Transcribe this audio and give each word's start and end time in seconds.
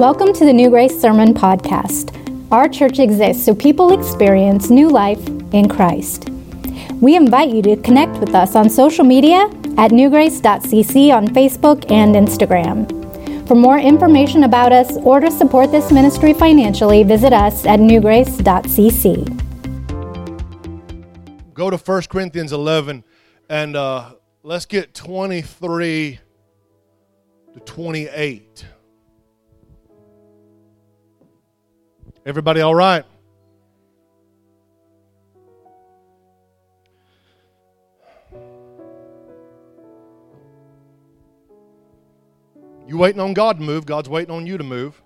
Welcome 0.00 0.32
to 0.32 0.46
the 0.46 0.52
New 0.54 0.70
Grace 0.70 0.98
Sermon 0.98 1.34
Podcast. 1.34 2.16
Our 2.50 2.70
church 2.70 2.98
exists 2.98 3.44
so 3.44 3.54
people 3.54 3.92
experience 3.92 4.70
new 4.70 4.88
life 4.88 5.20
in 5.52 5.68
Christ. 5.68 6.30
We 7.02 7.16
invite 7.16 7.50
you 7.50 7.60
to 7.60 7.76
connect 7.76 8.16
with 8.16 8.34
us 8.34 8.56
on 8.56 8.70
social 8.70 9.04
media 9.04 9.40
at 9.76 9.90
newgrace.cc 9.90 11.14
on 11.14 11.28
Facebook 11.28 11.90
and 11.90 12.14
Instagram. 12.14 12.88
For 13.46 13.54
more 13.54 13.78
information 13.78 14.44
about 14.44 14.72
us 14.72 14.96
or 15.02 15.20
to 15.20 15.30
support 15.30 15.70
this 15.70 15.92
ministry 15.92 16.32
financially, 16.32 17.02
visit 17.02 17.34
us 17.34 17.66
at 17.66 17.78
newgrace.cc. 17.78 19.12
Go 21.52 21.68
to 21.68 21.76
1 21.76 22.02
Corinthians 22.08 22.54
11 22.54 23.04
and 23.50 23.76
uh, 23.76 24.12
let's 24.42 24.64
get 24.64 24.94
23 24.94 26.20
to 27.52 27.60
28. 27.60 28.64
Everybody 32.26 32.60
all 32.60 32.74
right? 32.74 33.04
You 42.86 42.98
waiting 42.98 43.20
on 43.20 43.34
God 43.34 43.58
to 43.58 43.62
move, 43.62 43.86
God's 43.86 44.08
waiting 44.08 44.34
on 44.34 44.46
you 44.46 44.58
to 44.58 44.64
move. 44.64 45.00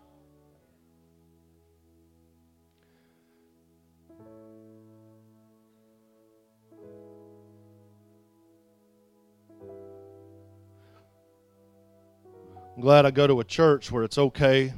I'm 12.75 12.81
glad 12.81 13.07
I 13.07 13.13
go 13.13 13.27
to 13.27 13.39
a 13.39 13.45
church 13.45 13.93
where 13.93 14.03
it's 14.03 14.19
okay 14.19 14.73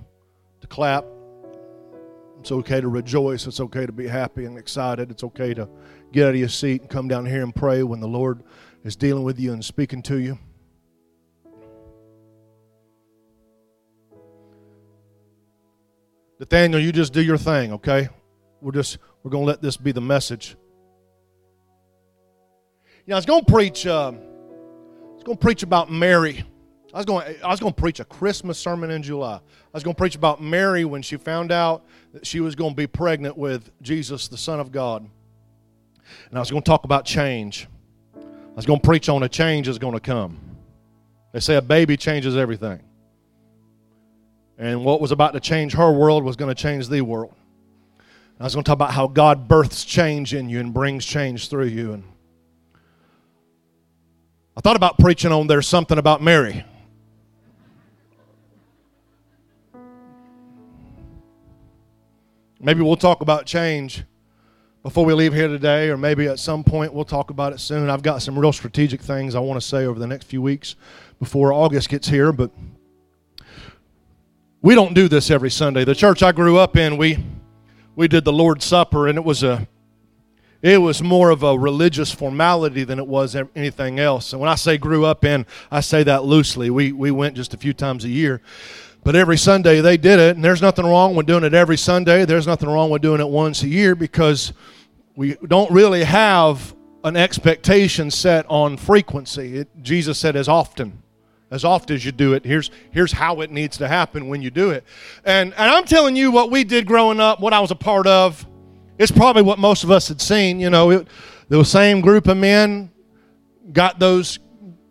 to 0.61 0.67
clap. 0.67 1.07
It's 2.47 2.53
okay 2.53 2.81
to 2.81 2.87
rejoice. 2.87 3.45
It's 3.49 3.59
okay 3.59 3.87
to 3.87 3.91
be 3.91 4.07
happy 4.07 4.45
and 4.45 4.57
excited. 4.57 5.11
It's 5.11 5.25
okay 5.25 5.53
to 5.55 5.69
get 6.13 6.29
out 6.29 6.35
of 6.35 6.37
your 6.37 6.49
seat 6.49 6.81
and 6.81 6.89
come 6.89 7.09
down 7.09 7.27
here 7.27 7.43
and 7.43 7.53
pray 7.53 7.83
when 7.83 7.99
the 7.99 8.07
Lord 8.07 8.45
is 8.85 8.95
dealing 8.95 9.25
with 9.25 9.41
you 9.41 9.53
and 9.53 9.65
speaking 9.65 10.01
to 10.03 10.21
you. 10.21 10.39
Nathaniel, 16.39 16.81
you 16.81 16.93
just 16.93 17.13
do 17.13 17.21
your 17.21 17.37
thing, 17.37 17.73
okay? 17.73 18.09
We're 18.61 18.71
just 18.71 18.99
we're 19.25 19.33
gonna 19.33 19.45
let 19.45 19.61
this 19.61 19.77
be 19.77 19.91
the 19.91 20.01
message. 20.01 20.55
You 23.07 23.11
know, 23.11 23.17
I 23.17 23.19
was 23.19 23.27
gonna 23.27 23.43
preach. 23.43 23.89
Uh, 23.89 24.13
I 24.13 25.15
was 25.15 25.25
gonna 25.25 25.37
preach 25.37 25.65
about 25.65 25.91
Mary. 25.91 26.45
I 26.97 27.01
was 27.01 27.05
going. 27.05 27.37
I 27.45 27.49
was 27.49 27.61
going 27.61 27.75
to 27.75 27.79
preach 27.79 28.01
a 28.01 28.07
Christmas 28.07 28.59
sermon 28.59 28.91
in 28.91 29.03
July. 29.03 29.35
I 29.35 29.41
was 29.75 29.83
going 29.83 29.95
to 29.95 29.99
preach 29.99 30.15
about 30.15 30.43
Mary 30.43 30.87
when 30.87 31.03
she 31.03 31.19
found 31.19 31.53
out 31.53 31.85
that 32.17 32.27
she 32.27 32.41
was 32.41 32.55
going 32.55 32.71
to 32.71 32.77
be 32.77 32.87
pregnant 32.87 33.37
with 33.37 33.71
Jesus, 33.83 34.27
the 34.27 34.39
Son 34.39 34.59
of 34.59 34.73
God. 34.73 35.07
And 36.31 36.39
I 36.39 36.41
was 36.41 36.51
going 36.51 36.63
to 36.63 36.67
talk 36.67 36.85
about 36.85 37.05
change. 37.05 37.69
I 38.17 38.55
was 38.55 38.65
going 38.65 38.81
to 38.81 38.87
preach 38.87 39.11
on 39.11 39.23
a 39.23 39.29
change 39.29 39.69
is 39.69 39.79
going 39.79 39.93
to 39.93 40.01
come. 40.01 40.39
They 41.33 41.41
say 41.41 41.57
a 41.57 41.61
baby 41.61 41.99
changes 41.99 42.35
everything. 42.35 42.81
And 44.57 44.83
what 44.83 45.03
was 45.03 45.13
about 45.13 45.35
to 45.35 45.41
change 45.41 45.75
her 45.75 45.93
world 45.93 46.25
was 46.25 46.37
going 46.37 46.49
to 46.49 46.55
change 46.55 46.89
the 46.89 47.03
world. 47.03 47.35
And 47.99 48.41
I 48.41 48.45
was 48.45 48.55
going 48.55 48.65
to 48.65 48.69
talk 48.71 48.77
about 48.77 48.93
how 48.93 49.09
God 49.09 49.47
births 49.47 49.85
change 49.85 50.33
in 50.33 50.49
you 50.49 50.59
and 50.59 50.73
brings 50.73 51.05
change 51.05 51.51
through 51.51 51.67
you. 51.67 51.93
And 51.93 52.05
I 54.57 54.63
thought 54.63 54.77
about 54.77 54.97
preaching 54.97 55.33
on 55.33 55.49
there's 55.49 55.69
something 55.69 55.99
about 55.99 56.23
Mary. 56.23 56.65
Maybe 62.67 62.83
we'll 62.83 62.97
talk 62.97 63.21
about 63.21 63.47
change 63.47 64.03
before 64.83 65.05
we 65.05 65.15
leave 65.15 65.33
here 65.33 65.47
today, 65.47 65.89
or 65.89 65.97
maybe 65.97 66.27
at 66.27 66.41
some 66.41 66.65
point 66.65 66.93
we'll 66.93 67.05
talk 67.05 67.31
about 67.31 67.53
it 67.53 67.61
soon. 67.61 67.89
I've 67.89 68.03
got 68.03 68.23
some 68.23 68.37
real 68.37 68.53
strategic 68.53 69.01
things 69.01 69.37
I 69.37 69.39
want 69.39 69.61
to 69.61 69.65
say 69.65 69.87
over 69.87 70.01
the 70.01 70.07
next 70.09 70.25
few 70.25 70.43
weeks 70.43 70.75
before 71.21 71.53
August 71.53 71.89
gets 71.89 72.09
here, 72.09 72.33
but 72.33 72.51
we 74.63 74.75
don't 74.75 74.95
do 74.95 75.07
this 75.07 75.31
every 75.31 75.49
Sunday. 75.49 75.85
The 75.85 75.95
church 75.95 76.25
I 76.25 76.33
grew 76.33 76.59
up 76.59 76.77
in, 76.77 76.97
we 76.97 77.25
we 77.95 78.09
did 78.09 78.25
the 78.25 78.33
Lord's 78.33 78.65
Supper, 78.65 79.07
and 79.07 79.17
it 79.17 79.25
was 79.25 79.45
a 79.45 79.69
it 80.61 80.79
was 80.79 81.01
more 81.01 81.31
of 81.31 81.45
a 81.45 81.57
religious 81.57 82.11
formality 82.11 82.83
than 82.83 82.99
it 82.99 83.07
was 83.07 83.37
anything 83.55 84.01
else. 84.01 84.33
And 84.33 84.41
when 84.41 84.51
I 84.51 84.57
say 84.57 84.77
grew 84.77 85.05
up 85.05 85.25
in, 85.25 85.47
I 85.71 85.79
say 85.83 86.03
that 86.03 86.25
loosely. 86.25 86.69
We 86.71 86.91
we 86.91 87.13
went 87.13 87.37
just 87.37 87.55
a 87.55 87.57
few 87.57 87.73
times 87.73 88.05
a 88.05 88.09
year. 88.09 88.43
But 89.07 89.15
every 89.15 89.39
Sunday 89.39 89.81
they 89.81 89.97
did 89.97 90.19
it, 90.19 90.35
and 90.35 90.45
there's 90.45 90.61
nothing 90.61 90.85
wrong 90.85 91.15
with 91.15 91.27
doing 91.27 91.45
it 91.45 91.55
every 91.55 91.77
Sunday. 91.77 92.25
There's 92.25 92.49
nothing 92.49 92.69
wrong 92.69 92.91
with 92.91 93.03
doing 93.03 93.21
it 93.21 93.29
once 93.29 93.63
a 93.63 93.69
year 93.69 93.95
because 93.95 94.53
we 95.15 95.37
don't 95.47 95.71
really 95.71 96.03
have 96.03 96.75
an 97.05 97.15
expectation 97.15 98.11
set 98.11 98.47
on 98.49 98.77
frequency. 98.77 99.59
It, 99.59 99.69
Jesus 99.81 100.19
said, 100.19 100.35
as 100.35 100.49
often. 100.49 101.05
As 101.53 101.65
often 101.65 101.95
as 101.95 102.05
you 102.05 102.11
do 102.11 102.33
it, 102.33 102.45
here's, 102.45 102.73
here's 102.91 103.13
how 103.13 103.43
it 103.43 103.53
needs 103.53 103.77
to 103.77 103.87
happen 103.87 104.27
when 104.27 104.43
you 104.43 104.51
do 104.51 104.71
it. 104.71 104.83
And, 105.25 105.55
and 105.55 105.71
I'm 105.71 105.85
telling 105.85 106.17
you 106.17 106.33
what 106.33 106.51
we 106.51 106.65
did 106.65 106.85
growing 106.85 107.21
up, 107.21 107.39
what 107.39 107.53
I 107.53 107.61
was 107.61 107.71
a 107.71 107.77
part 107.77 108.09
of, 108.09 108.45
it's 108.99 109.13
probably 109.13 109.43
what 109.43 109.61
most 109.61 109.85
of 109.85 109.93
us 109.93 110.09
had 110.09 110.21
seen. 110.21 110.59
You 110.59 110.71
know, 110.71 110.91
it, 110.91 111.07
the 111.49 111.63
same 111.63 112.01
group 112.01 112.27
of 112.27 112.39
men 112.39 112.91
got 113.73 114.01
those 114.01 114.41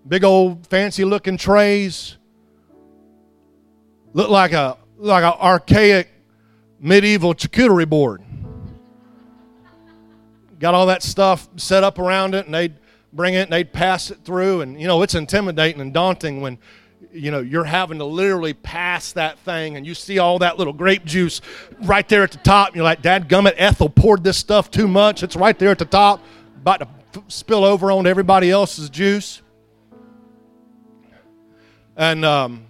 big 0.07 0.23
old 0.23 0.67
fancy 0.67 1.03
looking 1.03 1.35
trays 1.35 2.15
Looked 4.15 4.29
like 4.29 4.53
a 4.53 4.77
like 4.97 5.25
an 5.25 5.33
archaic 5.41 6.09
medieval 6.79 7.33
charcuterie 7.33 7.87
board. 7.87 8.23
Got 10.57 10.73
all 10.73 10.85
that 10.85 11.03
stuff 11.03 11.49
set 11.57 11.83
up 11.83 11.99
around 11.99 12.33
it, 12.33 12.45
and 12.45 12.55
they'd 12.55 12.75
bring 13.11 13.33
it 13.33 13.41
and 13.41 13.51
they'd 13.51 13.73
pass 13.73 14.11
it 14.11 14.19
through. 14.23 14.61
And 14.61 14.79
you 14.79 14.87
know, 14.87 15.01
it's 15.01 15.15
intimidating 15.15 15.81
and 15.81 15.93
daunting 15.93 16.39
when 16.39 16.59
you 17.11 17.29
know 17.29 17.41
you're 17.41 17.65
having 17.65 17.97
to 17.97 18.05
literally 18.05 18.53
pass 18.53 19.11
that 19.11 19.37
thing 19.39 19.75
and 19.75 19.85
you 19.85 19.93
see 19.93 20.17
all 20.17 20.39
that 20.39 20.57
little 20.57 20.71
grape 20.71 21.03
juice 21.03 21.41
right 21.81 22.07
there 22.07 22.23
at 22.23 22.31
the 22.31 22.37
top 22.37 22.69
and 22.69 22.77
you're 22.77 22.85
like 22.85 23.01
dad 23.01 23.29
gummit 23.29 23.53
ethel 23.57 23.87
poured 23.87 24.23
this 24.23 24.37
stuff 24.37 24.69
too 24.69 24.87
much 24.87 25.23
it's 25.23 25.35
right 25.35 25.57
there 25.59 25.69
at 25.69 25.77
the 25.77 25.85
top 25.85 26.21
about 26.57 26.79
to 26.81 26.87
f- 27.15 27.23
spill 27.29 27.63
over 27.63 27.89
on 27.91 28.05
everybody 28.05 28.51
else's 28.51 28.89
juice 28.89 29.41
and 31.95 32.25
um, 32.25 32.65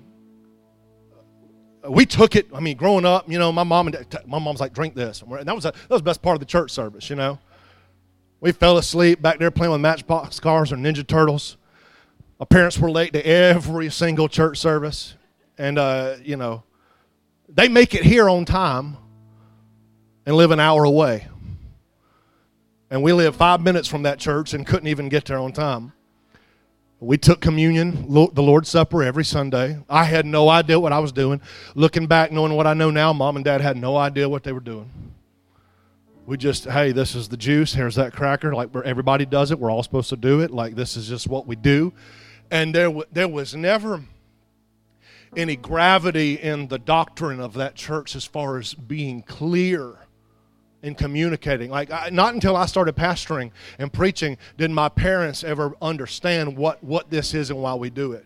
we 1.90 2.06
took 2.06 2.36
it. 2.36 2.48
I 2.54 2.60
mean, 2.60 2.78
growing 2.78 3.06
up, 3.06 3.30
you 3.30 3.40
know, 3.40 3.52
my 3.52 3.64
mom 3.64 3.88
and 3.88 4.10
dad, 4.10 4.28
my 4.28 4.40
mom's 4.40 4.60
like, 4.60 4.74
drink 4.74 4.96
this. 4.96 5.22
And 5.22 5.48
that 5.48 5.56
was, 5.56 5.66
a, 5.66 5.72
that 5.72 5.90
was 5.90 6.02
the 6.02 6.06
best 6.06 6.22
part 6.22 6.36
of 6.36 6.40
the 6.40 6.46
church 6.46 6.72
service, 6.72 7.10
you 7.10 7.16
know. 7.16 7.40
We 8.40 8.52
fell 8.52 8.78
asleep 8.78 9.22
back 9.22 9.40
there 9.40 9.52
playing 9.52 9.72
with 9.72 9.82
Matchbox 9.82 10.40
cars 10.40 10.72
or 10.72 10.76
Ninja 10.76 11.06
Turtles. 11.06 11.58
Our 12.40 12.46
parents 12.46 12.78
were 12.78 12.92
late 12.92 13.14
to 13.14 13.26
every 13.26 13.90
single 13.90 14.28
church 14.28 14.58
service. 14.60 15.16
And, 15.58 15.80
uh, 15.80 16.18
you 16.24 16.36
know, 16.36 16.64
they 17.48 17.68
make 17.70 17.96
it 17.96 18.04
here 18.04 18.30
on 18.30 18.46
time 18.46 18.98
and 20.26 20.36
live 20.36 20.52
an 20.52 20.60
hour 20.60 20.84
away. 20.84 21.28
And 22.90 23.02
we 23.02 23.14
live 23.14 23.36
five 23.36 23.62
minutes 23.62 23.88
from 23.88 24.04
that 24.04 24.20
church 24.20 24.54
and 24.54 24.66
couldn't 24.66 24.88
even 24.88 25.10
get 25.10 25.26
there 25.26 25.40
on 25.40 25.52
time. 25.52 25.94
We 27.06 27.20
took 27.20 27.40
communion, 27.40 28.12
the 28.12 28.42
Lord's 28.42 28.68
Supper, 28.68 29.04
every 29.04 29.24
Sunday. 29.24 29.78
I 29.88 30.06
had 30.06 30.26
no 30.26 30.50
idea 30.50 30.80
what 30.80 30.92
I 30.92 30.98
was 30.98 31.12
doing. 31.12 31.40
Looking 31.76 32.08
back, 32.08 32.32
knowing 32.32 32.54
what 32.54 32.66
I 32.66 32.74
know 32.74 32.90
now, 32.90 33.14
mom 33.14 33.36
and 33.36 33.46
dad 33.46 33.62
had 33.62 33.78
no 33.78 33.96
idea 33.96 34.28
what 34.28 34.44
they 34.44 34.52
were 34.52 34.60
doing. 34.60 34.90
We 36.26 36.38
just, 36.38 36.66
hey, 36.66 36.94
this 36.94 37.14
is 37.14 37.30
the 37.30 37.38
juice. 37.38 37.74
Here's 37.74 37.94
that 37.96 38.14
cracker. 38.14 38.56
Like 38.56 38.76
everybody 38.84 39.28
does 39.28 39.52
it. 39.52 39.60
We're 39.60 39.70
all 39.70 39.84
supposed 39.84 40.10
to 40.10 40.18
do 40.18 40.40
it. 40.40 40.50
Like 40.50 40.74
this 40.74 40.98
is 40.98 41.08
just 41.08 41.28
what 41.28 41.46
we 41.46 41.56
do. 41.56 41.94
And 42.50 42.74
there, 42.74 42.92
there 43.12 43.28
was 43.28 43.56
never 43.56 44.02
any 45.38 45.56
gravity 45.56 46.34
in 46.34 46.70
the 46.70 46.80
doctrine 46.80 47.40
of 47.40 47.54
that 47.54 47.76
church 47.76 48.16
as 48.16 48.26
far 48.26 48.58
as 48.58 48.74
being 48.74 49.22
clear 49.22 50.05
in 50.86 50.96
communicating. 50.96 51.70
Like, 51.70 51.92
I, 51.92 52.10
not 52.12 52.34
until 52.34 52.56
I 52.56 52.68
started 52.68 52.96
pastoring 52.96 53.52
and 53.80 53.92
preaching 53.92 54.38
did 54.58 54.72
my 54.72 54.90
parents 54.90 55.44
ever 55.44 55.74
understand 55.82 56.58
what, 56.58 56.84
what 56.84 57.10
this 57.10 57.34
is 57.34 57.50
and 57.50 57.62
why 57.62 57.76
we 57.76 57.90
do 57.90 58.12
it. 58.14 58.26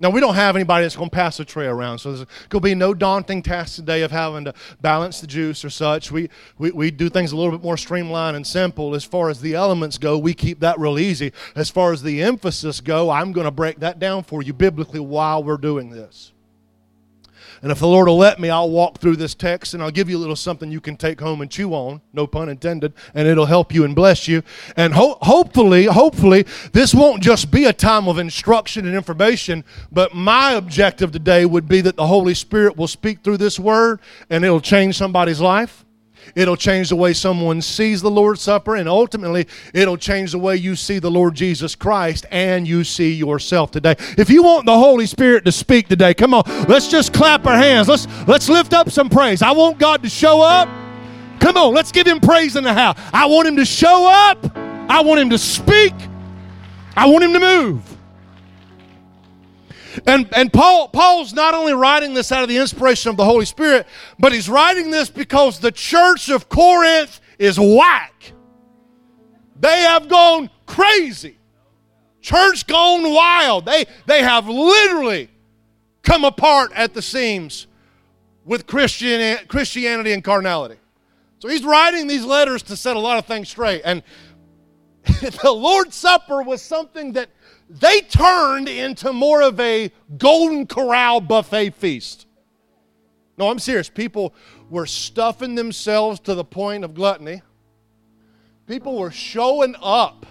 Now, 0.00 0.10
we 0.10 0.20
don't 0.20 0.34
have 0.34 0.54
anybody 0.54 0.84
that's 0.84 0.96
going 0.96 1.08
to 1.08 1.14
pass 1.14 1.38
a 1.40 1.46
tray 1.46 1.66
around, 1.66 1.98
so 1.98 2.12
there's 2.12 2.26
going 2.50 2.60
to 2.60 2.68
be 2.68 2.74
no 2.74 2.92
daunting 2.92 3.42
task 3.42 3.76
today 3.76 4.02
of 4.02 4.10
having 4.10 4.44
to 4.44 4.52
balance 4.82 5.20
the 5.20 5.26
juice 5.26 5.64
or 5.64 5.70
such. 5.70 6.10
We, 6.10 6.28
we, 6.58 6.72
we 6.72 6.90
do 6.90 7.08
things 7.08 7.32
a 7.32 7.36
little 7.36 7.52
bit 7.52 7.62
more 7.62 7.76
streamlined 7.76 8.36
and 8.36 8.46
simple. 8.46 8.94
As 8.94 9.04
far 9.04 9.30
as 9.30 9.40
the 9.40 9.54
elements 9.54 9.96
go, 9.96 10.18
we 10.18 10.34
keep 10.34 10.60
that 10.60 10.78
real 10.78 10.98
easy. 10.98 11.32
As 11.54 11.70
far 11.70 11.92
as 11.92 12.02
the 12.02 12.22
emphasis 12.22 12.80
go, 12.80 13.08
I'm 13.08 13.32
going 13.32 13.46
to 13.46 13.52
break 13.52 13.80
that 13.80 13.98
down 13.98 14.24
for 14.24 14.42
you 14.42 14.52
biblically 14.52 15.00
while 15.00 15.42
we're 15.42 15.56
doing 15.56 15.88
this. 15.88 16.33
And 17.64 17.72
if 17.72 17.78
the 17.78 17.88
Lord 17.88 18.08
will 18.08 18.18
let 18.18 18.38
me, 18.38 18.50
I'll 18.50 18.68
walk 18.68 18.98
through 18.98 19.16
this 19.16 19.34
text 19.34 19.72
and 19.72 19.82
I'll 19.82 19.90
give 19.90 20.10
you 20.10 20.18
a 20.18 20.20
little 20.20 20.36
something 20.36 20.70
you 20.70 20.82
can 20.82 20.98
take 20.98 21.18
home 21.18 21.40
and 21.40 21.50
chew 21.50 21.72
on, 21.72 22.02
no 22.12 22.26
pun 22.26 22.50
intended, 22.50 22.92
and 23.14 23.26
it'll 23.26 23.46
help 23.46 23.72
you 23.72 23.84
and 23.84 23.96
bless 23.96 24.28
you. 24.28 24.42
And 24.76 24.92
ho- 24.92 25.16
hopefully, 25.22 25.86
hopefully, 25.86 26.44
this 26.72 26.94
won't 26.94 27.22
just 27.22 27.50
be 27.50 27.64
a 27.64 27.72
time 27.72 28.06
of 28.06 28.18
instruction 28.18 28.86
and 28.86 28.94
information, 28.94 29.64
but 29.90 30.14
my 30.14 30.52
objective 30.52 31.10
today 31.10 31.46
would 31.46 31.66
be 31.66 31.80
that 31.80 31.96
the 31.96 32.06
Holy 32.06 32.34
Spirit 32.34 32.76
will 32.76 32.86
speak 32.86 33.24
through 33.24 33.38
this 33.38 33.58
word 33.58 33.98
and 34.28 34.44
it'll 34.44 34.60
change 34.60 34.98
somebody's 34.98 35.40
life 35.40 35.86
It'll 36.34 36.56
change 36.56 36.88
the 36.88 36.96
way 36.96 37.12
someone 37.12 37.62
sees 37.62 38.02
the 38.02 38.10
Lord's 38.10 38.40
Supper, 38.40 38.76
and 38.76 38.88
ultimately, 38.88 39.46
it'll 39.72 39.96
change 39.96 40.32
the 40.32 40.38
way 40.38 40.56
you 40.56 40.76
see 40.76 40.98
the 40.98 41.10
Lord 41.10 41.34
Jesus 41.34 41.74
Christ 41.74 42.26
and 42.30 42.66
you 42.66 42.84
see 42.84 43.12
yourself 43.12 43.70
today. 43.70 43.94
If 44.18 44.30
you 44.30 44.42
want 44.42 44.66
the 44.66 44.78
Holy 44.78 45.06
Spirit 45.06 45.44
to 45.44 45.52
speak 45.52 45.88
today, 45.88 46.14
come 46.14 46.34
on, 46.34 46.42
let's 46.68 46.88
just 46.88 47.12
clap 47.12 47.46
our 47.46 47.56
hands. 47.56 47.88
Let's 47.88 48.06
let's 48.26 48.48
lift 48.48 48.72
up 48.72 48.90
some 48.90 49.08
praise. 49.08 49.42
I 49.42 49.52
want 49.52 49.78
God 49.78 50.02
to 50.02 50.08
show 50.08 50.42
up. 50.42 50.68
Come 51.40 51.56
on, 51.56 51.74
let's 51.74 51.92
give 51.92 52.06
him 52.06 52.20
praise 52.20 52.56
in 52.56 52.64
the 52.64 52.72
house. 52.72 52.98
I 53.12 53.26
want 53.26 53.46
him 53.48 53.56
to 53.56 53.64
show 53.64 54.06
up. 54.08 54.56
I 54.88 55.02
want 55.02 55.20
him 55.20 55.30
to 55.30 55.38
speak. 55.38 55.92
I 56.96 57.06
want 57.06 57.24
him 57.24 57.32
to 57.32 57.40
move. 57.40 57.93
And, 60.06 60.28
and 60.34 60.52
Paul, 60.52 60.88
Paul's 60.88 61.32
not 61.32 61.54
only 61.54 61.72
writing 61.72 62.14
this 62.14 62.32
out 62.32 62.42
of 62.42 62.48
the 62.48 62.56
inspiration 62.56 63.10
of 63.10 63.16
the 63.16 63.24
Holy 63.24 63.44
Spirit, 63.44 63.86
but 64.18 64.32
he's 64.32 64.48
writing 64.48 64.90
this 64.90 65.10
because 65.10 65.60
the 65.60 65.72
church 65.72 66.28
of 66.28 66.48
Corinth 66.48 67.20
is 67.38 67.58
whack. 67.58 68.32
They 69.60 69.80
have 69.80 70.08
gone 70.08 70.50
crazy. 70.66 71.38
Church 72.20 72.66
gone 72.66 73.12
wild. 73.12 73.66
They, 73.66 73.84
they 74.06 74.22
have 74.22 74.48
literally 74.48 75.28
come 76.02 76.24
apart 76.24 76.72
at 76.74 76.94
the 76.94 77.02
seams 77.02 77.66
with 78.44 78.66
Christian, 78.66 79.38
Christianity 79.46 80.12
and 80.12 80.22
carnality. 80.24 80.76
So 81.38 81.48
he's 81.48 81.64
writing 81.64 82.06
these 82.06 82.24
letters 82.24 82.62
to 82.64 82.76
set 82.76 82.96
a 82.96 83.00
lot 83.00 83.18
of 83.18 83.26
things 83.26 83.48
straight. 83.48 83.82
And 83.84 84.02
the 85.42 85.52
Lord's 85.52 85.94
Supper 85.94 86.42
was 86.42 86.62
something 86.62 87.12
that 87.12 87.28
they 87.68 88.00
turned 88.02 88.68
into 88.68 89.12
more 89.12 89.42
of 89.42 89.58
a 89.58 89.90
Golden 90.16 90.66
Corral 90.66 91.20
buffet 91.20 91.70
feast. 91.70 92.26
No, 93.36 93.50
I'm 93.50 93.58
serious. 93.58 93.88
People 93.88 94.34
were 94.70 94.86
stuffing 94.86 95.54
themselves 95.54 96.20
to 96.20 96.34
the 96.34 96.44
point 96.44 96.84
of 96.84 96.94
gluttony. 96.94 97.42
People 98.66 98.98
were 98.98 99.10
showing 99.10 99.74
up 99.82 100.26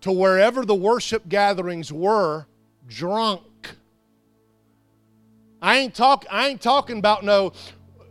to 0.00 0.12
wherever 0.12 0.64
the 0.64 0.74
worship 0.74 1.28
gatherings 1.28 1.92
were 1.92 2.46
drunk. 2.86 3.42
I 5.62 5.78
ain't 5.78 5.94
talk 5.94 6.26
I 6.30 6.48
ain't 6.48 6.60
talking 6.60 6.98
about 6.98 7.24
no 7.24 7.52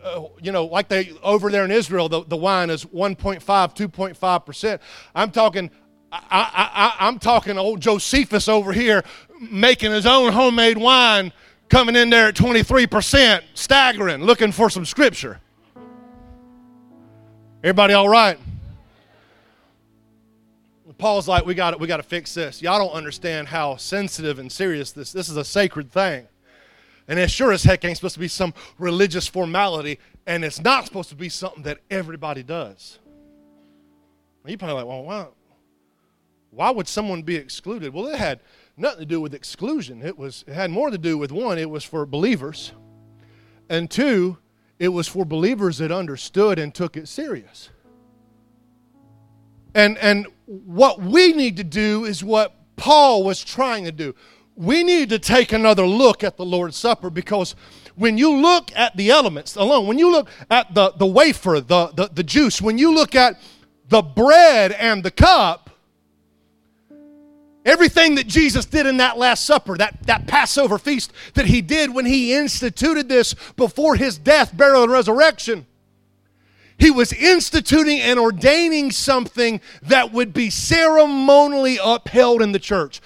uh, 0.03 0.23
you 0.41 0.51
know, 0.51 0.65
like 0.65 0.89
they 0.89 1.13
over 1.23 1.49
there 1.49 1.63
in 1.63 1.71
Israel, 1.71 2.09
the, 2.09 2.23
the 2.25 2.35
wine 2.35 2.69
is 2.69 2.83
1.5, 2.85 3.41
2.5%. 3.41 4.79
I'm 5.15 5.31
talking 5.31 5.71
I, 6.13 6.95
I, 6.99 7.07
I'm 7.07 7.17
talking 7.17 7.57
old 7.57 7.81
Josephus 7.81 8.47
over 8.47 8.71
here 8.71 9.03
making 9.39 9.91
his 9.91 10.05
own 10.05 10.31
homemade 10.31 10.77
wine, 10.77 11.33
coming 11.69 11.95
in 11.95 12.11
there 12.11 12.27
at 12.27 12.35
23%, 12.35 13.41
staggering, 13.55 14.21
looking 14.23 14.51
for 14.51 14.69
some 14.69 14.85
scripture. 14.85 15.39
Everybody 17.63 17.93
all 17.93 18.07
right? 18.09 18.37
Paul's 20.99 21.27
like, 21.27 21.45
we 21.45 21.55
got 21.55 21.79
we 21.79 21.87
got 21.87 21.97
to 21.97 22.03
fix 22.03 22.33
this. 22.33 22.61
Y'all 22.61 22.77
don't 22.77 22.95
understand 22.95 23.47
how 23.47 23.75
sensitive 23.75 24.37
and 24.37 24.51
serious 24.51 24.91
this. 24.91 25.11
This 25.11 25.27
is 25.27 25.35
a 25.35 25.43
sacred 25.43 25.91
thing, 25.91 26.27
and 27.07 27.17
it 27.17 27.31
sure 27.31 27.51
as 27.51 27.63
heck 27.63 27.83
ain't 27.83 27.97
supposed 27.97 28.13
to 28.13 28.19
be 28.19 28.27
some 28.27 28.53
religious 28.77 29.27
formality, 29.27 29.99
and 30.27 30.45
it's 30.45 30.61
not 30.61 30.85
supposed 30.85 31.09
to 31.09 31.15
be 31.15 31.27
something 31.27 31.63
that 31.63 31.79
everybody 31.89 32.43
does. 32.43 32.99
You 34.45 34.57
probably 34.57 34.75
like, 34.75 34.85
well, 34.85 35.03
why? 35.03 35.27
Why 36.53 36.69
would 36.69 36.87
someone 36.87 37.23
be 37.23 37.35
excluded? 37.35 37.93
Well, 37.93 38.07
it 38.07 38.19
had 38.19 38.39
nothing 38.77 38.99
to 38.99 39.05
do 39.05 39.19
with 39.19 39.33
exclusion. 39.33 40.01
It 40.01 40.17
was 40.17 40.43
it 40.47 40.53
had 40.53 40.69
more 40.69 40.89
to 40.89 40.97
do 40.97 41.17
with 41.17 41.31
one, 41.31 41.57
it 41.57 41.69
was 41.69 41.83
for 41.83 42.05
believers. 42.05 42.73
And 43.69 43.89
two, 43.89 44.37
it 44.77 44.89
was 44.89 45.07
for 45.07 45.25
believers 45.25 45.79
that 45.79 45.91
understood 45.91 46.59
and 46.59 46.73
took 46.73 46.95
it 46.95 47.07
serious. 47.07 47.69
And 49.73 49.97
and 49.97 50.27
what 50.45 51.01
we 51.01 51.33
need 51.33 51.57
to 51.57 51.63
do 51.63 52.05
is 52.05 52.23
what 52.23 52.55
Paul 52.75 53.23
was 53.23 53.43
trying 53.43 53.85
to 53.85 53.91
do. 53.91 54.13
We 54.55 54.83
need 54.83 55.09
to 55.09 55.17
take 55.17 55.51
another 55.51 55.87
look 55.87 56.23
at 56.23 56.37
the 56.37 56.45
Lord's 56.45 56.77
Supper 56.77 57.09
because 57.09 57.55
when 57.95 58.17
you 58.19 58.35
look 58.35 58.71
at 58.75 58.95
the 58.95 59.09
elements 59.09 59.55
alone, 59.55 59.87
when 59.87 59.97
you 59.97 60.11
look 60.11 60.29
at 60.49 60.73
the, 60.75 60.91
the 60.91 61.05
wafer, 61.07 61.59
the, 61.59 61.87
the, 61.87 62.09
the 62.13 62.23
juice, 62.23 62.61
when 62.61 62.77
you 62.77 62.93
look 62.93 63.15
at 63.15 63.39
the 63.87 64.01
bread 64.01 64.71
and 64.73 65.03
the 65.03 65.11
cup, 65.11 65.62
Everything 67.65 68.15
that 68.15 68.27
Jesus 68.27 68.65
did 68.65 68.85
in 68.85 68.97
that 68.97 69.17
Last 69.17 69.45
Supper, 69.45 69.77
that, 69.77 70.05
that 70.05 70.27
Passover 70.27 70.77
feast 70.77 71.13
that 71.33 71.45
he 71.45 71.61
did 71.61 71.93
when 71.93 72.05
he 72.05 72.33
instituted 72.33 73.07
this 73.07 73.35
before 73.55 73.95
his 73.95 74.17
death, 74.17 74.55
burial, 74.55 74.83
and 74.83 74.91
resurrection, 74.91 75.65
he 76.77 76.91
was 76.91 77.13
instituting 77.13 78.01
and 78.01 78.19
ordaining 78.19 78.91
something 78.91 79.61
that 79.83 80.11
would 80.11 80.33
be 80.33 80.49
ceremonially 80.49 81.77
upheld 81.81 82.41
in 82.41 82.51
the 82.51 82.59
church. 82.59 82.99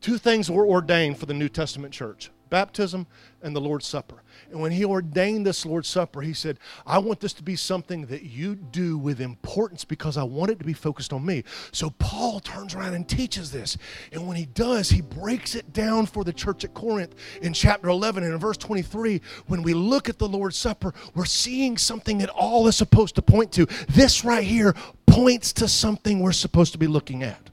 Two 0.00 0.16
things 0.16 0.50
were 0.50 0.66
ordained 0.66 1.18
for 1.18 1.26
the 1.26 1.34
New 1.34 1.48
Testament 1.48 1.92
church 1.92 2.30
baptism 2.48 3.06
and 3.42 3.56
the 3.56 3.60
Lord's 3.60 3.86
Supper. 3.86 4.21
And 4.52 4.60
when 4.60 4.70
he 4.70 4.84
ordained 4.84 5.46
this 5.46 5.64
Lord's 5.64 5.88
Supper, 5.88 6.20
he 6.20 6.34
said, 6.34 6.58
I 6.86 6.98
want 6.98 7.20
this 7.20 7.32
to 7.34 7.42
be 7.42 7.56
something 7.56 8.04
that 8.06 8.22
you 8.22 8.54
do 8.54 8.98
with 8.98 9.18
importance 9.18 9.82
because 9.82 10.18
I 10.18 10.24
want 10.24 10.50
it 10.50 10.58
to 10.58 10.64
be 10.64 10.74
focused 10.74 11.14
on 11.14 11.24
me. 11.24 11.42
So 11.72 11.88
Paul 11.98 12.38
turns 12.38 12.74
around 12.74 12.92
and 12.92 13.08
teaches 13.08 13.50
this. 13.50 13.78
And 14.12 14.28
when 14.28 14.36
he 14.36 14.44
does, 14.44 14.90
he 14.90 15.00
breaks 15.00 15.54
it 15.54 15.72
down 15.72 16.04
for 16.04 16.22
the 16.22 16.34
church 16.34 16.64
at 16.64 16.74
Corinth 16.74 17.14
in 17.40 17.54
chapter 17.54 17.88
11 17.88 18.24
and 18.24 18.34
in 18.34 18.38
verse 18.38 18.58
23. 18.58 19.22
When 19.46 19.62
we 19.62 19.72
look 19.72 20.10
at 20.10 20.18
the 20.18 20.28
Lord's 20.28 20.58
Supper, 20.58 20.92
we're 21.14 21.24
seeing 21.24 21.78
something 21.78 22.18
that 22.18 22.28
all 22.28 22.68
is 22.68 22.76
supposed 22.76 23.14
to 23.14 23.22
point 23.22 23.52
to. 23.52 23.64
This 23.88 24.22
right 24.22 24.44
here 24.44 24.74
points 25.06 25.54
to 25.54 25.66
something 25.66 26.20
we're 26.20 26.32
supposed 26.32 26.72
to 26.72 26.78
be 26.78 26.86
looking 26.86 27.22
at. 27.22 27.48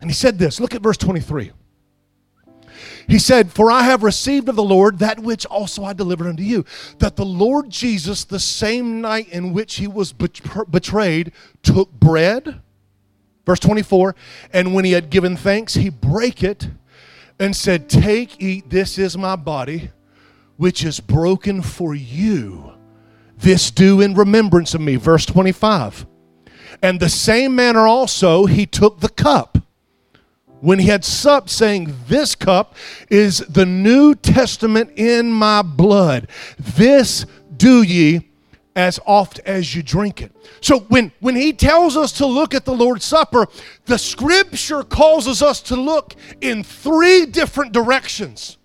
And 0.00 0.10
he 0.10 0.14
said 0.14 0.40
this 0.40 0.58
look 0.58 0.74
at 0.74 0.82
verse 0.82 0.96
23. 0.96 1.52
He 3.08 3.18
said, 3.18 3.52
For 3.52 3.70
I 3.70 3.82
have 3.82 4.02
received 4.02 4.48
of 4.48 4.56
the 4.56 4.62
Lord 4.62 4.98
that 4.98 5.20
which 5.20 5.46
also 5.46 5.84
I 5.84 5.92
delivered 5.92 6.28
unto 6.28 6.42
you, 6.42 6.64
that 6.98 7.16
the 7.16 7.24
Lord 7.24 7.70
Jesus, 7.70 8.24
the 8.24 8.38
same 8.38 9.00
night 9.00 9.28
in 9.28 9.52
which 9.52 9.76
he 9.76 9.86
was 9.86 10.12
betrayed, 10.12 11.32
took 11.62 11.92
bread. 11.92 12.60
Verse 13.44 13.60
24, 13.60 14.14
and 14.54 14.74
when 14.74 14.86
he 14.86 14.92
had 14.92 15.10
given 15.10 15.36
thanks, 15.36 15.74
he 15.74 15.90
brake 15.90 16.42
it 16.42 16.68
and 17.38 17.54
said, 17.54 17.90
Take, 17.90 18.40
eat, 18.40 18.70
this 18.70 18.96
is 18.96 19.18
my 19.18 19.36
body, 19.36 19.90
which 20.56 20.82
is 20.82 21.00
broken 21.00 21.60
for 21.60 21.94
you. 21.94 22.72
This 23.36 23.70
do 23.70 24.00
in 24.00 24.14
remembrance 24.14 24.72
of 24.72 24.80
me. 24.80 24.96
Verse 24.96 25.26
25. 25.26 26.06
And 26.82 27.00
the 27.00 27.08
same 27.08 27.54
manner 27.54 27.86
also 27.86 28.46
he 28.46 28.64
took 28.64 29.00
the 29.00 29.08
cup 29.08 29.58
when 30.64 30.78
he 30.78 30.86
had 30.86 31.04
supped, 31.04 31.50
saying, 31.50 31.94
This 32.08 32.34
cup 32.34 32.74
is 33.10 33.40
the 33.40 33.66
New 33.66 34.14
Testament 34.14 34.92
in 34.96 35.30
my 35.30 35.60
blood. 35.60 36.26
This 36.58 37.26
do 37.54 37.82
ye 37.82 38.30
as 38.74 38.98
oft 39.04 39.40
as 39.40 39.76
you 39.76 39.82
drink 39.82 40.22
it. 40.22 40.34
So 40.62 40.80
when, 40.80 41.12
when 41.20 41.36
he 41.36 41.52
tells 41.52 41.98
us 41.98 42.12
to 42.12 42.26
look 42.26 42.54
at 42.54 42.64
the 42.64 42.74
Lord's 42.74 43.04
Supper, 43.04 43.46
the 43.84 43.98
scripture 43.98 44.82
causes 44.82 45.42
us 45.42 45.60
to 45.62 45.76
look 45.76 46.14
in 46.40 46.64
three 46.64 47.26
different 47.26 47.72
directions. 47.72 48.56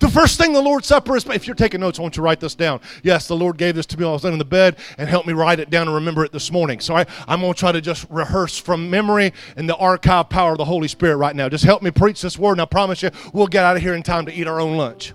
The 0.00 0.08
first 0.08 0.38
thing 0.38 0.54
the 0.54 0.62
Lord's 0.62 0.86
Supper 0.86 1.14
is, 1.14 1.26
if 1.26 1.46
you're 1.46 1.54
taking 1.54 1.80
notes, 1.80 1.98
I 1.98 2.02
want 2.02 2.16
you 2.16 2.22
to 2.22 2.22
write 2.22 2.40
this 2.40 2.54
down. 2.54 2.80
Yes, 3.02 3.28
the 3.28 3.36
Lord 3.36 3.58
gave 3.58 3.74
this 3.74 3.84
to 3.86 3.98
me 3.98 4.04
while 4.04 4.12
I 4.12 4.14
was 4.14 4.24
laying 4.24 4.32
in 4.32 4.38
the 4.38 4.46
bed 4.46 4.76
and 4.96 5.06
helped 5.08 5.26
me 5.26 5.34
write 5.34 5.60
it 5.60 5.68
down 5.68 5.88
and 5.88 5.94
remember 5.94 6.24
it 6.24 6.32
this 6.32 6.50
morning. 6.50 6.80
So 6.80 6.96
I, 6.96 7.04
I'm 7.28 7.42
going 7.42 7.52
to 7.52 7.58
try 7.58 7.70
to 7.70 7.82
just 7.82 8.06
rehearse 8.08 8.56
from 8.56 8.88
memory 8.88 9.34
and 9.56 9.68
the 9.68 9.76
archive 9.76 10.30
power 10.30 10.52
of 10.52 10.58
the 10.58 10.64
Holy 10.64 10.88
Spirit 10.88 11.18
right 11.18 11.36
now. 11.36 11.50
Just 11.50 11.64
help 11.64 11.82
me 11.82 11.90
preach 11.90 12.22
this 12.22 12.38
word, 12.38 12.52
and 12.52 12.62
I 12.62 12.64
promise 12.64 13.02
you, 13.02 13.10
we'll 13.34 13.46
get 13.46 13.62
out 13.62 13.76
of 13.76 13.82
here 13.82 13.92
in 13.92 14.02
time 14.02 14.24
to 14.24 14.32
eat 14.32 14.46
our 14.46 14.58
own 14.58 14.78
lunch. 14.78 15.12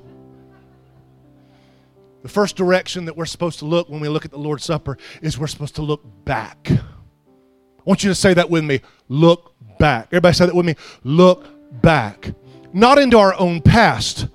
The 2.22 2.30
first 2.30 2.56
direction 2.56 3.06
that 3.06 3.18
we're 3.18 3.26
supposed 3.26 3.60
to 3.60 3.66
look 3.66 3.90
when 3.90 4.00
we 4.00 4.08
look 4.08 4.24
at 4.24 4.32
the 4.32 4.38
Lord's 4.38 4.66
Supper 4.66 5.00
is 5.20 5.40
we're 5.40 5.48
supposed 5.48 5.76
to 5.76 5.82
look 5.82 6.04
back. 6.26 6.70
I 6.70 6.80
want 7.86 8.04
you 8.04 8.10
to 8.10 8.16
say 8.16 8.36
that 8.36 8.52
with 8.52 8.64
me. 8.64 8.82
Look 9.10 9.56
back. 9.80 10.08
Everybody 10.08 10.36
say 10.36 10.46
that 10.46 10.56
with 10.56 10.66
me. 10.66 10.76
Look 11.04 11.82
back. 11.82 12.32
Not 12.72 13.00
into 13.00 13.18
our 13.18 13.34
own 13.40 13.62
past, 13.62 14.28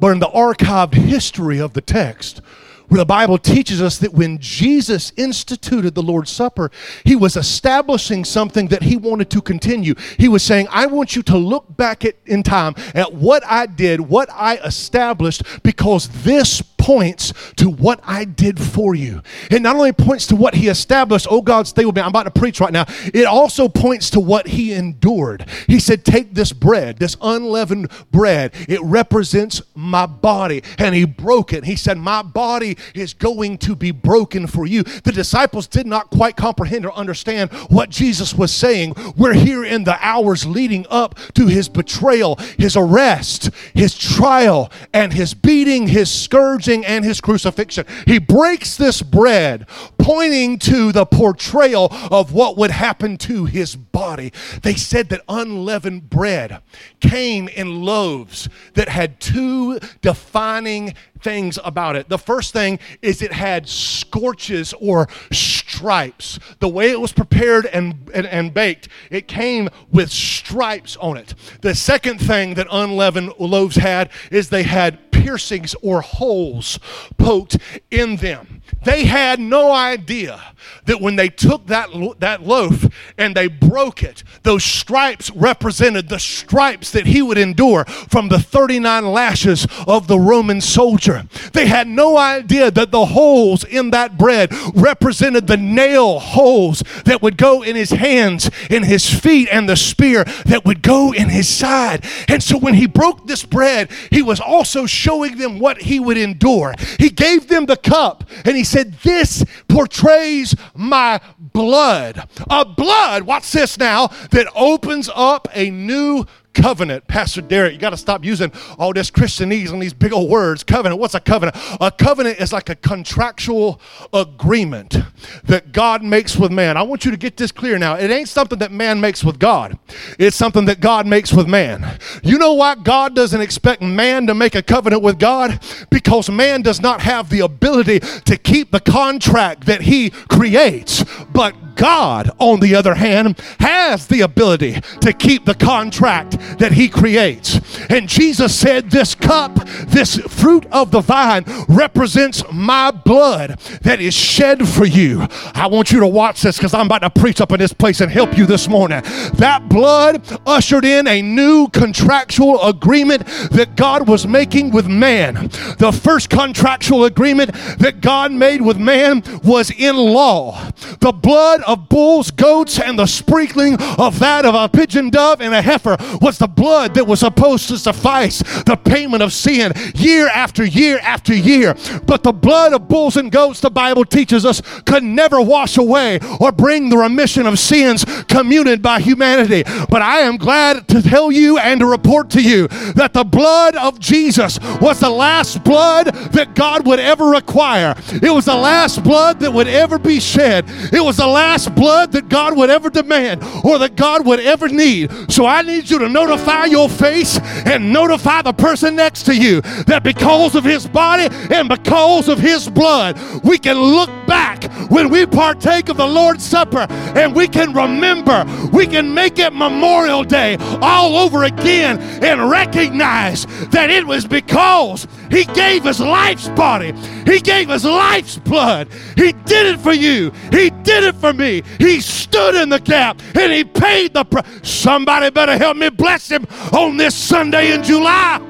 but 0.00 0.08
in 0.08 0.18
the 0.18 0.28
archived 0.28 0.94
history 0.94 1.58
of 1.58 1.72
the 1.72 1.80
text, 1.80 2.40
where 2.88 2.98
the 2.98 3.04
Bible 3.04 3.36
teaches 3.36 3.82
us 3.82 3.98
that 3.98 4.14
when 4.14 4.38
Jesus 4.38 5.12
instituted 5.16 5.94
the 5.94 6.02
Lord's 6.02 6.30
Supper, 6.30 6.70
he 7.04 7.14
was 7.14 7.36
establishing 7.36 8.24
something 8.24 8.68
that 8.68 8.82
he 8.82 8.96
wanted 8.96 9.28
to 9.30 9.42
continue. 9.42 9.94
He 10.16 10.28
was 10.28 10.42
saying, 10.42 10.68
I 10.70 10.86
want 10.86 11.14
you 11.14 11.22
to 11.24 11.36
look 11.36 11.76
back 11.76 12.04
at, 12.06 12.16
in 12.24 12.42
time 12.42 12.74
at 12.94 13.12
what 13.12 13.44
I 13.44 13.66
did, 13.66 14.00
what 14.00 14.30
I 14.32 14.56
established, 14.58 15.42
because 15.62 16.08
this 16.22 16.62
points 16.78 17.34
to 17.56 17.68
what 17.68 18.00
I 18.04 18.24
did 18.24 18.58
for 18.58 18.94
you. 18.94 19.22
It 19.50 19.60
not 19.60 19.76
only 19.76 19.92
points 19.92 20.26
to 20.28 20.36
what 20.36 20.54
he 20.54 20.68
established, 20.68 21.26
oh 21.30 21.42
God, 21.42 21.66
stay 21.66 21.84
with 21.84 21.94
me, 21.94 22.02
I'm 22.02 22.08
about 22.08 22.24
to 22.24 22.30
preach 22.30 22.60
right 22.60 22.72
now. 22.72 22.86
It 23.12 23.26
also 23.26 23.68
points 23.68 24.10
to 24.10 24.20
what 24.20 24.46
he 24.46 24.72
endured. 24.72 25.46
He 25.66 25.80
said, 25.80 26.04
Take 26.04 26.34
this 26.34 26.52
bread, 26.52 26.98
this 26.98 27.16
unleavened 27.20 27.90
bread, 28.10 28.54
it 28.68 28.80
represents 28.82 29.60
my 29.74 30.06
body. 30.06 30.62
And 30.78 30.94
he 30.94 31.04
broke 31.04 31.52
it. 31.52 31.64
He 31.64 31.76
said, 31.76 31.98
My 31.98 32.22
body 32.22 32.76
is 32.94 33.14
going 33.14 33.58
to 33.58 33.76
be 33.76 33.90
broken 33.90 34.46
for 34.46 34.66
you. 34.66 34.82
The 34.82 35.12
disciples 35.12 35.66
did 35.66 35.86
not 35.86 36.10
quite 36.10 36.36
comprehend 36.36 36.86
or 36.86 36.92
understand 36.92 37.52
what 37.68 37.90
Jesus 37.90 38.34
was 38.34 38.52
saying. 38.52 38.94
We're 39.16 39.34
here 39.34 39.64
in 39.64 39.84
the 39.84 39.98
hours 40.00 40.46
leading 40.46 40.86
up 40.88 41.18
to 41.34 41.46
his 41.46 41.68
betrayal, 41.68 42.36
his 42.56 42.76
arrest, 42.76 43.50
his 43.74 43.96
trial, 43.96 44.70
and 44.92 45.12
his 45.12 45.34
beating, 45.34 45.88
his 45.88 46.10
scourging, 46.10 46.77
and 46.84 47.04
his 47.04 47.20
crucifixion. 47.20 47.86
He 48.06 48.18
breaks 48.18 48.76
this 48.76 49.02
bread, 49.02 49.66
pointing 49.98 50.58
to 50.60 50.92
the 50.92 51.06
portrayal 51.06 51.88
of 52.10 52.32
what 52.32 52.56
would 52.56 52.70
happen 52.70 53.16
to 53.18 53.44
his 53.44 53.76
body. 53.76 54.32
They 54.62 54.74
said 54.74 55.08
that 55.10 55.22
unleavened 55.28 56.10
bread 56.10 56.62
came 57.00 57.48
in 57.48 57.82
loaves 57.82 58.48
that 58.74 58.88
had 58.88 59.20
two 59.20 59.78
defining 60.00 60.94
things 61.20 61.58
about 61.64 61.96
it. 61.96 62.08
The 62.08 62.18
first 62.18 62.52
thing 62.52 62.78
is 63.02 63.22
it 63.22 63.32
had 63.32 63.68
scorches 63.68 64.74
or 64.80 65.08
stripes. 65.32 66.38
The 66.60 66.68
way 66.68 66.90
it 66.90 67.00
was 67.00 67.12
prepared 67.12 67.66
and, 67.66 68.10
and, 68.14 68.26
and, 68.26 68.54
baked, 68.54 68.88
it 69.10 69.28
came 69.28 69.68
with 69.90 70.10
stripes 70.10 70.96
on 70.96 71.16
it. 71.16 71.34
The 71.60 71.74
second 71.74 72.18
thing 72.18 72.54
that 72.54 72.66
unleavened 72.70 73.34
loaves 73.38 73.76
had 73.76 74.10
is 74.30 74.48
they 74.48 74.62
had 74.62 75.07
piercings 75.22 75.74
or 75.82 76.00
holes 76.00 76.78
poked 77.16 77.58
in 77.90 78.16
them. 78.16 78.62
They 78.84 79.04
had 79.04 79.40
no 79.40 79.72
idea 79.72 80.40
that 80.84 81.00
when 81.00 81.16
they 81.16 81.28
took 81.28 81.66
that, 81.66 81.88
that 82.18 82.42
loaf 82.42 82.86
and 83.16 83.34
they 83.34 83.48
broke 83.48 84.02
it, 84.02 84.22
those 84.42 84.64
stripes 84.64 85.30
represented 85.32 86.08
the 86.08 86.18
stripes 86.18 86.90
that 86.92 87.06
he 87.06 87.22
would 87.22 87.38
endure 87.38 87.84
from 87.84 88.28
the 88.28 88.38
39 88.38 89.06
lashes 89.06 89.66
of 89.86 90.06
the 90.06 90.18
Roman 90.18 90.60
soldier. 90.60 91.24
They 91.52 91.66
had 91.66 91.88
no 91.88 92.16
idea 92.16 92.70
that 92.70 92.90
the 92.90 93.06
holes 93.06 93.64
in 93.64 93.90
that 93.90 94.16
bread 94.16 94.52
represented 94.74 95.46
the 95.46 95.56
nail 95.56 96.18
holes 96.18 96.82
that 97.04 97.22
would 97.22 97.36
go 97.36 97.62
in 97.62 97.76
his 97.76 97.90
hands, 97.90 98.50
in 98.70 98.84
his 98.84 99.08
feet, 99.08 99.48
and 99.50 99.68
the 99.68 99.76
spear 99.76 100.24
that 100.46 100.64
would 100.64 100.82
go 100.82 101.12
in 101.12 101.28
his 101.28 101.48
side. 101.48 102.04
And 102.28 102.42
so 102.42 102.58
when 102.58 102.74
he 102.74 102.86
broke 102.86 103.26
this 103.26 103.44
bread, 103.44 103.90
he 104.10 104.22
was 104.22 104.40
also 104.40 104.86
showing 104.86 105.17
them 105.26 105.58
what 105.58 105.82
he 105.82 106.00
would 106.00 106.16
endure. 106.16 106.74
He 106.98 107.10
gave 107.10 107.48
them 107.48 107.66
the 107.66 107.76
cup 107.76 108.24
and 108.44 108.56
he 108.56 108.64
said, 108.64 108.94
This 109.02 109.44
portrays 109.68 110.54
my 110.74 111.20
blood. 111.38 112.28
A 112.48 112.64
blood, 112.64 113.22
watch 113.22 113.50
this 113.52 113.78
now, 113.78 114.08
that 114.30 114.50
opens 114.54 115.10
up 115.14 115.48
a 115.52 115.70
new 115.70 116.24
covenant. 116.58 117.06
Pastor 117.06 117.40
Derek, 117.40 117.72
you 117.72 117.78
got 117.78 117.90
to 117.90 117.96
stop 117.96 118.24
using 118.24 118.50
all 118.78 118.92
this 118.92 119.10
Christianese 119.10 119.72
and 119.72 119.80
these 119.80 119.94
big 119.94 120.12
old 120.12 120.28
words. 120.28 120.64
Covenant, 120.64 121.00
what's 121.00 121.14
a 121.14 121.20
covenant? 121.20 121.56
A 121.80 121.90
covenant 121.90 122.40
is 122.40 122.52
like 122.52 122.68
a 122.68 122.74
contractual 122.74 123.80
agreement 124.12 124.98
that 125.44 125.72
God 125.72 126.02
makes 126.02 126.36
with 126.36 126.50
man. 126.50 126.76
I 126.76 126.82
want 126.82 127.04
you 127.04 127.10
to 127.10 127.16
get 127.16 127.36
this 127.36 127.52
clear 127.52 127.78
now. 127.78 127.94
It 127.94 128.10
ain't 128.10 128.28
something 128.28 128.58
that 128.58 128.72
man 128.72 129.00
makes 129.00 129.22
with 129.22 129.38
God, 129.38 129.78
it's 130.18 130.36
something 130.36 130.64
that 130.66 130.80
God 130.80 131.06
makes 131.06 131.32
with 131.32 131.46
man. 131.46 131.98
You 132.22 132.38
know 132.38 132.54
why 132.54 132.74
God 132.74 133.14
doesn't 133.14 133.40
expect 133.40 133.80
man 133.80 134.26
to 134.26 134.34
make 134.34 134.54
a 134.54 134.62
covenant 134.62 135.02
with 135.02 135.18
God? 135.18 135.60
Because 135.90 136.28
man 136.28 136.62
does 136.62 136.80
not 136.80 137.00
have 137.02 137.30
the 137.30 137.40
ability 137.40 138.00
to 138.00 138.36
keep 138.36 138.72
the 138.72 138.80
contract 138.80 139.66
that 139.66 139.82
he 139.82 140.10
creates. 140.10 141.04
But 141.32 141.67
God, 141.78 142.30
on 142.38 142.60
the 142.60 142.74
other 142.74 142.94
hand, 142.94 143.38
has 143.60 144.08
the 144.08 144.20
ability 144.20 144.80
to 145.00 145.12
keep 145.12 145.44
the 145.44 145.54
contract 145.54 146.38
that 146.58 146.72
He 146.72 146.88
creates. 146.88 147.60
And 147.88 148.08
Jesus 148.08 148.58
said, 148.58 148.90
This 148.90 149.14
cup, 149.14 149.54
this 149.86 150.16
fruit 150.16 150.66
of 150.72 150.90
the 150.90 151.00
vine, 151.00 151.44
represents 151.68 152.42
my 152.52 152.90
blood 152.90 153.58
that 153.82 154.00
is 154.00 154.12
shed 154.12 154.68
for 154.68 154.84
you. 154.84 155.26
I 155.54 155.68
want 155.68 155.92
you 155.92 156.00
to 156.00 156.06
watch 156.06 156.42
this 156.42 156.58
because 156.58 156.74
I'm 156.74 156.86
about 156.86 157.02
to 157.02 157.10
preach 157.10 157.40
up 157.40 157.52
in 157.52 157.60
this 157.60 157.72
place 157.72 158.00
and 158.00 158.10
help 158.10 158.36
you 158.36 158.44
this 158.44 158.68
morning. 158.68 159.00
That 159.34 159.68
blood 159.68 160.22
ushered 160.46 160.84
in 160.84 161.06
a 161.06 161.22
new 161.22 161.68
contractual 161.68 162.60
agreement 162.62 163.24
that 163.52 163.76
God 163.76 164.08
was 164.08 164.26
making 164.26 164.72
with 164.72 164.88
man. 164.88 165.48
The 165.78 165.92
first 165.92 166.28
contractual 166.28 167.04
agreement 167.04 167.52
that 167.78 168.00
God 168.00 168.32
made 168.32 168.62
with 168.62 168.78
man 168.78 169.22
was 169.44 169.70
in 169.70 169.96
law. 169.96 170.70
The 170.98 171.12
blood 171.12 171.62
of 171.68 171.88
bulls, 171.88 172.30
goats, 172.30 172.80
and 172.80 172.98
the 172.98 173.06
sprinkling 173.06 173.76
of 173.98 174.18
that 174.18 174.44
of 174.46 174.54
a 174.54 174.68
pigeon 174.68 175.10
dove 175.10 175.40
and 175.42 175.54
a 175.54 175.60
heifer 175.60 175.96
was 176.20 176.38
the 176.38 176.48
blood 176.48 176.94
that 176.94 177.06
was 177.06 177.20
supposed 177.20 177.68
to 177.68 177.78
suffice 177.78 178.38
the 178.64 178.74
payment 178.82 179.22
of 179.22 179.32
sin 179.32 179.72
year 179.94 180.28
after 180.28 180.64
year 180.64 180.98
after 181.02 181.34
year. 181.34 181.76
But 182.06 182.22
the 182.22 182.32
blood 182.32 182.72
of 182.72 182.88
bulls 182.88 183.18
and 183.18 183.30
goats, 183.30 183.60
the 183.60 183.70
Bible 183.70 184.06
teaches 184.06 184.46
us, 184.46 184.62
could 184.86 185.02
never 185.02 185.42
wash 185.42 185.76
away 185.76 186.18
or 186.40 186.52
bring 186.52 186.88
the 186.88 186.96
remission 186.96 187.46
of 187.46 187.58
sins 187.58 188.04
commuted 188.28 188.80
by 188.80 189.00
humanity. 189.00 189.62
But 189.90 190.00
I 190.00 190.20
am 190.20 190.38
glad 190.38 190.88
to 190.88 191.02
tell 191.02 191.30
you 191.30 191.58
and 191.58 191.80
to 191.80 191.86
report 191.86 192.30
to 192.30 192.42
you 192.42 192.68
that 192.94 193.12
the 193.12 193.24
blood 193.24 193.76
of 193.76 194.00
Jesus 194.00 194.58
was 194.80 195.00
the 195.00 195.10
last 195.10 195.62
blood 195.64 196.06
that 196.32 196.54
God 196.54 196.86
would 196.86 196.98
ever 196.98 197.26
require. 197.26 197.94
It 198.22 198.32
was 198.32 198.46
the 198.46 198.56
last 198.56 199.04
blood 199.04 199.40
that 199.40 199.52
would 199.52 199.68
ever 199.68 199.98
be 199.98 200.18
shed. 200.18 200.64
It 200.92 201.04
was 201.04 201.18
the 201.18 201.26
last 201.26 201.57
last 201.58 201.74
blood 201.74 202.12
that 202.12 202.28
God 202.28 202.56
would 202.56 202.70
ever 202.70 202.88
demand 202.88 203.42
or 203.64 203.78
that 203.80 203.96
God 203.96 204.24
would 204.26 204.38
ever 204.38 204.68
need. 204.68 205.10
So 205.28 205.44
I 205.44 205.62
need 205.62 205.90
you 205.90 205.98
to 205.98 206.08
notify 206.08 206.66
your 206.66 206.88
face 206.88 207.36
and 207.66 207.92
notify 207.92 208.42
the 208.42 208.52
person 208.52 208.94
next 208.94 209.24
to 209.24 209.36
you 209.36 209.60
that 209.86 210.04
because 210.04 210.54
of 210.54 210.62
his 210.62 210.86
body 210.86 211.26
and 211.52 211.68
because 211.68 212.28
of 212.28 212.38
his 212.38 212.68
blood, 212.68 213.18
we 213.42 213.58
can 213.58 213.76
look 213.76 214.10
back 214.26 214.70
when 214.88 215.08
we 215.08 215.26
partake 215.26 215.88
of 215.88 215.96
the 215.96 216.06
Lord's 216.06 216.44
Supper 216.44 216.86
and 217.16 217.34
we 217.34 217.48
can 217.48 217.72
remember, 217.72 218.44
we 218.72 218.86
can 218.86 219.12
make 219.12 219.40
it 219.40 219.52
Memorial 219.52 220.22
Day 220.22 220.56
all 220.80 221.16
over 221.16 221.42
again 221.42 221.98
and 222.22 222.48
recognize 222.48 223.46
that 223.70 223.90
it 223.90 224.06
was 224.06 224.26
because 224.26 225.08
he 225.30 225.44
gave 225.44 225.82
his 225.82 226.00
life's 226.00 226.48
body, 226.50 226.92
he 227.26 227.40
gave 227.40 227.68
his 227.68 227.84
life's 227.84 228.38
blood. 228.38 228.88
He 229.16 229.32
did 229.32 229.66
it 229.66 229.80
for 229.80 229.92
you, 229.92 230.30
he 230.52 230.70
did 230.70 231.02
it 231.04 231.16
for 231.16 231.32
me. 231.32 231.47
He 231.78 232.00
stood 232.00 232.54
in 232.54 232.68
the 232.68 232.80
gap 232.80 233.20
and 233.34 233.52
he 233.52 233.64
paid 233.64 234.14
the 234.14 234.24
price. 234.24 234.46
Somebody 234.62 235.30
better 235.30 235.56
help 235.56 235.76
me 235.76 235.88
bless 235.88 236.28
him 236.28 236.46
on 236.72 236.96
this 236.96 237.14
Sunday 237.14 237.72
in 237.72 237.82
July. 237.82 238.40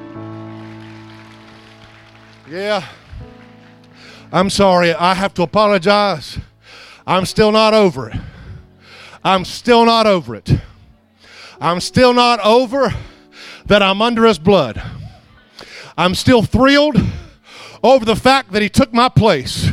Yeah. 2.49 2.85
I'm 4.31 4.49
sorry. 4.49 4.93
I 4.93 5.13
have 5.13 5.33
to 5.35 5.43
apologize. 5.43 6.37
I'm 7.07 7.25
still 7.25 7.51
not 7.51 7.73
over 7.73 8.09
it. 8.09 8.17
I'm 9.23 9.45
still 9.45 9.85
not 9.85 10.05
over 10.05 10.35
it. 10.35 10.51
I'm 11.59 11.79
still 11.79 12.13
not 12.13 12.39
over 12.41 12.93
that 13.65 13.81
I'm 13.81 14.01
under 14.01 14.25
his 14.25 14.39
blood. 14.39 14.81
I'm 15.97 16.15
still 16.15 16.43
thrilled 16.43 16.97
over 17.83 18.05
the 18.05 18.15
fact 18.15 18.51
that 18.51 18.61
he 18.61 18.69
took 18.69 18.93
my 18.93 19.09
place. 19.09 19.68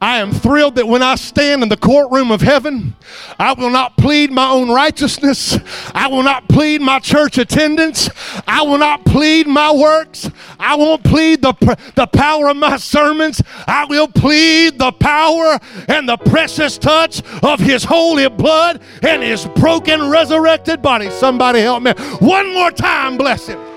I 0.00 0.18
am 0.18 0.30
thrilled 0.30 0.76
that 0.76 0.86
when 0.86 1.02
I 1.02 1.16
stand 1.16 1.64
in 1.64 1.68
the 1.68 1.76
courtroom 1.76 2.30
of 2.30 2.40
heaven, 2.40 2.94
I 3.36 3.52
will 3.54 3.70
not 3.70 3.96
plead 3.96 4.30
my 4.30 4.48
own 4.48 4.70
righteousness. 4.70 5.58
I 5.92 6.06
will 6.06 6.22
not 6.22 6.48
plead 6.48 6.80
my 6.80 7.00
church 7.00 7.36
attendance. 7.36 8.08
I 8.46 8.62
will 8.62 8.78
not 8.78 9.04
plead 9.04 9.48
my 9.48 9.72
works. 9.72 10.30
I 10.60 10.76
won't 10.76 11.02
plead 11.02 11.42
the, 11.42 11.52
the 11.96 12.06
power 12.06 12.48
of 12.48 12.56
my 12.56 12.76
sermons. 12.76 13.42
I 13.66 13.86
will 13.86 14.06
plead 14.06 14.78
the 14.78 14.92
power 14.92 15.58
and 15.88 16.08
the 16.08 16.16
precious 16.16 16.78
touch 16.78 17.20
of 17.42 17.58
his 17.58 17.82
holy 17.82 18.28
blood 18.28 18.80
and 19.02 19.20
his 19.20 19.46
broken, 19.56 20.08
resurrected 20.08 20.80
body. 20.80 21.10
Somebody 21.10 21.58
help 21.58 21.82
me. 21.82 21.90
One 22.20 22.54
more 22.54 22.70
time, 22.70 23.18
bless 23.18 23.48
him. 23.48 23.67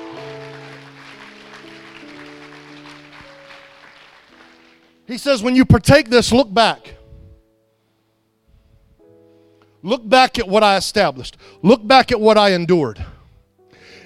He 5.11 5.17
says, 5.17 5.43
when 5.43 5.55
you 5.55 5.65
partake 5.65 6.09
this, 6.09 6.31
look 6.31 6.53
back. 6.53 6.95
Look 9.83 10.07
back 10.07 10.39
at 10.39 10.47
what 10.47 10.63
I 10.63 10.77
established. 10.77 11.37
Look 11.61 11.85
back 11.85 12.11
at 12.11 12.19
what 12.19 12.37
I 12.37 12.51
endured. 12.51 13.03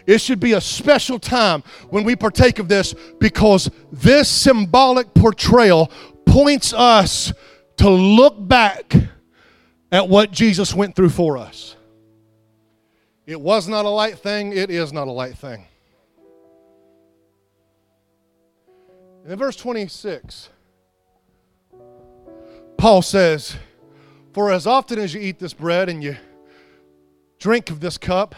It 0.07 0.19
should 0.19 0.39
be 0.39 0.53
a 0.53 0.61
special 0.61 1.19
time 1.19 1.63
when 1.89 2.03
we 2.03 2.15
partake 2.15 2.59
of 2.59 2.67
this 2.67 2.95
because 3.19 3.69
this 3.91 4.29
symbolic 4.29 5.13
portrayal 5.13 5.91
points 6.25 6.73
us 6.73 7.33
to 7.77 7.89
look 7.89 8.35
back 8.47 8.93
at 9.91 10.07
what 10.07 10.31
Jesus 10.31 10.73
went 10.73 10.95
through 10.95 11.09
for 11.09 11.37
us. 11.37 11.75
It 13.25 13.39
was 13.39 13.67
not 13.67 13.85
a 13.85 13.89
light 13.89 14.19
thing, 14.19 14.53
it 14.53 14.69
is 14.69 14.93
not 14.93 15.07
a 15.07 15.11
light 15.11 15.37
thing. 15.37 15.65
in 19.27 19.39
verse 19.39 19.55
26, 19.55 20.49
Paul 22.85 23.01
says, 23.01 23.55
For 24.31 24.51
as 24.51 24.67
often 24.67 24.99
as 24.99 25.11
you 25.11 25.19
eat 25.19 25.39
this 25.39 25.55
bread 25.55 25.89
and 25.89 26.03
you 26.03 26.17
drink 27.39 27.71
of 27.71 27.79
this 27.79 27.97
cup, 27.97 28.35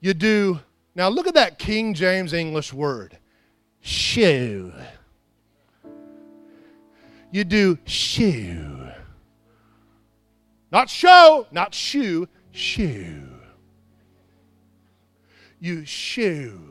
you 0.00 0.12
do. 0.12 0.60
Now 0.94 1.08
look 1.08 1.26
at 1.26 1.32
that 1.32 1.58
King 1.58 1.94
James 1.94 2.34
English 2.34 2.74
word, 2.74 3.16
shew. 3.80 4.70
You 7.30 7.44
do 7.44 7.78
shew. 7.86 8.88
Not 10.70 10.90
show, 10.90 11.46
not 11.50 11.74
shoe, 11.74 12.28
shew. 12.50 13.22
You 15.58 15.86
shew. 15.86 16.70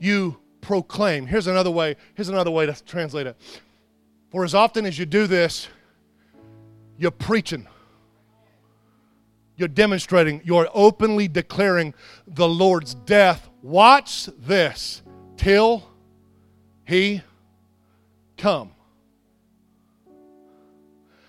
You 0.00 0.38
proclaim. 0.62 1.26
Here's 1.26 1.48
another 1.48 1.70
way. 1.70 1.96
Here's 2.14 2.30
another 2.30 2.50
way 2.50 2.64
to 2.64 2.84
translate 2.86 3.26
it. 3.26 3.36
For 4.32 4.44
as 4.44 4.54
often 4.54 4.86
as 4.86 4.98
you 4.98 5.04
do 5.04 5.26
this, 5.26 5.68
you're 6.96 7.10
preaching. 7.10 7.68
You're 9.56 9.68
demonstrating, 9.68 10.40
you're 10.42 10.68
openly 10.72 11.28
declaring 11.28 11.92
the 12.26 12.48
Lord's 12.48 12.94
death. 12.94 13.50
Watch 13.60 14.30
this 14.38 15.02
till 15.36 15.86
he 16.86 17.20
come. 18.38 18.70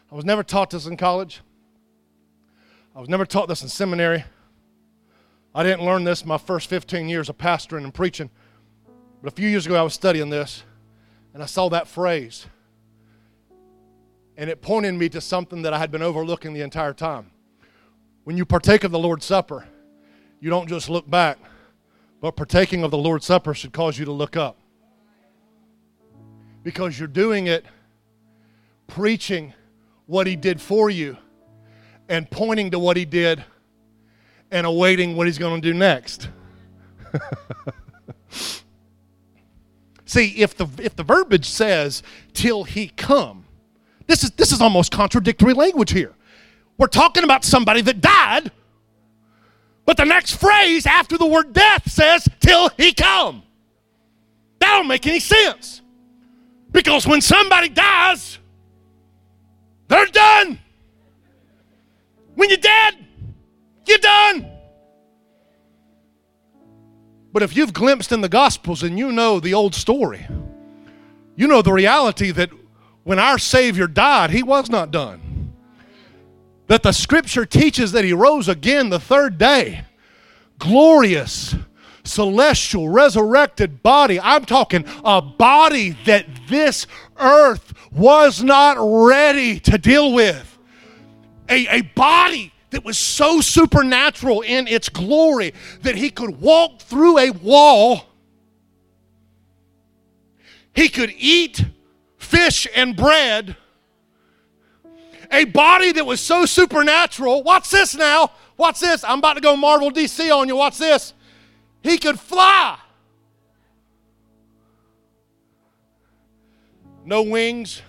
I 0.10 0.16
was 0.16 0.24
never 0.24 0.42
taught 0.42 0.70
this 0.70 0.86
in 0.86 0.96
college. 0.96 1.42
I 2.96 3.02
was 3.02 3.10
never 3.10 3.26
taught 3.26 3.50
this 3.50 3.64
in 3.64 3.68
seminary. 3.68 4.24
I 5.54 5.64
didn't 5.64 5.86
learn 5.86 6.06
this 6.06 6.26
my 6.26 6.38
first 6.38 6.70
15 6.70 7.10
years 7.10 7.28
of 7.28 7.38
pastoring 7.38 7.84
and 7.84 7.94
preaching. 7.94 8.30
But 9.22 9.34
a 9.34 9.36
few 9.36 9.50
years 9.50 9.66
ago, 9.66 9.76
I 9.76 9.82
was 9.82 9.94
studying 9.94 10.30
this 10.30 10.64
and 11.34 11.44
I 11.44 11.48
saw 11.48 11.68
that 11.70 11.90
phrase. 11.90 12.46
And 14.38 14.50
it 14.50 14.62
pointed 14.62 14.96
me 14.96 15.10
to 15.10 15.22
something 15.22 15.62
that 15.62 15.74
I 15.74 15.78
had 15.78 15.92
been 15.92 16.02
overlooking 16.02 16.54
the 16.54 16.62
entire 16.62 16.94
time. 16.94 17.32
When 18.24 18.38
you 18.38 18.46
partake 18.46 18.84
of 18.84 18.92
the 18.92 19.00
Lord's 19.00 19.26
Supper, 19.26 19.66
you 20.40 20.50
don't 20.50 20.68
just 20.68 20.90
look 20.90 21.10
back, 21.10 21.38
but 22.20 22.36
partaking 22.36 22.84
of 22.84 22.92
the 22.92 22.98
Lord's 22.98 23.26
Supper 23.26 23.54
should 23.54 23.74
cause 23.74 24.00
you 24.00 24.06
to 24.06 24.12
look 24.12 24.36
up. 24.36 24.58
Because 26.64 26.98
you're 26.98 27.08
doing 27.08 27.48
it 27.48 27.66
preaching 28.88 29.54
what 30.06 30.28
he 30.28 30.36
did 30.36 30.62
for 30.62 30.90
you 30.90 31.18
and 32.10 32.30
pointing 32.30 32.72
to 32.72 32.80
what 32.80 32.98
he 32.98 33.06
did 33.06 33.44
and 34.52 34.66
awaiting 34.66 35.16
what 35.16 35.28
he's 35.28 35.38
going 35.38 35.62
to 35.62 35.72
do 35.72 35.74
next. 35.74 36.30
See, 40.06 40.42
if 40.42 40.56
the, 40.56 40.68
if 40.82 40.96
the 40.96 41.04
verbiage 41.04 41.50
says, 41.50 42.04
till 42.34 42.66
he 42.66 42.90
come, 42.90 43.43
this 44.08 44.24
is, 44.24 44.32
this 44.32 44.52
is 44.52 44.62
almost 44.62 44.92
contradictory 44.92 45.54
language 45.54 45.92
here. 45.92 46.14
We're 46.78 46.88
talking 46.88 47.24
about 47.24 47.44
somebody 47.44 47.82
that 47.82 48.02
died, 48.02 48.52
but 49.86 49.98
the 49.98 50.06
next 50.06 50.36
phrase 50.36 50.86
after 50.86 51.18
the 51.18 51.26
word 51.26 51.54
death 51.54 51.90
says, 51.92 52.28
till 52.40 52.70
he 52.78 52.94
come. 52.94 53.44
That 54.60 54.78
don't 54.78 54.88
make 54.88 55.06
any 55.06 55.20
sense. 55.20 55.82
Because 56.72 57.06
when 57.06 57.22
somebody 57.22 57.70
dies, 57.70 58.40
they're 59.88 60.06
done. 60.08 60.60
When 62.36 62.50
you're 62.50 62.58
dead, 62.58 62.96
you're 63.86 63.98
done. 64.00 64.50
But 67.32 67.44
if 67.44 67.56
you've 67.56 67.74
glimpsed 67.74 68.12
in 68.12 68.22
the 68.22 68.30
Gospels 68.30 68.84
and 68.84 68.98
you 68.98 69.12
know 69.12 69.40
the 69.40 69.54
old 69.54 69.76
story, 69.76 70.26
you 71.36 71.48
know 71.48 71.62
the 71.62 71.74
reality 71.74 72.32
that 72.32 72.50
when 73.04 73.20
our 73.20 73.38
Savior 73.38 73.88
died, 73.88 74.32
he 74.32 74.44
was 74.44 74.70
not 74.70 74.92
done. 74.92 75.54
That 76.68 76.84
the 76.84 76.94
scripture 76.94 77.46
teaches 77.46 77.92
that 77.92 78.06
he 78.06 78.14
rose 78.14 78.48
again 78.48 78.90
the 78.90 79.00
third 79.00 79.38
day. 79.38 79.84
Glorious, 80.60 81.56
celestial, 82.04 82.88
resurrected 82.90 83.84
body. 83.84 84.20
I'm 84.20 84.46
talking 84.46 84.86
a 85.04 85.22
body 85.22 85.98
that 86.06 86.26
this 86.48 86.88
earth 87.18 87.74
was 87.92 88.42
not 88.42 88.78
ready 88.80 89.60
to 89.60 89.78
deal 89.78 90.14
with. 90.14 90.58
A, 91.50 91.68
a 91.68 91.82
body 91.82 92.54
that 92.70 92.86
was 92.86 92.98
so 92.98 93.42
supernatural 93.42 94.42
in 94.42 94.68
its 94.68 94.90
glory 94.90 95.54
that 95.82 95.96
he 95.96 96.10
could 96.10 96.42
walk 96.42 96.80
through 96.80 97.20
a 97.20 97.30
wall, 97.30 98.06
he 100.74 100.90
could 100.90 101.14
eat 101.18 101.66
fish 102.34 102.68
and 102.76 102.96
bread. 102.96 103.56
A 105.32 105.46
body 105.46 105.92
that 105.92 106.06
was 106.06 106.20
so 106.20 106.46
supernatural. 106.46 107.44
Watch 107.44 107.70
this 107.70 107.96
now. 107.96 108.32
Watch 108.58 108.80
this. 108.80 109.04
I'm 109.04 109.20
about 109.20 109.34
to 109.36 109.42
go 109.42 109.56
Marvel 109.56 109.92
DC 109.92 110.36
on 110.36 110.48
you. 110.48 110.56
Watch 110.56 110.78
this. 110.78 111.14
He 111.82 111.98
could 111.98 112.20
fly. 112.20 112.78
No 117.06 117.22
wings, 117.22 117.82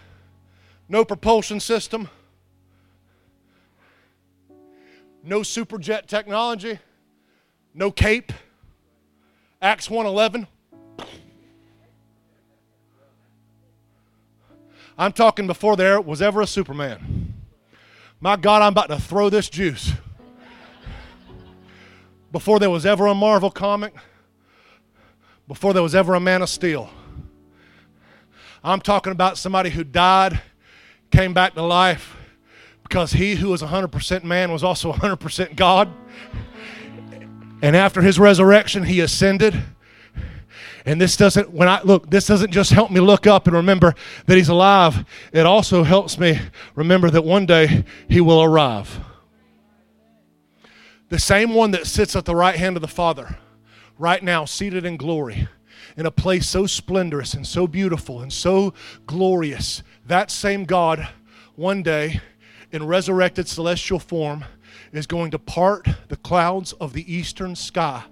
no 0.89 1.05
propulsion 1.05 1.61
system, 1.61 2.11
no 5.23 5.41
superjet 5.41 6.07
technology, 6.07 6.81
no 7.73 7.93
cape. 7.93 8.33
Acts 9.63 9.89
111. 9.89 10.49
I'm 14.97 15.13
talking 15.13 15.47
before 15.47 15.77
there 15.77 16.01
was 16.01 16.23
ever 16.23 16.41
a 16.41 16.47
Superman. 16.47 17.35
My 18.21 18.37
God, 18.37 18.63
I'm 18.63 18.73
about 18.73 18.89
to 18.89 19.01
throw 19.01 19.29
this 19.29 19.49
juice. 19.49 19.93
Before 22.31 22.59
there 22.59 22.71
was 22.71 22.87
ever 22.87 23.07
a 23.07 23.15
Marvel 23.15 23.51
comic, 23.51 23.95
before 25.49 25.73
there 25.73 25.83
was 25.83 25.95
ever 25.95 26.15
a 26.15 26.21
Man 26.21 26.43
of 26.43 26.49
Steel. 26.49 26.91
I'm 28.63 28.81
talking 28.81 29.13
about 29.13 29.37
somebody 29.37 29.71
who 29.71 29.85
died, 29.85 30.41
came 31.11 31.35
back 31.35 31.55
to 31.55 31.63
life, 31.63 32.17
because 32.83 33.13
he 33.13 33.35
who 33.35 33.49
was 33.49 33.63
100% 33.63 34.25
man 34.25 34.53
was 34.53 34.63
also 34.63 34.93
100% 34.93 35.57
God. 35.57 35.93
And 37.63 37.75
after 37.75 38.01
his 38.01 38.19
resurrection, 38.19 38.85
he 38.85 39.01
ascended. 39.01 39.61
And 40.87 41.01
this 41.01 41.17
doesn't, 41.17 41.51
when 41.51 41.69
I 41.69 41.81
look, 41.83 42.11
this 42.11 42.27
doesn't 42.27 42.51
just 42.51 42.71
help 42.71 42.91
me 42.91 43.01
look 43.01 43.27
up 43.27 43.47
and 43.47 43.57
remember 43.57 43.95
that 44.27 44.37
he's 44.37 44.51
alive. 44.51 45.05
It 45.33 45.47
also 45.47 45.83
helps 45.83 46.19
me 46.19 46.39
remember 46.75 47.11
that 47.11 47.25
one 47.25 47.47
day 47.47 47.85
he 48.09 48.21
will 48.21 48.43
arrive. 48.43 49.01
The 51.09 51.19
same 51.19 51.55
one 51.55 51.71
that 51.71 51.87
sits 51.87 52.15
at 52.17 52.27
the 52.27 52.37
right 52.37 52.57
hand 52.57 52.77
of 52.77 52.83
the 52.83 52.89
Father, 52.89 53.37
right 53.99 54.23
now, 54.23 54.45
seated 54.45 54.85
in 54.85 54.97
glory 54.97 55.49
in 55.97 56.07
a 56.07 56.11
place 56.11 56.49
so 56.49 56.67
splendorous 56.67 57.35
and 57.35 57.47
so 57.47 57.67
beautiful 57.67 58.21
and 58.21 58.33
so 58.33 58.75
glorious. 59.07 59.83
That 60.07 60.31
same 60.31 60.65
God, 60.65 61.09
one 61.55 61.83
day, 61.83 62.21
in 62.73 62.87
resurrected 62.87 63.49
celestial 63.49 63.99
form, 63.99 64.45
is 64.93 65.07
going 65.07 65.31
to 65.31 65.39
part 65.39 65.87
the 66.09 66.17
clouds 66.17 66.73
of 66.75 66.93
the 66.93 67.13
eastern 67.13 67.55
sky. 67.55 68.05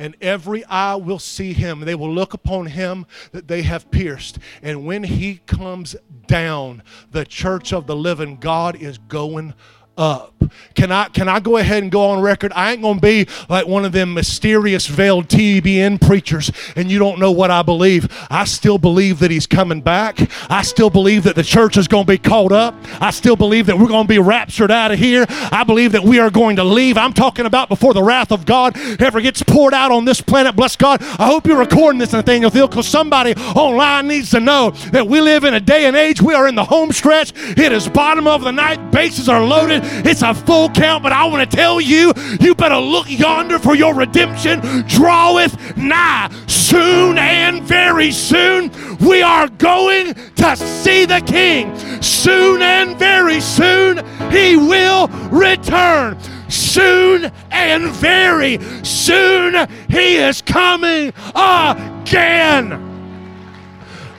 And 0.00 0.16
every 0.22 0.64
eye 0.64 0.94
will 0.94 1.18
see 1.18 1.52
him. 1.52 1.80
They 1.80 1.94
will 1.94 2.10
look 2.10 2.32
upon 2.32 2.66
him 2.66 3.04
that 3.32 3.48
they 3.48 3.60
have 3.60 3.90
pierced. 3.90 4.38
And 4.62 4.86
when 4.86 5.04
he 5.04 5.42
comes 5.44 5.94
down, 6.26 6.82
the 7.10 7.26
church 7.26 7.74
of 7.74 7.86
the 7.86 7.94
living 7.94 8.38
God 8.38 8.76
is 8.76 8.96
going 8.96 9.52
up. 9.98 10.39
Can 10.74 10.92
I 10.92 11.08
can 11.08 11.28
I 11.28 11.40
go 11.40 11.56
ahead 11.56 11.82
and 11.82 11.92
go 11.92 12.10
on 12.10 12.20
record? 12.20 12.52
I 12.54 12.72
ain't 12.72 12.82
gonna 12.82 13.00
be 13.00 13.26
like 13.48 13.66
one 13.66 13.84
of 13.84 13.92
them 13.92 14.14
mysterious 14.14 14.86
veiled 14.86 15.28
TBN 15.28 16.00
preachers 16.00 16.50
and 16.76 16.90
you 16.90 16.98
don't 16.98 17.18
know 17.18 17.30
what 17.30 17.50
I 17.50 17.62
believe. 17.62 18.08
I 18.30 18.44
still 18.44 18.78
believe 18.78 19.18
that 19.20 19.30
he's 19.30 19.46
coming 19.46 19.80
back. 19.80 20.18
I 20.50 20.62
still 20.62 20.90
believe 20.90 21.24
that 21.24 21.36
the 21.36 21.42
church 21.42 21.76
is 21.76 21.88
gonna 21.88 22.04
be 22.04 22.18
called 22.18 22.52
up. 22.52 22.74
I 23.00 23.10
still 23.10 23.36
believe 23.36 23.66
that 23.66 23.78
we're 23.78 23.88
gonna 23.88 24.08
be 24.08 24.18
raptured 24.18 24.70
out 24.70 24.92
of 24.92 24.98
here. 24.98 25.26
I 25.52 25.64
believe 25.64 25.92
that 25.92 26.02
we 26.02 26.18
are 26.18 26.30
going 26.30 26.56
to 26.56 26.64
leave. 26.64 26.96
I'm 26.96 27.12
talking 27.12 27.46
about 27.46 27.68
before 27.68 27.94
the 27.94 28.02
wrath 28.02 28.32
of 28.32 28.46
God 28.46 28.76
ever 29.00 29.20
gets 29.20 29.42
poured 29.42 29.74
out 29.74 29.90
on 29.90 30.04
this 30.04 30.20
planet. 30.20 30.56
Bless 30.56 30.76
God. 30.76 31.02
I 31.18 31.26
hope 31.26 31.46
you're 31.46 31.58
recording 31.58 31.98
this, 31.98 32.12
Nathaniel 32.12 32.50
Thiel, 32.50 32.68
because 32.68 32.88
somebody 32.88 33.34
online 33.34 34.08
needs 34.08 34.30
to 34.30 34.40
know 34.40 34.70
that 34.92 35.06
we 35.06 35.20
live 35.20 35.44
in 35.44 35.54
a 35.54 35.60
day 35.60 35.86
and 35.86 35.96
age. 35.96 36.22
We 36.22 36.34
are 36.34 36.48
in 36.48 36.54
the 36.54 36.64
home 36.64 36.92
stretch. 36.92 37.32
It 37.36 37.72
is 37.72 37.88
bottom 37.88 38.26
of 38.26 38.42
the 38.42 38.52
night. 38.52 38.90
Bases 38.90 39.28
are 39.28 39.44
loaded. 39.44 39.82
It's 40.06 40.22
a 40.22 40.34
full 40.40 40.68
count, 40.70 41.02
but 41.02 41.12
I 41.12 41.24
want 41.26 41.48
to 41.48 41.56
tell 41.56 41.80
you, 41.80 42.12
you 42.40 42.54
better 42.54 42.78
look 42.78 43.06
yonder 43.08 43.58
for 43.58 43.74
your 43.74 43.94
redemption 43.94 44.60
draweth 44.86 45.76
nigh. 45.76 46.30
Soon 46.46 47.18
and 47.18 47.62
very 47.62 48.10
soon, 48.10 48.70
we 48.98 49.22
are 49.22 49.48
going 49.48 50.14
to 50.14 50.56
see 50.56 51.04
the 51.04 51.20
King. 51.20 51.76
Soon 52.00 52.62
and 52.62 52.96
very 52.96 53.40
soon, 53.40 54.04
he 54.30 54.56
will 54.56 55.08
return 55.30 56.18
soon 56.48 57.30
and 57.50 57.88
very 57.90 58.58
soon 58.84 59.68
he 59.88 60.16
is 60.16 60.42
coming 60.42 61.12
again. 61.34 62.89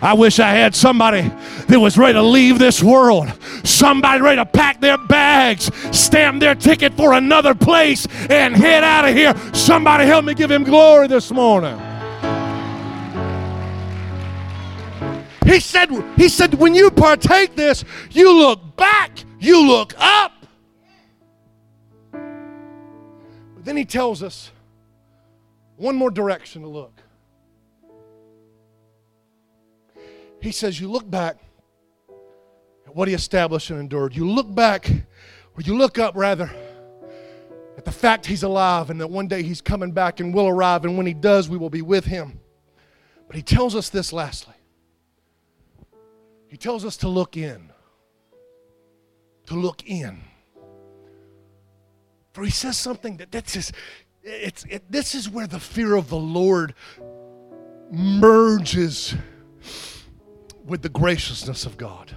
I 0.02 0.14
wish 0.14 0.40
I 0.40 0.50
had 0.50 0.74
somebody 0.74 1.32
that 1.68 1.80
was 1.80 1.96
ready 1.98 2.14
to 2.14 2.24
leave 2.24 2.58
this 2.58 2.82
world. 2.82 3.32
Somebody 3.64 4.22
ready 4.22 4.38
to 4.38 4.46
pack 4.46 4.82
their 4.82 4.98
bags, 4.98 5.70
stamp 5.96 6.40
their 6.40 6.56
ticket 6.56 6.94
for 6.96 7.14
another 7.14 7.54
place, 7.54 8.08
and 8.30 8.56
head 8.56 8.84
out 8.84 9.08
of 9.08 9.16
here. 9.16 9.36
Somebody 9.54 10.06
help 10.06 10.26
me 10.26 10.34
give 10.34 10.50
him 10.50 10.64
glory 10.64 11.08
this 11.08 11.30
morning. 11.32 11.80
He 15.46 15.60
said, 15.60 15.90
he 16.16 16.30
said, 16.30 16.56
when 16.56 16.74
you 16.74 16.90
partake 16.90 17.56
this, 17.56 17.84
you 18.10 18.34
look 18.34 18.76
back, 18.78 19.24
you 19.40 19.68
look 19.68 19.94
up. 20.00 20.32
But 22.12 23.66
then 23.66 23.78
he 23.78 23.86
tells 23.86 24.24
us 24.24 24.52
one 25.76 25.96
more 25.96 26.10
direction 26.10 26.62
to 26.64 26.68
look. 26.68 27.01
He 30.42 30.52
says, 30.52 30.80
You 30.80 30.92
look 30.92 31.10
back 31.10 31.38
at 32.88 32.96
what 32.96 33.08
he 33.08 33.14
established 33.14 33.70
and 33.70 33.80
endured. 33.80 34.16
You 34.16 34.30
look 34.30 34.54
back, 34.54 34.90
or 34.90 35.62
you 35.64 35.78
look 35.78 36.00
up 36.00 36.16
rather, 36.16 36.52
at 37.78 37.86
the 37.86 37.92
fact 37.92 38.26
he's 38.26 38.44
alive 38.44 38.90
and 38.90 39.00
that 39.00 39.10
one 39.10 39.28
day 39.28 39.44
he's 39.44 39.62
coming 39.62 39.92
back 39.92 40.20
and 40.20 40.34
will 40.34 40.48
arrive, 40.48 40.84
and 40.84 40.98
when 40.98 41.06
he 41.06 41.14
does, 41.14 41.48
we 41.48 41.58
will 41.58 41.70
be 41.70 41.82
with 41.82 42.06
him. 42.06 42.40
But 43.28 43.36
he 43.36 43.42
tells 43.42 43.76
us 43.76 43.90
this 43.90 44.12
lastly. 44.12 44.56
He 46.48 46.58
tells 46.58 46.84
us 46.84 46.98
to 46.98 47.08
look 47.08 47.38
in. 47.38 47.70
To 49.46 49.54
look 49.54 49.84
in. 49.86 50.22
For 52.34 52.44
he 52.44 52.52
says 52.52 52.78
something 52.78 53.18
that 53.18 53.32
that's 53.32 53.54
just, 53.54 53.74
it's, 54.24 54.66
it, 54.66 54.92
this 54.92 55.16
is 55.16 55.30
where 55.30 55.48
the 55.48 55.60
fear 55.60 55.96
of 55.96 56.10
the 56.10 56.18
Lord 56.18 56.74
merges 57.90 59.16
with 60.66 60.82
the 60.82 60.90
graciousness 60.90 61.66
of 61.66 61.78
God. 61.78 62.16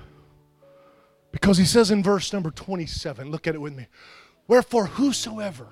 Because 1.32 1.58
he 1.58 1.64
says 1.64 1.90
in 1.90 2.02
verse 2.02 2.32
number 2.32 2.50
27, 2.50 3.30
look 3.30 3.46
at 3.46 3.54
it 3.54 3.60
with 3.60 3.74
me. 3.74 3.86
Wherefore, 4.46 4.86
whosoever 4.86 5.68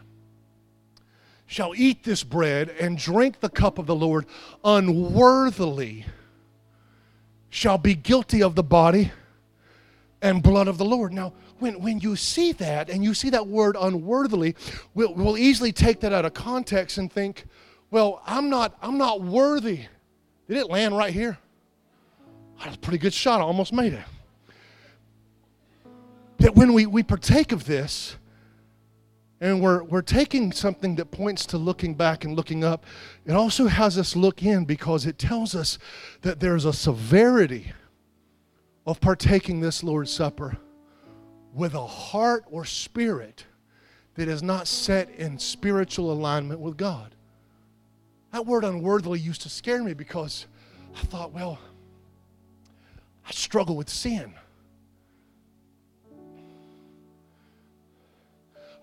shall 1.46 1.74
eat 1.76 2.02
this 2.04 2.24
bread 2.24 2.70
and 2.80 2.96
drink 2.96 3.40
the 3.40 3.48
cup 3.48 3.78
of 3.78 3.86
the 3.86 3.94
Lord 3.94 4.26
unworthily 4.64 6.06
shall 7.50 7.76
be 7.76 7.94
guilty 7.94 8.42
of 8.42 8.54
the 8.54 8.62
body 8.62 9.12
and 10.22 10.42
blood 10.42 10.68
of 10.68 10.78
the 10.78 10.84
Lord. 10.84 11.12
Now, 11.12 11.34
when, 11.58 11.80
when 11.80 12.00
you 12.00 12.16
see 12.16 12.52
that 12.52 12.88
and 12.88 13.04
you 13.04 13.12
see 13.12 13.30
that 13.30 13.46
word 13.46 13.76
unworthily, 13.78 14.56
we'll, 14.94 15.14
we'll 15.14 15.36
easily 15.36 15.72
take 15.72 16.00
that 16.00 16.12
out 16.12 16.24
of 16.24 16.32
context 16.32 16.96
and 16.96 17.12
think, 17.12 17.44
well, 17.90 18.22
I'm 18.26 18.48
not, 18.48 18.76
I'm 18.80 18.96
not 18.96 19.20
worthy. 19.20 19.80
Did 20.48 20.56
it 20.56 20.70
land 20.70 20.96
right 20.96 21.12
here? 21.12 21.38
That 22.62 22.68
was 22.68 22.76
a 22.76 22.78
pretty 22.78 22.98
good 22.98 23.12
shot. 23.12 23.40
I 23.40 23.42
almost 23.42 23.72
made 23.72 23.92
it. 23.92 24.04
That 26.38 26.54
when 26.54 26.72
we, 26.72 26.86
we 26.86 27.02
partake 27.02 27.50
of 27.50 27.64
this, 27.64 28.16
and 29.40 29.60
we're, 29.60 29.82
we're 29.82 30.02
taking 30.02 30.52
something 30.52 30.94
that 30.94 31.06
points 31.10 31.44
to 31.46 31.58
looking 31.58 31.94
back 31.94 32.24
and 32.24 32.36
looking 32.36 32.62
up, 32.62 32.86
it 33.26 33.32
also 33.32 33.66
has 33.66 33.98
us 33.98 34.14
look 34.14 34.44
in 34.44 34.64
because 34.64 35.06
it 35.06 35.18
tells 35.18 35.56
us 35.56 35.76
that 36.20 36.38
there's 36.38 36.64
a 36.64 36.72
severity 36.72 37.72
of 38.86 39.00
partaking 39.00 39.60
this 39.60 39.82
Lord's 39.82 40.12
Supper 40.12 40.56
with 41.52 41.74
a 41.74 41.84
heart 41.84 42.44
or 42.48 42.64
spirit 42.64 43.44
that 44.14 44.28
is 44.28 44.40
not 44.40 44.68
set 44.68 45.10
in 45.10 45.36
spiritual 45.36 46.12
alignment 46.12 46.60
with 46.60 46.76
God. 46.76 47.16
That 48.32 48.46
word 48.46 48.62
unworthily 48.62 49.18
used 49.18 49.42
to 49.42 49.48
scare 49.48 49.82
me 49.82 49.94
because 49.94 50.46
I 50.94 51.00
thought, 51.00 51.32
well, 51.32 51.58
I 53.26 53.30
struggle 53.30 53.76
with 53.76 53.88
sin. 53.88 54.34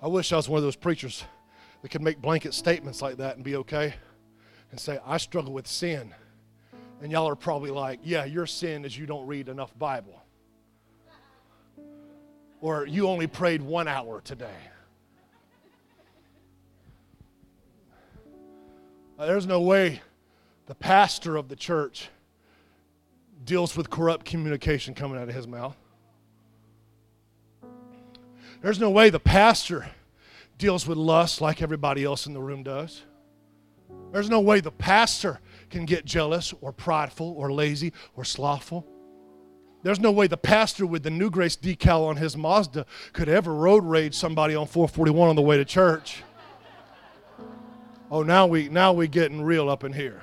I 0.02 0.08
wish 0.08 0.32
I 0.32 0.38
was 0.38 0.48
one 0.48 0.58
of 0.58 0.64
those 0.64 0.76
preachers 0.76 1.24
that 1.82 1.90
could 1.90 2.02
make 2.02 2.22
blanket 2.22 2.54
statements 2.54 3.02
like 3.02 3.18
that 3.18 3.36
and 3.36 3.44
be 3.44 3.58
okay 3.58 3.94
and 4.72 4.80
say, 4.80 5.00
I 5.06 5.18
struggle 5.18 5.52
with 5.52 5.68
sin. 5.68 6.14
And 7.02 7.12
y'all 7.12 7.28
are 7.28 7.36
probably 7.36 7.72
like, 7.72 8.00
yeah, 8.04 8.26
your 8.26 8.46
sin 8.46 8.86
is 8.86 8.98
you 8.98 9.06
don't 9.06 9.26
read 9.26 9.50
enough 9.50 9.78
Bible 9.78 10.22
or 12.62 12.86
you 12.86 13.08
only 13.08 13.28
prayed 13.28 13.62
one 13.62 13.88
hour 13.88 14.22
today. 14.22 14.58
There's 19.18 19.46
no 19.46 19.62
way 19.62 20.02
the 20.68 20.76
pastor 20.76 21.36
of 21.36 21.50
the 21.50 21.56
church 21.56 22.10
deals 23.50 23.76
with 23.76 23.90
corrupt 23.90 24.28
communication 24.28 24.94
coming 24.94 25.18
out 25.18 25.28
of 25.28 25.34
his 25.34 25.48
mouth. 25.48 25.76
There's 28.62 28.80
no 28.80 28.92
way 28.92 29.10
the 29.10 29.20
pastor 29.20 29.90
deals 30.60 30.86
with 30.86 31.00
lust 31.00 31.42
like 31.42 31.60
everybody 31.60 32.04
else 32.04 32.28
in 32.28 32.34
the 32.34 32.42
room 32.42 32.62
does. 32.62 33.02
There's 34.12 34.30
no 34.30 34.40
way 34.40 34.60
the 34.60 34.72
pastor 34.72 35.40
can 35.72 35.86
get 35.86 36.06
jealous 36.06 36.54
or 36.62 36.72
prideful 36.72 37.34
or 37.38 37.52
lazy 37.52 37.92
or 38.16 38.24
slothful. 38.24 38.86
There's 39.82 40.00
no 40.00 40.12
way 40.12 40.28
the 40.28 40.38
pastor 40.38 40.86
with 40.86 41.02
the 41.02 41.10
New 41.10 41.32
Grace 41.32 41.58
decal 41.58 42.06
on 42.08 42.18
his 42.18 42.38
Mazda 42.38 42.86
could 43.14 43.30
ever 43.30 43.52
road 43.52 43.84
rage 43.84 44.14
somebody 44.14 44.54
on 44.54 44.68
441 44.68 45.30
on 45.30 45.36
the 45.36 45.42
way 45.42 45.58
to 45.58 45.66
church. 45.66 46.22
Oh, 48.12 48.22
now 48.22 48.46
we 48.46 48.70
now 48.70 48.94
we 48.94 49.08
getting 49.08 49.42
real 49.42 49.70
up 49.70 49.84
in 49.84 49.94
here. 49.94 50.22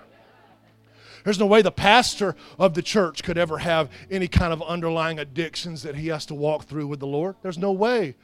There's 1.26 1.40
no 1.40 1.46
way 1.46 1.60
the 1.60 1.72
pastor 1.72 2.36
of 2.56 2.74
the 2.74 2.82
church 2.82 3.24
could 3.24 3.36
ever 3.36 3.58
have 3.58 3.90
any 4.12 4.28
kind 4.28 4.52
of 4.52 4.62
underlying 4.62 5.18
addictions 5.18 5.82
that 5.82 5.96
he 5.96 6.06
has 6.06 6.24
to 6.26 6.36
walk 6.36 6.66
through 6.66 6.86
with 6.86 7.00
the 7.00 7.08
Lord. 7.08 7.34
There's 7.42 7.58
no 7.58 7.72
way. 7.72 8.14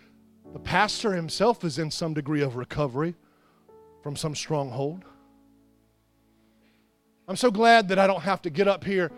The 0.53 0.61
pastor 0.61 1.13
himself 1.13 1.65
is 1.65 1.81
in 1.81 1.91
some 1.91 2.15
degree 2.15 2.43
of 2.43 2.55
recovery 2.55 3.17
from 4.05 4.15
some 4.15 4.37
stronghold. 4.37 5.05
I'm 7.27 7.35
so 7.35 7.51
glad 7.51 7.89
that 7.89 7.99
I 7.99 8.07
don't 8.07 8.23
have 8.23 8.41
to 8.43 8.51
get 8.51 8.69
up 8.69 8.85
here 8.85 9.11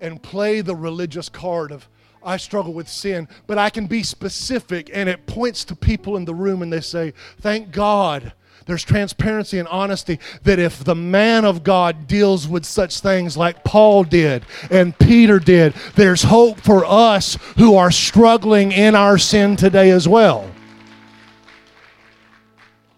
and 0.00 0.22
play 0.22 0.60
the 0.60 0.76
religious 0.76 1.28
card 1.28 1.72
of 1.72 1.88
I 2.22 2.36
struggle 2.36 2.72
with 2.72 2.88
sin, 2.88 3.26
but 3.48 3.58
I 3.58 3.70
can 3.70 3.88
be 3.88 4.04
specific 4.04 4.88
and 4.94 5.08
it 5.08 5.26
points 5.26 5.64
to 5.64 5.74
people 5.74 6.16
in 6.16 6.26
the 6.26 6.34
room 6.34 6.62
and 6.62 6.72
they 6.72 6.80
say, 6.80 7.12
Thank 7.40 7.72
God 7.72 8.34
there's 8.66 8.84
transparency 8.84 9.58
and 9.58 9.68
honesty 9.68 10.18
that 10.44 10.58
if 10.58 10.84
the 10.84 10.94
man 10.94 11.44
of 11.44 11.62
God 11.64 12.06
deals 12.06 12.46
with 12.46 12.64
such 12.64 13.00
things 13.00 13.36
like 13.36 13.64
Paul 13.64 14.04
did 14.04 14.44
and 14.70 14.98
Peter 14.98 15.38
did, 15.38 15.74
there's 15.94 16.22
hope 16.22 16.60
for 16.60 16.84
us 16.84 17.36
who 17.56 17.76
are 17.76 17.90
struggling 17.90 18.72
in 18.72 18.94
our 18.94 19.18
sin 19.18 19.56
today 19.56 19.90
as 19.90 20.08
well. 20.08 20.50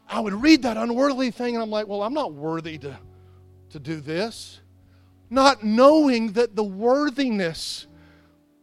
I 0.08 0.20
would 0.20 0.34
read 0.34 0.62
that 0.62 0.76
unworthy 0.76 1.30
thing 1.30 1.54
and 1.54 1.62
I'm 1.62 1.70
like, 1.70 1.88
well, 1.88 2.02
I'm 2.02 2.14
not 2.14 2.32
worthy 2.32 2.78
to, 2.78 2.96
to 3.70 3.78
do 3.80 4.00
this 4.00 4.60
not 5.34 5.64
knowing 5.64 6.32
that 6.32 6.54
the 6.56 6.64
worthiness 6.64 7.86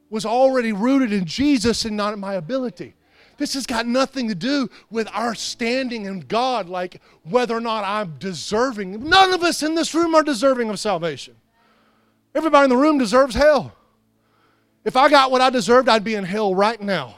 was 0.09 0.25
already 0.25 0.71
rooted 0.73 1.13
in 1.13 1.25
Jesus 1.25 1.85
and 1.85 1.95
not 1.95 2.13
in 2.13 2.19
my 2.19 2.35
ability. 2.35 2.95
This 3.41 3.55
has 3.55 3.65
got 3.65 3.87
nothing 3.87 4.27
to 4.27 4.35
do 4.35 4.69
with 4.91 5.09
our 5.13 5.33
standing 5.33 6.05
in 6.05 6.19
God, 6.19 6.69
like 6.69 7.01
whether 7.23 7.57
or 7.57 7.59
not 7.59 7.83
I'm 7.83 8.17
deserving. 8.19 9.09
None 9.09 9.33
of 9.33 9.41
us 9.41 9.63
in 9.63 9.73
this 9.73 9.95
room 9.95 10.13
are 10.13 10.21
deserving 10.21 10.69
of 10.69 10.79
salvation. 10.79 11.35
Everybody 12.35 12.65
in 12.65 12.69
the 12.69 12.77
room 12.77 12.99
deserves 12.99 13.33
hell. 13.33 13.75
If 14.85 14.95
I 14.95 15.09
got 15.09 15.31
what 15.31 15.41
I 15.41 15.49
deserved, 15.49 15.89
I'd 15.89 16.03
be 16.03 16.13
in 16.13 16.23
hell 16.23 16.53
right 16.53 16.79
now. 16.79 17.15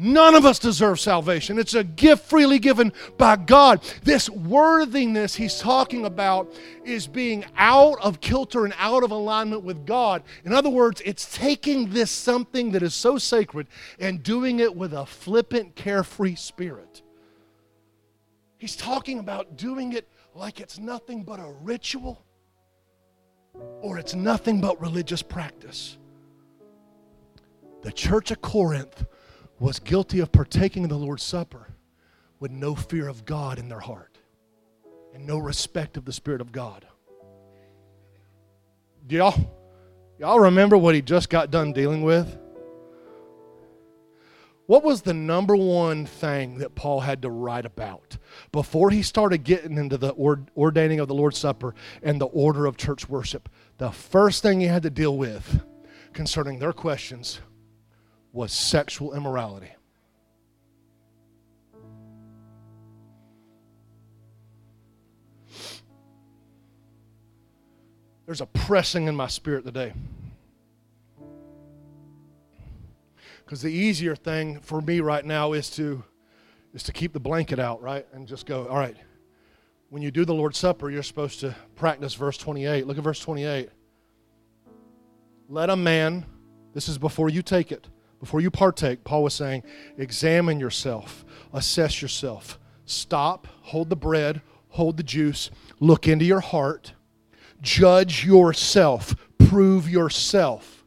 None 0.00 0.36
of 0.36 0.44
us 0.44 0.60
deserve 0.60 1.00
salvation. 1.00 1.58
It's 1.58 1.74
a 1.74 1.82
gift 1.82 2.26
freely 2.26 2.60
given 2.60 2.92
by 3.16 3.34
God. 3.34 3.82
This 4.04 4.30
worthiness 4.30 5.34
he's 5.34 5.58
talking 5.58 6.04
about 6.04 6.54
is 6.84 7.08
being 7.08 7.44
out 7.56 7.98
of 8.00 8.20
kilter 8.20 8.64
and 8.64 8.72
out 8.78 9.02
of 9.02 9.10
alignment 9.10 9.64
with 9.64 9.84
God. 9.84 10.22
In 10.44 10.52
other 10.52 10.70
words, 10.70 11.02
it's 11.04 11.36
taking 11.36 11.90
this 11.90 12.12
something 12.12 12.70
that 12.70 12.82
is 12.84 12.94
so 12.94 13.18
sacred 13.18 13.66
and 13.98 14.22
doing 14.22 14.60
it 14.60 14.76
with 14.76 14.92
a 14.92 15.04
flippant, 15.04 15.74
carefree 15.74 16.36
spirit. 16.36 17.02
He's 18.56 18.76
talking 18.76 19.18
about 19.18 19.56
doing 19.56 19.94
it 19.94 20.08
like 20.32 20.60
it's 20.60 20.78
nothing 20.78 21.24
but 21.24 21.40
a 21.40 21.52
ritual 21.62 22.24
or 23.80 23.98
it's 23.98 24.14
nothing 24.14 24.60
but 24.60 24.80
religious 24.80 25.22
practice. 25.22 25.98
The 27.82 27.90
church 27.90 28.30
of 28.30 28.40
Corinth 28.40 29.04
was 29.58 29.78
guilty 29.78 30.20
of 30.20 30.30
partaking 30.32 30.84
of 30.84 30.90
the 30.90 30.96
Lord's 30.96 31.22
Supper 31.22 31.68
with 32.40 32.50
no 32.50 32.74
fear 32.74 33.08
of 33.08 33.24
God 33.24 33.58
in 33.58 33.68
their 33.68 33.80
heart 33.80 34.18
and 35.14 35.26
no 35.26 35.38
respect 35.38 35.96
of 35.96 36.04
the 36.04 36.12
Spirit 36.12 36.40
of 36.40 36.52
God. 36.52 36.86
Do 39.06 39.16
y'all, 39.16 39.34
y'all 40.18 40.40
remember 40.40 40.76
what 40.76 40.94
he 40.94 41.02
just 41.02 41.30
got 41.30 41.50
done 41.50 41.72
dealing 41.72 42.02
with? 42.02 42.38
What 44.66 44.84
was 44.84 45.00
the 45.00 45.14
number 45.14 45.56
one 45.56 46.04
thing 46.04 46.58
that 46.58 46.74
Paul 46.74 47.00
had 47.00 47.22
to 47.22 47.30
write 47.30 47.64
about 47.64 48.18
before 48.52 48.90
he 48.90 49.02
started 49.02 49.38
getting 49.38 49.78
into 49.78 49.96
the 49.96 50.12
ordaining 50.12 51.00
of 51.00 51.08
the 51.08 51.14
Lord's 51.14 51.38
Supper 51.38 51.74
and 52.02 52.20
the 52.20 52.26
order 52.26 52.66
of 52.66 52.76
church 52.76 53.08
worship? 53.08 53.48
The 53.78 53.90
first 53.90 54.42
thing 54.42 54.60
he 54.60 54.66
had 54.66 54.82
to 54.82 54.90
deal 54.90 55.16
with 55.16 55.64
concerning 56.12 56.58
their 56.58 56.74
questions 56.74 57.40
was 58.32 58.52
sexual 58.52 59.14
immorality. 59.14 59.70
There's 68.26 68.42
a 68.42 68.46
pressing 68.46 69.08
in 69.08 69.16
my 69.16 69.26
spirit 69.26 69.64
today. 69.64 69.94
Because 73.44 73.62
the 73.62 73.72
easier 73.72 74.14
thing 74.14 74.60
for 74.60 74.82
me 74.82 75.00
right 75.00 75.24
now 75.24 75.54
is 75.54 75.70
to 75.70 76.04
is 76.74 76.82
to 76.82 76.92
keep 76.92 77.14
the 77.14 77.20
blanket 77.20 77.58
out, 77.58 77.80
right? 77.80 78.06
And 78.12 78.28
just 78.28 78.44
go, 78.44 78.66
all 78.66 78.76
right. 78.76 78.96
When 79.88 80.02
you 80.02 80.10
do 80.10 80.26
the 80.26 80.34
Lord's 80.34 80.58
Supper, 80.58 80.90
you're 80.90 81.02
supposed 81.02 81.40
to 81.40 81.56
practice 81.74 82.12
verse 82.14 82.36
28. 82.36 82.86
Look 82.86 82.98
at 82.98 83.04
verse 83.04 83.20
28. 83.20 83.70
Let 85.48 85.70
a 85.70 85.76
man, 85.76 86.26
this 86.74 86.88
is 86.90 86.98
before 86.98 87.30
you 87.30 87.40
take 87.40 87.72
it, 87.72 87.88
before 88.20 88.40
you 88.40 88.50
partake, 88.50 89.04
Paul 89.04 89.22
was 89.22 89.34
saying, 89.34 89.62
examine 89.96 90.58
yourself, 90.58 91.24
assess 91.52 92.02
yourself. 92.02 92.58
Stop, 92.84 93.46
hold 93.62 93.90
the 93.90 93.96
bread, 93.96 94.40
hold 94.70 94.96
the 94.96 95.02
juice, 95.02 95.50
look 95.78 96.08
into 96.08 96.24
your 96.24 96.40
heart, 96.40 96.94
judge 97.60 98.24
yourself, 98.24 99.14
prove 99.38 99.88
yourself. 99.88 100.78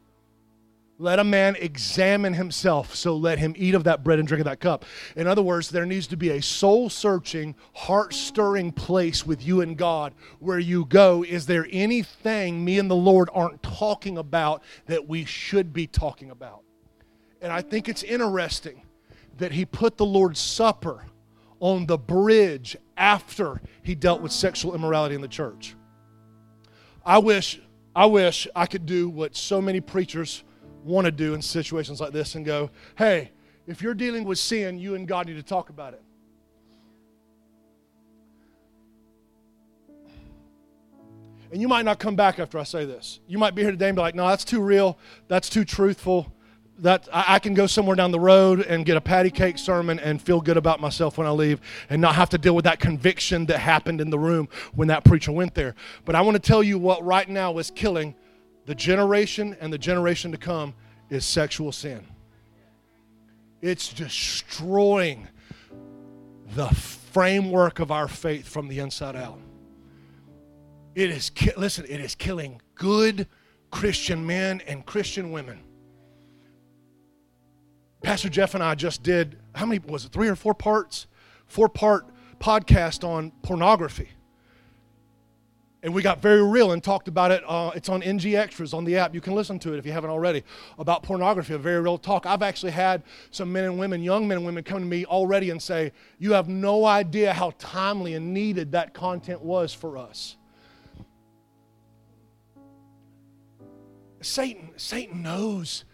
Let 0.98 1.18
a 1.18 1.24
man 1.24 1.56
examine 1.58 2.34
himself, 2.34 2.94
so 2.94 3.16
let 3.16 3.40
him 3.40 3.54
eat 3.56 3.74
of 3.74 3.84
that 3.84 4.04
bread 4.04 4.20
and 4.20 4.28
drink 4.28 4.40
of 4.40 4.44
that 4.44 4.60
cup. 4.60 4.84
In 5.16 5.26
other 5.26 5.42
words, 5.42 5.68
there 5.68 5.86
needs 5.86 6.06
to 6.08 6.16
be 6.16 6.30
a 6.30 6.40
soul 6.40 6.88
searching, 6.88 7.56
heart 7.74 8.14
stirring 8.14 8.70
place 8.70 9.26
with 9.26 9.44
you 9.44 9.62
and 9.62 9.76
God 9.76 10.14
where 10.38 10.60
you 10.60 10.84
go. 10.84 11.24
Is 11.24 11.46
there 11.46 11.66
anything 11.72 12.64
me 12.64 12.78
and 12.78 12.88
the 12.88 12.94
Lord 12.94 13.30
aren't 13.34 13.64
talking 13.64 14.16
about 14.16 14.62
that 14.86 15.08
we 15.08 15.24
should 15.24 15.72
be 15.72 15.88
talking 15.88 16.30
about? 16.30 16.61
And 17.42 17.52
I 17.52 17.60
think 17.60 17.88
it's 17.88 18.04
interesting 18.04 18.82
that 19.38 19.52
he 19.52 19.64
put 19.64 19.96
the 19.96 20.06
Lord's 20.06 20.40
Supper 20.40 21.04
on 21.58 21.86
the 21.86 21.98
bridge 21.98 22.76
after 22.96 23.60
he 23.82 23.94
dealt 23.94 24.22
with 24.22 24.32
sexual 24.32 24.74
immorality 24.74 25.14
in 25.14 25.20
the 25.20 25.28
church. 25.28 25.74
I 27.04 27.18
wish 27.18 27.60
I 27.94 28.06
wish 28.06 28.48
I 28.56 28.64
could 28.66 28.86
do 28.86 29.08
what 29.08 29.36
so 29.36 29.60
many 29.60 29.80
preachers 29.80 30.44
want 30.82 31.04
to 31.04 31.10
do 31.10 31.34
in 31.34 31.42
situations 31.42 32.00
like 32.00 32.12
this 32.12 32.36
and 32.36 32.44
go, 32.44 32.70
hey, 32.96 33.32
if 33.66 33.82
you're 33.82 33.94
dealing 33.94 34.24
with 34.24 34.38
sin, 34.38 34.78
you 34.78 34.94
and 34.94 35.06
God 35.06 35.26
need 35.26 35.34
to 35.34 35.42
talk 35.42 35.68
about 35.68 35.92
it. 35.92 36.02
And 41.50 41.60
you 41.60 41.68
might 41.68 41.84
not 41.84 41.98
come 41.98 42.16
back 42.16 42.38
after 42.38 42.58
I 42.58 42.62
say 42.62 42.86
this. 42.86 43.20
You 43.26 43.36
might 43.36 43.54
be 43.54 43.60
here 43.60 43.72
today 43.72 43.88
and 43.88 43.96
be 43.96 44.00
like, 44.00 44.14
no, 44.14 44.26
that's 44.26 44.44
too 44.44 44.62
real. 44.62 44.98
That's 45.28 45.50
too 45.50 45.66
truthful. 45.66 46.32
That 46.82 47.08
I, 47.12 47.38
can 47.38 47.54
go 47.54 47.66
somewhere 47.66 47.94
down 47.94 48.10
the 48.10 48.20
road 48.20 48.60
and 48.60 48.84
get 48.84 48.96
a 48.96 49.00
patty 49.00 49.30
cake 49.30 49.56
sermon 49.56 50.00
and 50.00 50.20
feel 50.20 50.40
good 50.40 50.56
about 50.56 50.80
myself 50.80 51.16
when 51.16 51.28
I 51.28 51.30
leave 51.30 51.60
and 51.88 52.02
not 52.02 52.16
have 52.16 52.28
to 52.30 52.38
deal 52.38 52.56
with 52.56 52.64
that 52.64 52.80
conviction 52.80 53.46
that 53.46 53.58
happened 53.58 54.00
in 54.00 54.10
the 54.10 54.18
room 54.18 54.48
when 54.74 54.88
that 54.88 55.04
preacher 55.04 55.30
went 55.30 55.54
there. 55.54 55.76
But 56.04 56.16
I 56.16 56.22
want 56.22 56.34
to 56.34 56.40
tell 56.40 56.60
you 56.60 56.80
what 56.80 57.04
right 57.04 57.28
now 57.28 57.56
is 57.58 57.70
killing 57.70 58.16
the 58.66 58.74
generation 58.74 59.56
and 59.60 59.72
the 59.72 59.78
generation 59.78 60.32
to 60.32 60.38
come 60.38 60.74
is 61.08 61.24
sexual 61.24 61.70
sin. 61.72 62.04
It's 63.60 63.92
destroying 63.92 65.28
the 66.54 66.68
framework 66.68 67.78
of 67.78 67.90
our 67.90 68.08
faith 68.08 68.48
from 68.48 68.66
the 68.68 68.80
inside 68.80 69.14
out. 69.14 69.38
It 70.94 71.10
is 71.10 71.30
listen, 71.56 71.86
it 71.88 72.00
is 72.00 72.14
killing 72.14 72.60
good 72.74 73.26
Christian 73.70 74.26
men 74.26 74.60
and 74.66 74.84
Christian 74.84 75.32
women. 75.32 75.60
Pastor 78.02 78.28
Jeff 78.28 78.54
and 78.54 78.62
I 78.62 78.74
just 78.74 79.02
did 79.02 79.38
how 79.54 79.66
many 79.66 79.78
was 79.80 80.04
it? 80.04 80.12
3 80.12 80.28
or 80.28 80.36
4 80.36 80.54
parts? 80.54 81.06
4 81.46 81.68
part 81.68 82.06
podcast 82.40 83.06
on 83.06 83.30
pornography 83.42 84.08
and 85.82 85.92
we 85.92 86.00
got 86.00 86.22
very 86.22 86.42
real 86.42 86.72
and 86.72 86.82
talked 86.82 87.08
about 87.08 87.32
it. 87.32 87.42
Uh, 87.46 87.72
it's 87.74 87.88
on 87.88 88.02
NG 88.02 88.36
Extras 88.36 88.72
on 88.72 88.84
the 88.84 88.96
app. 88.96 89.14
You 89.14 89.20
can 89.20 89.34
listen 89.34 89.58
to 89.60 89.74
it 89.74 89.78
if 89.78 89.86
you 89.86 89.90
haven't 89.90 90.10
already 90.10 90.44
about 90.78 91.02
pornography, 91.02 91.54
a 91.54 91.58
very 91.58 91.80
real 91.80 91.98
talk. 91.98 92.24
I've 92.24 92.42
actually 92.42 92.72
had 92.72 93.02
some 93.32 93.52
men 93.52 93.64
and 93.64 93.78
women, 93.78 94.02
young 94.02 94.28
men 94.28 94.38
and 94.38 94.46
women, 94.46 94.62
come 94.62 94.78
to 94.78 94.86
me 94.86 95.04
already 95.04 95.50
and 95.50 95.60
say, 95.60 95.92
You 96.18 96.32
have 96.34 96.48
no 96.48 96.84
idea 96.84 97.32
how 97.32 97.52
timely 97.58 98.14
and 98.14 98.32
needed 98.32 98.72
that 98.72 98.94
content 98.94 99.42
was 99.42 99.74
for 99.74 99.98
us. 99.98 100.36
Satan, 104.20 104.70
Satan 104.76 105.20
knows, 105.20 105.84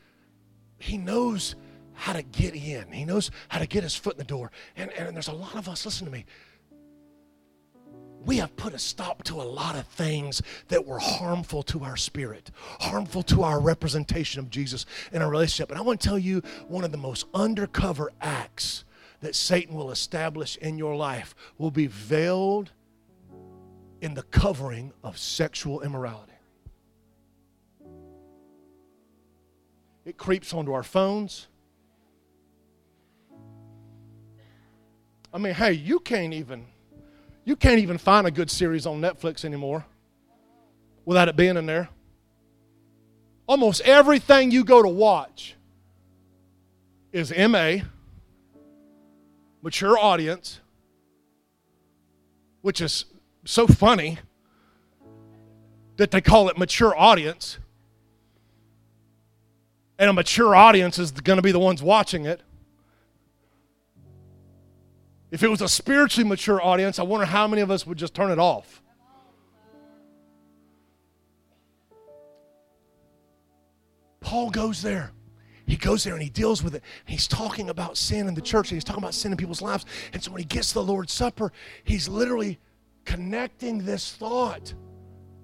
he 0.78 0.98
knows 0.98 1.54
how 1.98 2.12
to 2.12 2.22
get 2.22 2.54
in. 2.54 2.92
He 2.92 3.04
knows 3.04 3.30
how 3.48 3.58
to 3.58 3.66
get 3.66 3.82
his 3.82 3.94
foot 3.94 4.14
in 4.14 4.18
the 4.18 4.24
door. 4.24 4.52
And, 4.76 4.92
and 4.92 5.14
there's 5.14 5.28
a 5.28 5.32
lot 5.32 5.56
of 5.56 5.68
us, 5.68 5.84
listen 5.84 6.06
to 6.06 6.12
me, 6.12 6.24
we 8.24 8.36
have 8.36 8.54
put 8.56 8.72
a 8.72 8.78
stop 8.78 9.24
to 9.24 9.34
a 9.34 9.42
lot 9.42 9.74
of 9.74 9.86
things 9.86 10.42
that 10.68 10.86
were 10.86 10.98
harmful 10.98 11.62
to 11.64 11.82
our 11.82 11.96
spirit, 11.96 12.50
harmful 12.80 13.22
to 13.24 13.42
our 13.42 13.60
representation 13.60 14.38
of 14.38 14.48
Jesus 14.48 14.86
in 15.12 15.22
our 15.22 15.30
relationship. 15.30 15.70
And 15.70 15.78
I 15.78 15.82
want 15.82 16.00
to 16.00 16.08
tell 16.08 16.18
you 16.18 16.42
one 16.68 16.84
of 16.84 16.92
the 16.92 16.98
most 16.98 17.26
undercover 17.34 18.12
acts 18.20 18.84
that 19.20 19.34
Satan 19.34 19.74
will 19.74 19.90
establish 19.90 20.56
in 20.56 20.78
your 20.78 20.94
life 20.94 21.34
will 21.58 21.70
be 21.70 21.86
veiled 21.86 22.70
in 24.00 24.14
the 24.14 24.22
covering 24.22 24.92
of 25.02 25.18
sexual 25.18 25.80
immorality. 25.80 26.32
It 30.04 30.16
creeps 30.16 30.54
onto 30.54 30.72
our 30.72 30.84
phones. 30.84 31.48
I 35.38 35.40
mean, 35.40 35.54
hey, 35.54 35.70
you 35.70 36.00
can't 36.00 36.34
even 36.34 36.66
you 37.44 37.54
can't 37.54 37.78
even 37.78 37.96
find 37.96 38.26
a 38.26 38.30
good 38.32 38.50
series 38.50 38.86
on 38.86 39.00
Netflix 39.00 39.44
anymore 39.44 39.86
without 41.04 41.28
it 41.28 41.36
being 41.36 41.56
in 41.56 41.64
there. 41.64 41.90
Almost 43.46 43.82
everything 43.82 44.50
you 44.50 44.64
go 44.64 44.82
to 44.82 44.88
watch 44.88 45.54
is 47.12 47.32
MA, 47.38 47.84
mature 49.62 49.96
audience, 49.96 50.58
which 52.62 52.80
is 52.80 53.04
so 53.44 53.68
funny 53.68 54.18
that 55.98 56.10
they 56.10 56.20
call 56.20 56.48
it 56.48 56.58
mature 56.58 56.98
audience. 56.98 57.60
And 60.00 60.10
a 60.10 60.12
mature 60.12 60.56
audience 60.56 60.98
is 60.98 61.12
going 61.12 61.36
to 61.36 61.42
be 61.42 61.52
the 61.52 61.60
ones 61.60 61.80
watching 61.80 62.26
it. 62.26 62.40
If 65.30 65.42
it 65.42 65.48
was 65.48 65.60
a 65.60 65.68
spiritually 65.68 66.28
mature 66.28 66.62
audience, 66.62 66.98
I 66.98 67.02
wonder 67.02 67.26
how 67.26 67.46
many 67.46 67.60
of 67.60 67.70
us 67.70 67.86
would 67.86 67.98
just 67.98 68.14
turn 68.14 68.30
it 68.30 68.38
off. 68.38 68.82
Paul 74.20 74.50
goes 74.50 74.82
there. 74.82 75.12
He 75.66 75.76
goes 75.76 76.02
there 76.02 76.14
and 76.14 76.22
he 76.22 76.30
deals 76.30 76.62
with 76.62 76.74
it. 76.74 76.82
He's 77.04 77.28
talking 77.28 77.68
about 77.68 77.98
sin 77.98 78.26
in 78.26 78.34
the 78.34 78.40
church 78.40 78.70
and 78.70 78.76
he's 78.76 78.84
talking 78.84 79.02
about 79.02 79.14
sin 79.14 79.32
in 79.32 79.36
people's 79.36 79.60
lives. 79.60 79.84
And 80.14 80.22
so 80.22 80.30
when 80.30 80.38
he 80.38 80.46
gets 80.46 80.72
the 80.72 80.82
Lord's 80.82 81.12
Supper, 81.12 81.52
he's 81.84 82.08
literally 82.08 82.58
connecting 83.04 83.84
this 83.84 84.12
thought 84.12 84.72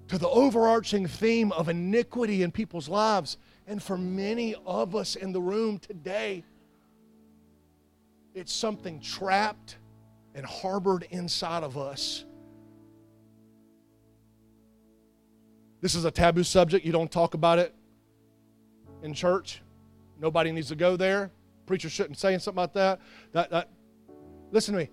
to 0.07 0.17
the 0.17 0.29
overarching 0.29 1.07
theme 1.07 1.51
of 1.51 1.69
iniquity 1.69 2.41
in 2.41 2.51
people's 2.51 2.89
lives. 2.89 3.37
And 3.67 3.81
for 3.81 3.97
many 3.97 4.55
of 4.65 4.95
us 4.95 5.15
in 5.15 5.31
the 5.31 5.41
room 5.41 5.77
today, 5.77 6.43
it's 8.35 8.53
something 8.53 8.99
trapped 8.99 9.77
and 10.35 10.45
harbored 10.45 11.07
inside 11.09 11.63
of 11.63 11.77
us. 11.77 12.25
This 15.81 15.95
is 15.95 16.03
a 16.03 16.11
taboo 16.11 16.43
subject. 16.43 16.85
You 16.85 16.91
don't 16.91 17.11
talk 17.11 17.33
about 17.33 17.59
it 17.59 17.73
in 19.03 19.13
church. 19.13 19.61
Nobody 20.19 20.51
needs 20.51 20.67
to 20.67 20.75
go 20.75 20.97
there. 20.97 21.31
Preacher 21.65 21.89
shouldn't 21.89 22.17
say 22.17 22.37
something 22.37 22.63
about 22.63 22.73
that. 22.73 22.99
That, 23.31 23.49
that. 23.51 23.69
Listen 24.51 24.73
to 24.73 24.81
me. 24.81 24.89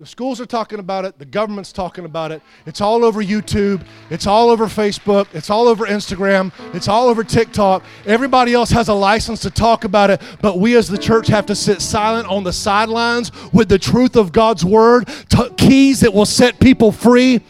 The 0.00 0.06
schools 0.06 0.40
are 0.40 0.46
talking 0.46 0.80
about 0.80 1.04
it. 1.04 1.20
The 1.20 1.24
government's 1.24 1.72
talking 1.72 2.04
about 2.04 2.32
it. 2.32 2.42
It's 2.66 2.80
all 2.80 3.04
over 3.04 3.22
YouTube. 3.22 3.86
It's 4.10 4.26
all 4.26 4.50
over 4.50 4.66
Facebook. 4.66 5.28
It's 5.32 5.50
all 5.50 5.68
over 5.68 5.86
Instagram. 5.86 6.50
It's 6.74 6.88
all 6.88 7.06
over 7.06 7.22
TikTok. 7.22 7.84
Everybody 8.04 8.54
else 8.54 8.70
has 8.70 8.88
a 8.88 8.94
license 8.94 9.40
to 9.42 9.50
talk 9.50 9.84
about 9.84 10.10
it, 10.10 10.20
but 10.42 10.58
we 10.58 10.74
as 10.76 10.88
the 10.88 10.98
church 10.98 11.28
have 11.28 11.46
to 11.46 11.54
sit 11.54 11.80
silent 11.80 12.26
on 12.26 12.42
the 12.42 12.52
sidelines 12.52 13.30
with 13.52 13.68
the 13.68 13.78
truth 13.78 14.16
of 14.16 14.32
God's 14.32 14.64
word, 14.64 15.08
t- 15.28 15.50
keys 15.56 16.00
that 16.00 16.12
will 16.12 16.26
set 16.26 16.58
people 16.58 16.90
free 16.90 17.40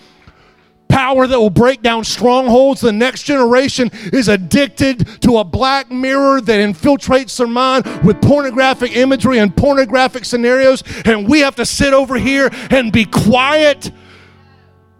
power 0.94 1.26
that 1.26 1.40
will 1.40 1.50
break 1.50 1.83
down 1.83 2.04
strongholds. 2.04 2.80
The 2.80 2.92
next 2.92 3.24
generation 3.24 3.90
is 4.12 4.28
addicted 4.28 5.20
to 5.22 5.38
a 5.38 5.44
black 5.44 5.90
mirror 5.90 6.40
that 6.40 6.61
infiltrates 6.61 7.37
their 7.37 7.48
mind 7.48 7.85
with 8.04 8.22
pornographic 8.22 8.96
imagery 8.96 9.38
and 9.38 9.54
pornographic 9.57 10.24
scenarios. 10.24 10.85
And 11.04 11.28
we 11.28 11.40
have 11.40 11.57
to 11.57 11.66
sit 11.66 11.92
over 11.92 12.16
here 12.16 12.48
and 12.70 12.92
be 12.92 13.07
quiet. 13.07 13.90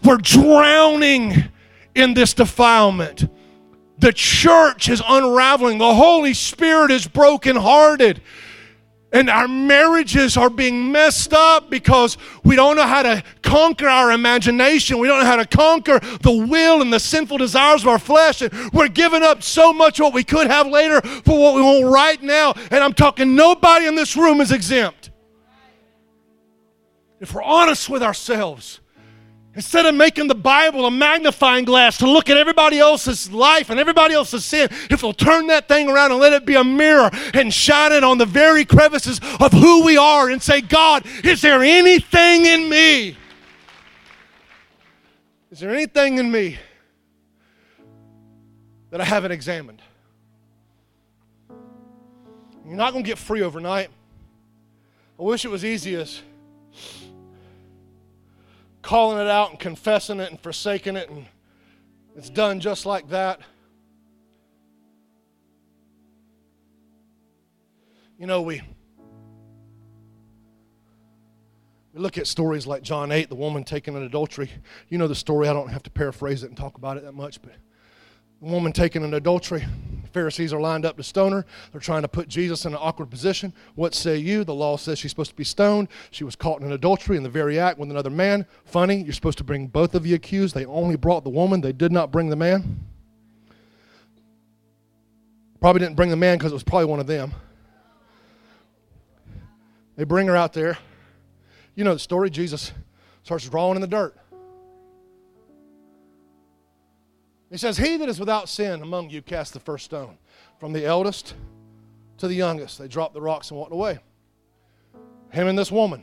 We're 0.03 0.17
drowning 0.17 1.45
in 1.95 2.15
this 2.15 2.35
defilement. 2.35 3.29
The 3.99 4.13
church 4.13 4.89
is 4.89 5.01
unraveling. 5.07 5.79
The 5.79 5.95
Holy 5.95 6.35
Spirit 6.35 6.91
is 6.91 7.07
brokenhearted. 7.07 8.21
And 9.15 9.31
our 9.31 9.47
marriages 9.47 10.37
are 10.37 10.51
being 10.51 10.91
messed 10.91 11.33
up 11.33 11.71
because 11.71 12.19
we 12.43 12.57
don't 12.57 12.75
know 12.75 12.83
how 12.83 13.05
to 13.05 13.23
conquer 13.43 13.87
our 13.87 14.11
imagination. 14.11 14.99
We 14.99 15.07
don't 15.07 15.21
know 15.21 15.25
how 15.25 15.37
to 15.37 15.47
conquer 15.47 16.01
the 16.01 16.33
will 16.33 16.83
and 16.83 16.93
the 16.93 16.99
sinful 16.99 17.39
desires 17.39 17.83
of 17.83 17.89
our 17.89 18.01
flesh. 18.01 18.43
And 18.43 18.53
we're 18.73 18.89
giving 18.89 19.23
up 19.23 19.45
so 19.45 19.73
much 19.73 20.01
what 20.01 20.13
we 20.13 20.25
could 20.25 20.49
have 20.49 20.67
later 20.67 21.01
for 21.01 21.39
what 21.39 21.55
we 21.55 21.63
want 21.63 21.95
right 21.95 22.21
now. 22.21 22.55
And 22.73 22.83
I'm 22.83 22.93
talking, 22.93 23.37
nobody 23.37 23.87
in 23.87 23.95
this 23.95 24.17
room 24.17 24.41
is 24.41 24.51
exempt. 24.51 25.13
If 27.21 27.33
we're 27.33 27.43
honest 27.45 27.89
with 27.89 28.03
ourselves, 28.03 28.81
Instead 29.57 29.87
of 29.87 29.95
making 29.95 30.27
the 30.27 30.35
Bible 30.35 30.85
a 30.85 30.91
magnifying 30.91 31.65
glass 31.65 31.99
to 31.99 32.11
look 32.11 32.29
at 32.29 32.37
everybody 32.37 32.79
else's 32.79 33.31
life 33.31 33.71
and 33.71 33.79
everybody 33.79 34.13
else's 34.13 34.45
sin, 34.45 34.69
if 34.91 35.03
we'll 35.03 35.13
turn 35.13 35.47
that 35.47 35.69
thing 35.69 35.89
around 35.89 36.11
and 36.11 36.21
let 36.21 36.33
it 36.33 36.45
be 36.45 36.57
a 36.57 36.65
mirror 36.65 37.09
and 37.35 37.55
shine 37.55 37.93
it 37.93 38.03
on 38.03 38.19
the 38.19 38.27
very 38.27 38.65
crevices 38.65 39.21
of 39.39 39.53
who 39.53 39.85
we 39.85 39.97
are 39.97 40.29
and 40.29 40.43
say, 40.43 40.61
God, 40.61 41.07
is 41.23 41.41
there 41.41 41.63
anything 41.63 42.47
in 42.47 42.69
me? 42.69 43.17
Is 45.53 45.61
there 45.61 45.73
anything 45.73 46.19
in 46.19 46.33
me 46.33 46.59
that 48.91 49.01
I 49.01 49.05
haven't 49.05 49.31
examined? 49.31 49.81
You're 52.67 52.77
not 52.77 52.93
going 52.93 53.05
to 53.05 53.09
get 53.09 53.19
free 53.19 53.43
overnight. 53.43 53.89
I 55.17 55.23
wish 55.23 55.45
it 55.45 55.49
was 55.49 55.65
easy 55.65 55.95
as 55.95 56.23
calling 58.85 59.19
it 59.19 59.27
out 59.27 59.51
and 59.51 59.59
confessing 59.59 60.21
it 60.21 60.31
and 60.31 60.39
forsaking 60.39 60.95
it, 60.95 61.09
and 61.09 61.27
it's 62.17 62.31
done 62.31 62.61
just 62.61 62.87
like 62.87 63.09
that. 63.09 63.41
You 68.19 68.27
know, 68.27 68.43
we 68.43 68.63
we 71.93 72.01
look 72.01 72.19
at 72.19 72.27
stories 72.27 72.67
like 72.67 72.83
John 72.83 73.11
8, 73.11 73.29
the 73.29 73.35
woman 73.35 73.65
taken 73.65 73.97
in 73.97 74.03
adultery. 74.03 74.51
You 74.89 74.99
know 74.99 75.09
the 75.09 75.15
story. 75.15 75.49
I 75.49 75.53
don't 75.53 75.69
have 75.69 75.83
to 75.85 75.91
paraphrase 75.91 76.43
it 76.45 76.49
and 76.49 76.57
talk 76.57 76.77
about 76.77 76.97
it 76.97 77.05
that 77.05 77.13
much, 77.13 77.41
but 77.41 77.53
the 78.41 78.49
woman 78.49 78.73
taken 78.73 79.03
in 79.03 79.15
adultery. 79.15 79.65
Pharisees 80.15 80.53
are 80.53 80.61
lined 80.61 80.87
up 80.87 80.97
to 80.97 81.03
stone 81.03 81.33
her. 81.33 81.45
They're 81.73 81.81
trying 81.81 82.03
to 82.03 82.09
put 82.09 82.29
Jesus 82.29 82.65
in 82.65 82.73
an 82.73 82.79
awkward 82.81 83.11
position. 83.11 83.53
What 83.75 83.95
say 83.95 84.17
you? 84.17 84.45
The 84.45 84.55
law 84.55 84.77
says 84.77 84.99
she's 84.99 85.11
supposed 85.11 85.33
to 85.33 85.37
be 85.37 85.45
stoned. 85.45 85.89
She 86.13 86.23
was 86.23 86.37
caught 86.37 86.61
in 86.61 86.67
an 86.67 86.73
adultery 86.73 87.17
in 87.17 87.25
the 87.25 87.29
very 87.29 87.59
act 87.59 87.79
with 87.79 87.91
another 87.91 88.11
man. 88.11 88.47
Funny, 88.65 89.03
you're 89.03 89.13
supposed 89.13 89.39
to 89.39 89.45
bring 89.45 89.67
both 89.67 89.95
of 89.95 90.05
the 90.05 90.15
accused. 90.15 90.55
They 90.55 90.65
only 90.65 90.97
brought 90.97 91.25
the 91.25 91.31
woman, 91.31 91.61
they 91.61 91.73
did 91.73 91.93
not 91.93 92.13
bring 92.13 92.31
the 92.31 92.37
man. 92.37 92.87
Probably 95.61 95.81
didn't 95.81 95.97
bring 95.97 96.11
the 96.11 96.17
man 96.17 96.39
because 96.39 96.53
it 96.53 96.55
was 96.55 96.63
probably 96.63 96.87
one 96.87 97.01
of 97.01 97.07
them. 97.07 97.33
They 99.97 100.05
bring 100.05 100.29
her 100.29 100.37
out 100.37 100.53
there. 100.53 100.79
You 101.75 101.83
know 101.83 101.95
the 101.95 102.01
story. 102.01 102.31
Jesus 102.31 102.71
starts 103.25 103.49
drawing 103.49 103.75
in 103.75 103.81
the 103.81 103.89
dirt. 103.89 104.17
He 107.55 107.59
says, 107.59 107.77
He 107.77 107.97
that 107.99 108.09
is 108.09 108.19
without 108.19 108.49
sin 108.49 108.83
among 108.83 109.11
you 109.11 109.23
cast 109.23 109.53
the 109.53 109.61
first 109.61 109.85
stone. 109.85 110.19
From 110.59 110.73
the 110.73 110.85
eldest 110.85 111.35
to 112.19 112.27
the 112.27 112.35
youngest. 112.35 112.81
They 112.81 112.89
dropped 112.89 113.15
the 113.15 113.21
rocks 113.21 113.49
and 113.53 113.57
walked 113.61 113.71
away. 113.71 114.01
Him 115.31 115.47
and 115.47 115.57
this 115.57 115.71
woman. 115.71 116.03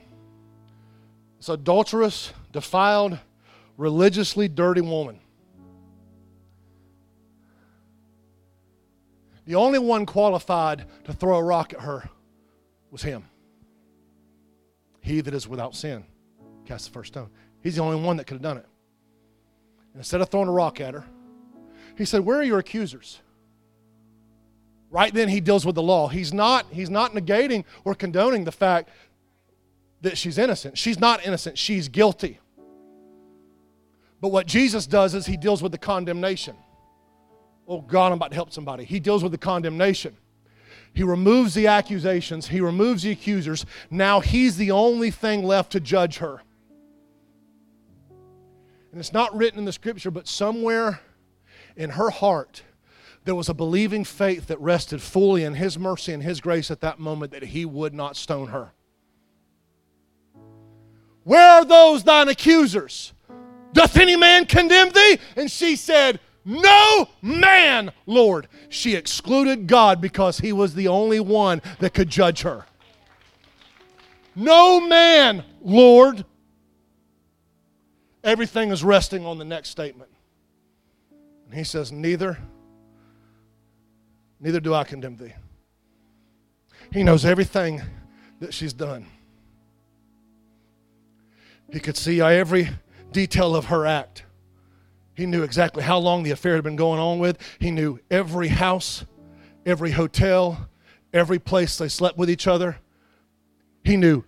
This 1.40 1.50
adulterous, 1.50 2.32
defiled, 2.54 3.20
religiously 3.76 4.48
dirty 4.48 4.80
woman. 4.80 5.20
The 9.46 9.56
only 9.56 9.80
one 9.80 10.06
qualified 10.06 10.86
to 11.04 11.12
throw 11.12 11.36
a 11.36 11.44
rock 11.44 11.74
at 11.74 11.82
her 11.82 12.10
was 12.92 13.04
him. 13.04 13.26
He 15.02 15.20
that 15.20 15.34
is 15.34 15.50
without 15.50 15.76
sin 15.76 16.06
cast 16.64 16.86
the 16.86 16.94
first 16.94 17.12
stone. 17.12 17.30
He's 17.62 17.76
the 17.76 17.84
only 17.84 18.02
one 18.02 18.16
that 18.16 18.26
could 18.26 18.36
have 18.36 18.42
done 18.42 18.56
it. 18.56 18.66
And 19.92 20.00
instead 20.00 20.22
of 20.22 20.30
throwing 20.30 20.48
a 20.48 20.54
rock 20.54 20.80
at 20.80 20.94
her, 20.94 21.04
he 22.02 22.06
said, 22.06 22.22
Where 22.22 22.40
are 22.40 22.44
your 22.44 22.60
accusers? 22.60 23.20
Right 24.90 25.14
then 25.14 25.30
he 25.30 25.40
deals 25.40 25.66
with 25.66 25.76
the 25.76 25.82
law. 25.82 26.10
He's 26.10 26.34
not, 26.34 26.66
he's 26.72 26.90
not 26.90 27.14
negating 27.14 27.64
or 27.86 27.96
condoning 27.96 28.44
the 28.44 28.52
fact 28.52 28.90
that 30.02 30.18
she's 30.18 30.38
innocent. 30.38 30.78
She's 30.78 31.00
not 31.00 31.26
innocent, 31.26 31.58
she's 31.58 31.88
guilty. 31.88 32.40
But 34.20 34.30
what 34.30 34.46
Jesus 34.46 34.86
does 34.86 35.16
is 35.16 35.26
he 35.26 35.38
deals 35.38 35.64
with 35.64 35.72
the 35.72 35.78
condemnation. 35.78 36.56
Oh 37.68 37.82
God, 37.82 38.08
I'm 38.08 38.18
about 38.18 38.32
to 38.32 38.36
help 38.36 38.52
somebody. 38.52 38.84
He 38.84 39.00
deals 39.00 39.24
with 39.24 39.32
the 39.32 39.38
condemnation. 39.38 40.16
He 40.94 41.04
removes 41.04 41.54
the 41.54 41.68
accusations, 41.68 42.48
he 42.48 42.60
removes 42.60 43.04
the 43.04 43.12
accusers. 43.12 43.66
Now 43.90 44.20
he's 44.20 44.58
the 44.58 44.72
only 44.72 45.10
thing 45.10 45.44
left 45.44 45.72
to 45.72 45.80
judge 45.80 46.18
her. 46.18 46.42
And 48.92 49.00
it's 49.00 49.14
not 49.14 49.34
written 49.36 49.58
in 49.58 49.64
the 49.64 49.72
scripture, 49.72 50.12
but 50.12 50.28
somewhere 50.28 51.00
in 51.82 51.92
her 51.92 52.12
heart, 52.12 52.62
there 53.26 53.34
was 53.34 53.50
a 53.50 53.56
believing 53.56 54.04
faith 54.04 54.48
that 54.48 54.60
rested 54.62 55.02
fully 55.02 55.44
in 55.44 55.56
His 55.56 55.80
mercy 55.80 56.14
and 56.14 56.22
His 56.22 56.40
grace 56.40 56.70
at 56.70 56.82
that 56.82 57.00
moment 57.00 57.32
that 57.32 57.44
He 57.44 57.66
would 57.66 57.94
not 57.94 58.16
stone 58.16 58.50
her. 58.50 58.72
Where 61.24 61.50
are 61.50 61.66
those 61.66 62.04
thine 62.04 62.30
accusers? 62.30 63.14
Doth 63.74 63.98
any 63.98 64.16
man 64.16 64.46
condemn 64.46 64.92
thee? 64.92 65.18
And 65.36 65.50
she 65.50 65.76
said, 65.76 66.20
No 66.46 67.10
man, 67.22 67.92
Lord. 68.06 68.48
She 68.70 68.96
excluded 68.96 69.66
God 69.66 70.02
because 70.02 70.40
He 70.40 70.54
was 70.54 70.76
the 70.76 70.88
only 70.88 71.20
one 71.20 71.64
that 71.80 71.96
could 71.96 72.10
judge 72.10 72.42
her. 72.44 72.66
No 74.36 74.80
man, 74.80 75.44
Lord. 75.64 76.26
Everything 78.24 78.70
is 78.70 78.84
resting 78.84 79.26
on 79.26 79.40
the 79.40 79.46
next 79.46 79.70
statement. 79.70 80.11
And 81.52 81.58
he 81.58 81.66
says, 81.66 81.92
Neither, 81.92 82.38
neither 84.40 84.62
do 84.62 84.74
I 84.74 84.86
condemn 84.86 85.18
thee. 85.18 85.34
He 86.94 87.04
knows 87.04 87.26
everything 87.26 87.82
that 88.40 88.54
she's 88.54 88.72
done. 88.72 89.06
He 91.70 91.82
could 91.82 91.98
see 91.98 92.22
every 92.22 92.70
detail 93.12 93.54
of 93.54 93.66
her 93.66 93.86
act. 93.86 94.24
He 95.14 95.26
knew 95.26 95.44
exactly 95.44 95.84
how 95.84 95.98
long 95.98 96.24
the 96.24 96.32
affair 96.32 96.56
had 96.56 96.64
been 96.64 96.78
going 96.78 97.02
on 97.02 97.20
with. 97.20 97.38
He 97.60 97.70
knew 97.70 98.00
every 98.10 98.48
house, 98.48 99.04
every 99.66 99.92
hotel, 99.92 100.70
every 101.14 101.38
place 101.38 101.78
they 101.78 101.90
slept 101.90 102.18
with 102.18 102.30
each 102.30 102.48
other. 102.48 102.78
He 103.84 103.98
knew 103.98 104.24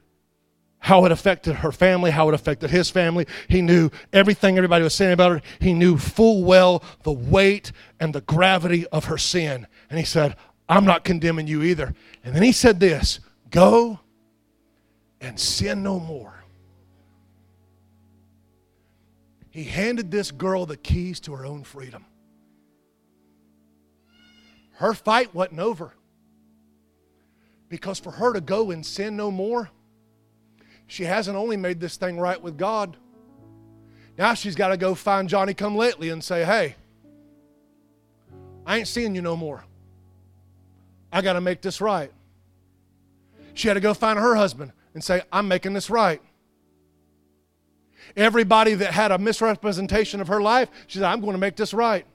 how 0.83 1.05
it 1.05 1.13
affected 1.13 1.55
her 1.55 1.71
family, 1.71 2.11
how 2.11 2.27
it 2.27 2.35
affected 2.35 2.69
his 2.69 2.89
family. 2.89 3.25
He 3.47 3.61
knew 3.61 3.89
everything 4.11 4.57
everybody 4.57 4.83
was 4.83 4.93
saying 4.93 5.13
about 5.13 5.31
her. 5.31 5.41
He 5.59 5.73
knew 5.73 5.97
full 5.97 6.43
well 6.43 6.83
the 7.03 7.11
weight 7.11 7.71
and 8.01 8.13
the 8.13 8.19
gravity 8.19 8.85
of 8.87 9.05
her 9.05 9.17
sin. 9.17 9.65
And 9.89 9.97
he 9.97 10.03
said, 10.03 10.35
I'm 10.67 10.83
not 10.83 11.05
condemning 11.05 11.47
you 11.47 11.63
either. 11.63 11.93
And 12.25 12.35
then 12.35 12.43
he 12.43 12.51
said 12.51 12.81
this 12.81 13.21
Go 13.49 14.01
and 15.21 15.39
sin 15.39 15.83
no 15.83 16.01
more. 16.01 16.43
He 19.51 19.63
handed 19.63 20.11
this 20.11 20.31
girl 20.31 20.65
the 20.65 20.75
keys 20.75 21.21
to 21.21 21.33
her 21.33 21.45
own 21.45 21.63
freedom. 21.63 22.05
Her 24.73 24.93
fight 24.93 25.33
wasn't 25.33 25.61
over. 25.61 25.93
Because 27.69 27.99
for 27.99 28.11
her 28.11 28.33
to 28.33 28.41
go 28.41 28.71
and 28.71 28.85
sin 28.85 29.15
no 29.15 29.31
more, 29.31 29.71
she 30.87 31.03
hasn't 31.03 31.37
only 31.37 31.57
made 31.57 31.79
this 31.79 31.97
thing 31.97 32.19
right 32.19 32.41
with 32.41 32.57
God, 32.57 32.97
now 34.17 34.33
she's 34.33 34.55
got 34.55 34.69
to 34.69 34.77
go 34.77 34.95
find 34.95 35.27
Johnny 35.27 35.53
come 35.53 35.75
lately 35.75 36.09
and 36.09 36.23
say, 36.23 36.43
hey, 36.43 36.75
I 38.65 38.77
ain't 38.77 38.87
seeing 38.87 39.15
you 39.15 39.21
no 39.21 39.35
more. 39.35 39.63
I 41.11 41.21
got 41.21 41.33
to 41.33 41.41
make 41.41 41.61
this 41.61 41.81
right. 41.81 42.11
She 43.53 43.67
had 43.67 43.75
to 43.75 43.79
go 43.79 43.93
find 43.93 44.17
her 44.17 44.35
husband 44.35 44.71
and 44.93 45.03
say, 45.03 45.21
I'm 45.31 45.47
making 45.47 45.73
this 45.73 45.89
right. 45.89 46.21
Everybody 48.15 48.75
that 48.75 48.93
had 48.93 49.11
a 49.11 49.17
misrepresentation 49.17 50.21
of 50.21 50.27
her 50.27 50.41
life, 50.41 50.69
she 50.87 50.99
said, 50.99 51.05
I'm 51.05 51.21
going 51.21 51.33
to 51.33 51.39
make 51.39 51.55
this 51.55 51.73
right. 51.73 52.05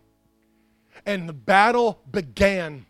And 1.06 1.28
the 1.28 1.32
battle 1.32 2.00
began. 2.10 2.86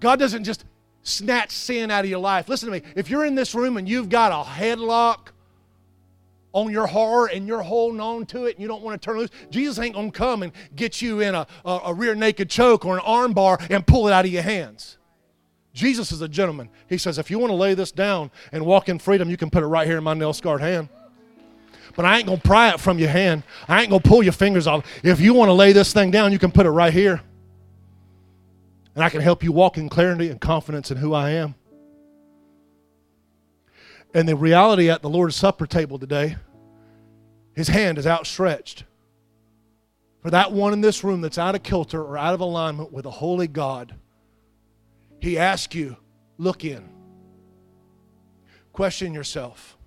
God 0.00 0.18
doesn't 0.18 0.44
just 0.44 0.64
snatch 1.08 1.50
sin 1.50 1.90
out 1.90 2.04
of 2.04 2.10
your 2.10 2.18
life. 2.18 2.48
Listen 2.48 2.70
to 2.70 2.72
me. 2.72 2.82
If 2.94 3.10
you're 3.10 3.24
in 3.24 3.34
this 3.34 3.54
room 3.54 3.76
and 3.76 3.88
you've 3.88 4.08
got 4.08 4.32
a 4.32 4.48
headlock 4.48 5.28
on 6.52 6.70
your 6.70 6.86
heart 6.86 7.32
and 7.32 7.46
you're 7.46 7.62
holding 7.62 8.00
on 8.00 8.26
to 8.26 8.46
it 8.46 8.54
and 8.54 8.62
you 8.62 8.68
don't 8.68 8.82
want 8.82 9.00
to 9.00 9.04
turn 9.04 9.18
loose, 9.18 9.30
Jesus 9.50 9.78
ain't 9.78 9.94
going 9.94 10.10
to 10.10 10.16
come 10.16 10.42
and 10.42 10.52
get 10.76 11.02
you 11.02 11.20
in 11.20 11.34
a, 11.34 11.46
a, 11.64 11.80
a 11.86 11.94
rear 11.94 12.14
naked 12.14 12.50
choke 12.50 12.84
or 12.84 12.94
an 12.94 13.02
arm 13.04 13.32
bar 13.32 13.58
and 13.70 13.86
pull 13.86 14.08
it 14.08 14.12
out 14.12 14.24
of 14.24 14.30
your 14.30 14.42
hands. 14.42 14.98
Jesus 15.72 16.10
is 16.10 16.22
a 16.22 16.28
gentleman. 16.28 16.68
He 16.88 16.98
says, 16.98 17.18
if 17.18 17.30
you 17.30 17.38
want 17.38 17.50
to 17.50 17.56
lay 17.56 17.74
this 17.74 17.92
down 17.92 18.30
and 18.52 18.66
walk 18.66 18.88
in 18.88 18.98
freedom, 18.98 19.30
you 19.30 19.36
can 19.36 19.50
put 19.50 19.62
it 19.62 19.66
right 19.66 19.86
here 19.86 19.98
in 19.98 20.04
my 20.04 20.14
nail 20.14 20.32
scarred 20.32 20.60
hand. 20.60 20.88
But 21.94 22.04
I 22.04 22.18
ain't 22.18 22.28
to 22.28 22.36
pry 22.36 22.70
it 22.70 22.80
from 22.80 22.98
your 22.98 23.08
hand. 23.08 23.42
I 23.66 23.82
ain't 23.82 23.90
to 23.92 24.00
pull 24.00 24.22
your 24.22 24.32
fingers 24.32 24.66
off. 24.66 24.86
If 25.02 25.20
you 25.20 25.34
want 25.34 25.48
to 25.48 25.52
lay 25.52 25.72
this 25.72 25.92
thing 25.92 26.10
down, 26.10 26.32
you 26.32 26.38
can 26.38 26.50
put 26.50 26.66
it 26.66 26.70
right 26.70 26.92
here. 26.92 27.20
And 28.98 29.04
I 29.04 29.10
can 29.10 29.20
help 29.20 29.44
you 29.44 29.52
walk 29.52 29.78
in 29.78 29.88
clarity 29.88 30.28
and 30.28 30.40
confidence 30.40 30.90
in 30.90 30.96
who 30.96 31.14
I 31.14 31.30
am. 31.30 31.54
And 34.12 34.28
the 34.28 34.34
reality 34.34 34.90
at 34.90 35.02
the 35.02 35.08
Lord's 35.08 35.36
Supper 35.36 35.68
table 35.68 36.00
today, 36.00 36.34
his 37.54 37.68
hand 37.68 37.98
is 37.98 38.08
outstretched. 38.08 38.82
For 40.20 40.32
that 40.32 40.50
one 40.50 40.72
in 40.72 40.80
this 40.80 41.04
room 41.04 41.20
that's 41.20 41.38
out 41.38 41.54
of 41.54 41.62
kilter 41.62 42.02
or 42.02 42.18
out 42.18 42.34
of 42.34 42.40
alignment 42.40 42.92
with 42.92 43.06
a 43.06 43.10
holy 43.12 43.46
God 43.46 43.94
he 45.20 45.38
asks 45.38 45.76
you, 45.76 45.96
look 46.36 46.64
in. 46.64 46.88
Question 48.72 49.14
yourself. 49.14 49.78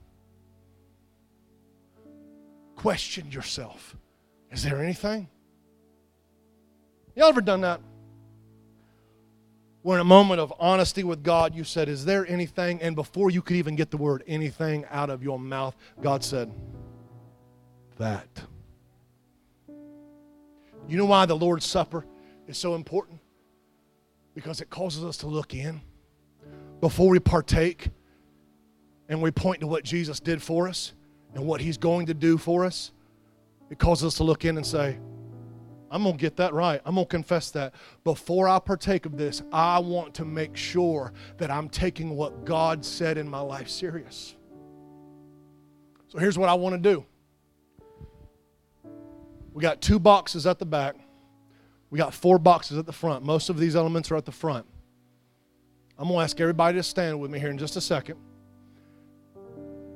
Question 2.77 3.29
yourself. 3.29 3.97
Is 4.51 4.63
there 4.63 4.81
anything? 4.81 5.27
Y'all 7.13 7.27
ever 7.27 7.41
done 7.41 7.59
that? 7.59 7.81
Where 9.83 9.97
in 9.97 10.01
a 10.01 10.05
moment 10.05 10.39
of 10.39 10.53
honesty 10.59 11.03
with 11.03 11.23
God, 11.23 11.55
you 11.55 11.63
said, 11.63 11.89
Is 11.89 12.05
there 12.05 12.27
anything? 12.27 12.81
And 12.81 12.95
before 12.95 13.31
you 13.31 13.41
could 13.41 13.55
even 13.55 13.75
get 13.75 13.89
the 13.89 13.97
word 13.97 14.23
anything 14.27 14.85
out 14.89 15.09
of 15.09 15.23
your 15.23 15.39
mouth, 15.39 15.75
God 16.01 16.23
said, 16.23 16.51
That. 17.97 18.29
You 20.87 20.97
know 20.97 21.05
why 21.05 21.25
the 21.25 21.35
Lord's 21.35 21.65
Supper 21.65 22.05
is 22.47 22.57
so 22.57 22.75
important? 22.75 23.21
because 24.33 24.61
it 24.61 24.69
causes 24.69 25.03
us 25.03 25.17
to 25.17 25.27
look 25.27 25.53
in 25.53 25.81
before 26.79 27.09
we 27.09 27.19
partake 27.19 27.89
and 29.09 29.21
we 29.21 29.31
point 29.31 29.59
to 29.59 29.67
what 29.67 29.83
Jesus 29.83 30.19
did 30.19 30.41
for 30.41 30.67
us 30.67 30.93
and 31.35 31.45
what 31.45 31.61
He's 31.61 31.77
going 31.77 32.05
to 32.07 32.13
do 32.13 32.37
for 32.37 32.65
us. 32.65 32.91
It 33.69 33.77
causes 33.77 34.07
us 34.07 34.15
to 34.15 34.23
look 34.23 34.45
in 34.45 34.57
and 34.57 34.65
say, 34.65 34.97
I'm 35.91 36.03
going 36.03 36.15
to 36.15 36.21
get 36.21 36.37
that 36.37 36.53
right. 36.53 36.81
I'm 36.85 36.95
going 36.95 37.05
to 37.05 37.09
confess 37.09 37.51
that. 37.51 37.73
Before 38.05 38.47
I 38.47 38.59
partake 38.59 39.05
of 39.05 39.17
this, 39.17 39.43
I 39.51 39.77
want 39.79 40.13
to 40.15 40.25
make 40.25 40.55
sure 40.55 41.11
that 41.37 41.51
I'm 41.51 41.67
taking 41.67 42.15
what 42.15 42.45
God 42.45 42.85
said 42.85 43.17
in 43.17 43.27
my 43.27 43.41
life 43.41 43.67
serious. 43.67 44.35
So 46.07 46.17
here's 46.17 46.37
what 46.37 46.47
I 46.47 46.53
want 46.53 46.81
to 46.81 46.89
do. 46.89 47.05
We 49.53 49.61
got 49.61 49.81
two 49.81 49.99
boxes 49.99 50.47
at 50.47 50.59
the 50.59 50.65
back. 50.65 50.95
We 51.89 51.97
got 51.97 52.13
four 52.13 52.39
boxes 52.39 52.77
at 52.77 52.85
the 52.85 52.93
front. 52.93 53.25
Most 53.25 53.49
of 53.49 53.57
these 53.57 53.75
elements 53.75 54.09
are 54.11 54.15
at 54.15 54.23
the 54.23 54.31
front. 54.31 54.65
I'm 55.99 56.07
going 56.07 56.19
to 56.19 56.23
ask 56.23 56.39
everybody 56.39 56.77
to 56.77 56.83
stand 56.83 57.19
with 57.19 57.29
me 57.29 57.37
here 57.37 57.49
in 57.49 57.57
just 57.57 57.75
a 57.75 57.81
second. 57.81 58.17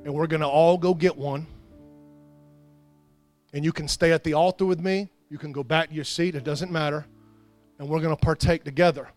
And 0.04 0.12
we're 0.12 0.26
going 0.26 0.42
to 0.42 0.46
all 0.46 0.76
go 0.76 0.92
get 0.92 1.16
one. 1.16 1.46
And 3.54 3.64
you 3.64 3.72
can 3.72 3.88
stay 3.88 4.12
at 4.12 4.24
the 4.24 4.34
altar 4.34 4.66
with 4.66 4.78
me. 4.78 5.08
You 5.28 5.38
can 5.38 5.52
go 5.52 5.62
back 5.62 5.88
to 5.88 5.94
your 5.94 6.04
seat. 6.04 6.34
It 6.34 6.44
doesn't 6.44 6.70
matter. 6.70 7.06
And 7.78 7.88
we're 7.88 8.00
going 8.00 8.14
to 8.14 8.20
partake 8.20 8.64
together. 8.64 9.08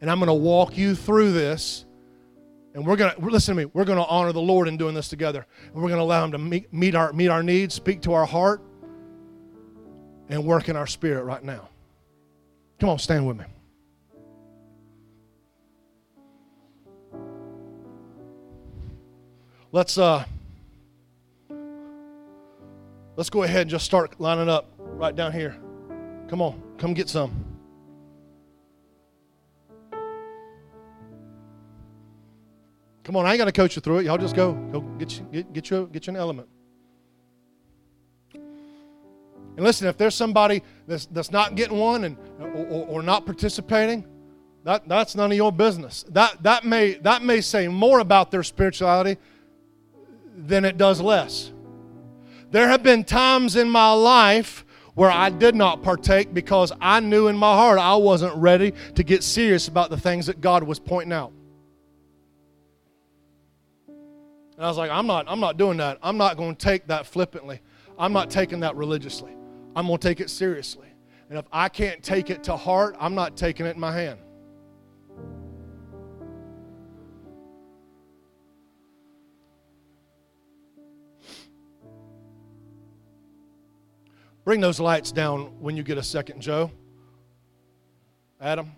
And 0.00 0.10
I'm 0.10 0.18
going 0.18 0.28
to 0.28 0.34
walk 0.34 0.76
you 0.76 0.94
through 0.94 1.32
this. 1.32 1.84
And 2.74 2.86
we're 2.86 2.96
going 2.96 3.14
to, 3.14 3.20
listen 3.20 3.54
to 3.54 3.64
me, 3.64 3.70
we're 3.74 3.84
going 3.84 3.98
to 3.98 4.06
honor 4.06 4.32
the 4.32 4.40
Lord 4.40 4.66
in 4.66 4.76
doing 4.76 4.94
this 4.94 5.08
together. 5.08 5.46
And 5.66 5.74
we're 5.74 5.88
going 5.88 5.98
to 5.98 6.04
allow 6.04 6.24
Him 6.24 6.32
to 6.32 6.38
meet, 6.38 6.72
meet, 6.72 6.94
our, 6.94 7.12
meet 7.12 7.28
our 7.28 7.42
needs, 7.42 7.74
speak 7.74 8.00
to 8.02 8.14
our 8.14 8.24
heart, 8.24 8.62
and 10.28 10.44
work 10.44 10.68
in 10.68 10.76
our 10.76 10.86
spirit 10.86 11.24
right 11.24 11.44
now. 11.44 11.68
Come 12.80 12.88
on, 12.88 12.98
stand 12.98 13.26
with 13.26 13.38
me. 13.38 13.44
Let's 19.70 19.96
uh 19.96 20.24
let's 23.16 23.30
go 23.30 23.42
ahead 23.42 23.62
and 23.62 23.70
just 23.70 23.86
start 23.86 24.20
lining 24.20 24.50
up 24.50 24.68
right 24.96 25.14
down 25.14 25.32
here. 25.32 25.56
Come 26.28 26.40
on, 26.40 26.62
come 26.78 26.94
get 26.94 27.08
some. 27.08 27.44
Come 33.04 33.16
on, 33.16 33.26
I 33.26 33.30
ain't 33.30 33.38
got 33.38 33.46
to 33.46 33.52
coach 33.52 33.74
you 33.74 33.82
through 33.82 33.98
it. 33.98 34.04
Y'all 34.06 34.18
just 34.18 34.36
go. 34.36 34.52
Go 34.52 34.80
get 34.80 35.18
you, 35.18 35.26
get, 35.32 35.52
get 35.52 35.70
you 35.70 35.88
get 35.92 36.06
you 36.06 36.12
an 36.12 36.16
element. 36.16 36.48
And 39.54 39.66
listen, 39.66 39.86
if 39.86 39.98
there's 39.98 40.14
somebody 40.14 40.62
that's, 40.86 41.06
that's 41.06 41.30
not 41.30 41.56
getting 41.56 41.76
one 41.76 42.04
and, 42.04 42.16
or, 42.40 42.86
or 42.86 43.02
not 43.02 43.26
participating, 43.26 44.06
that, 44.64 44.88
that's 44.88 45.14
none 45.14 45.30
of 45.30 45.36
your 45.36 45.52
business. 45.52 46.04
That, 46.10 46.42
that, 46.42 46.64
may, 46.64 46.94
that 46.94 47.22
may 47.22 47.40
say 47.40 47.68
more 47.68 47.98
about 47.98 48.30
their 48.30 48.42
spirituality 48.42 49.20
than 50.34 50.64
it 50.64 50.78
does 50.78 51.00
less. 51.00 51.52
There 52.50 52.68
have 52.68 52.82
been 52.82 53.04
times 53.04 53.56
in 53.56 53.68
my 53.68 53.92
life 53.92 54.64
where 54.94 55.10
I 55.10 55.30
did 55.30 55.54
not 55.54 55.82
partake 55.82 56.34
because 56.34 56.72
I 56.80 57.00
knew 57.00 57.28
in 57.28 57.36
my 57.36 57.54
heart 57.54 57.78
I 57.78 57.96
wasn't 57.96 58.34
ready 58.36 58.74
to 58.94 59.02
get 59.02 59.22
serious 59.22 59.68
about 59.68 59.90
the 59.90 59.96
things 59.98 60.26
that 60.26 60.40
God 60.40 60.62
was 60.62 60.78
pointing 60.78 61.12
out. 61.12 61.32
And 63.88 64.66
I 64.66 64.68
was 64.68 64.76
like, 64.76 64.90
I'm 64.90 65.06
not, 65.06 65.24
I'm 65.28 65.40
not 65.40 65.56
doing 65.56 65.78
that. 65.78 65.98
I'm 66.02 66.18
not 66.18 66.36
going 66.36 66.54
to 66.54 66.64
take 66.64 66.86
that 66.88 67.06
flippantly. 67.06 67.60
I'm 67.98 68.12
not 68.12 68.30
taking 68.30 68.60
that 68.60 68.76
religiously. 68.76 69.32
I'm 69.74 69.86
going 69.86 69.98
to 69.98 70.08
take 70.08 70.20
it 70.20 70.28
seriously. 70.28 70.88
And 71.30 71.38
if 71.38 71.46
I 71.50 71.68
can't 71.68 72.02
take 72.02 72.28
it 72.28 72.44
to 72.44 72.56
heart, 72.56 72.94
I'm 73.00 73.14
not 73.14 73.36
taking 73.36 73.64
it 73.64 73.74
in 73.74 73.80
my 73.80 73.92
hand. 73.92 74.18
Bring 84.44 84.60
those 84.60 84.80
lights 84.80 85.12
down 85.12 85.60
when 85.60 85.76
you 85.76 85.82
get 85.82 85.98
a 85.98 86.02
second, 86.02 86.40
Joe. 86.40 86.70
Adam. 88.40 88.72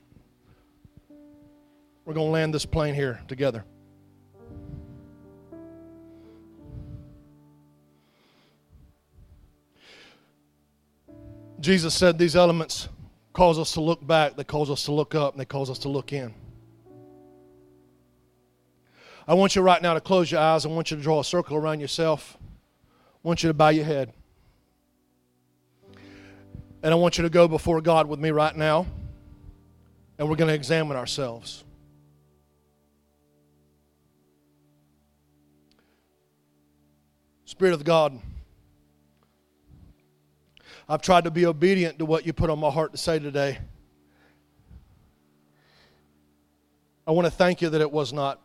We're 2.04 2.12
going 2.12 2.26
to 2.26 2.32
land 2.32 2.52
this 2.52 2.66
plane 2.66 2.94
here 2.94 3.22
together. 3.28 3.64
Jesus 11.60 11.94
said 11.94 12.18
these 12.18 12.36
elements 12.36 12.90
cause 13.32 13.58
us 13.58 13.72
to 13.72 13.80
look 13.80 14.06
back, 14.06 14.36
they 14.36 14.44
cause 14.44 14.70
us 14.70 14.84
to 14.84 14.92
look 14.92 15.14
up, 15.14 15.32
and 15.32 15.40
they 15.40 15.46
cause 15.46 15.70
us 15.70 15.78
to 15.78 15.88
look 15.88 16.12
in. 16.12 16.34
I 19.26 19.32
want 19.32 19.56
you 19.56 19.62
right 19.62 19.80
now 19.80 19.94
to 19.94 20.00
close 20.02 20.30
your 20.30 20.42
eyes. 20.42 20.66
I 20.66 20.68
want 20.68 20.90
you 20.90 20.98
to 20.98 21.02
draw 21.02 21.20
a 21.20 21.24
circle 21.24 21.56
around 21.56 21.80
yourself. 21.80 22.36
I 22.42 23.26
want 23.26 23.42
you 23.42 23.48
to 23.48 23.54
bow 23.54 23.70
your 23.70 23.86
head. 23.86 24.12
And 26.84 26.92
I 26.92 26.96
want 26.96 27.16
you 27.16 27.22
to 27.22 27.30
go 27.30 27.48
before 27.48 27.80
God 27.80 28.06
with 28.08 28.20
me 28.20 28.30
right 28.30 28.54
now. 28.54 28.86
And 30.18 30.28
we're 30.28 30.36
going 30.36 30.48
to 30.48 30.54
examine 30.54 30.98
ourselves. 30.98 31.64
Spirit 37.46 37.72
of 37.72 37.84
God. 37.84 38.20
I've 40.86 41.00
tried 41.00 41.24
to 41.24 41.30
be 41.30 41.46
obedient 41.46 41.98
to 42.00 42.04
what 42.04 42.26
you 42.26 42.34
put 42.34 42.50
on 42.50 42.58
my 42.58 42.68
heart 42.68 42.92
to 42.92 42.98
say 42.98 43.18
today. 43.18 43.56
I 47.06 47.12
want 47.12 47.24
to 47.24 47.30
thank 47.30 47.62
you 47.62 47.70
that 47.70 47.80
it 47.80 47.90
was 47.90 48.12
not 48.12 48.42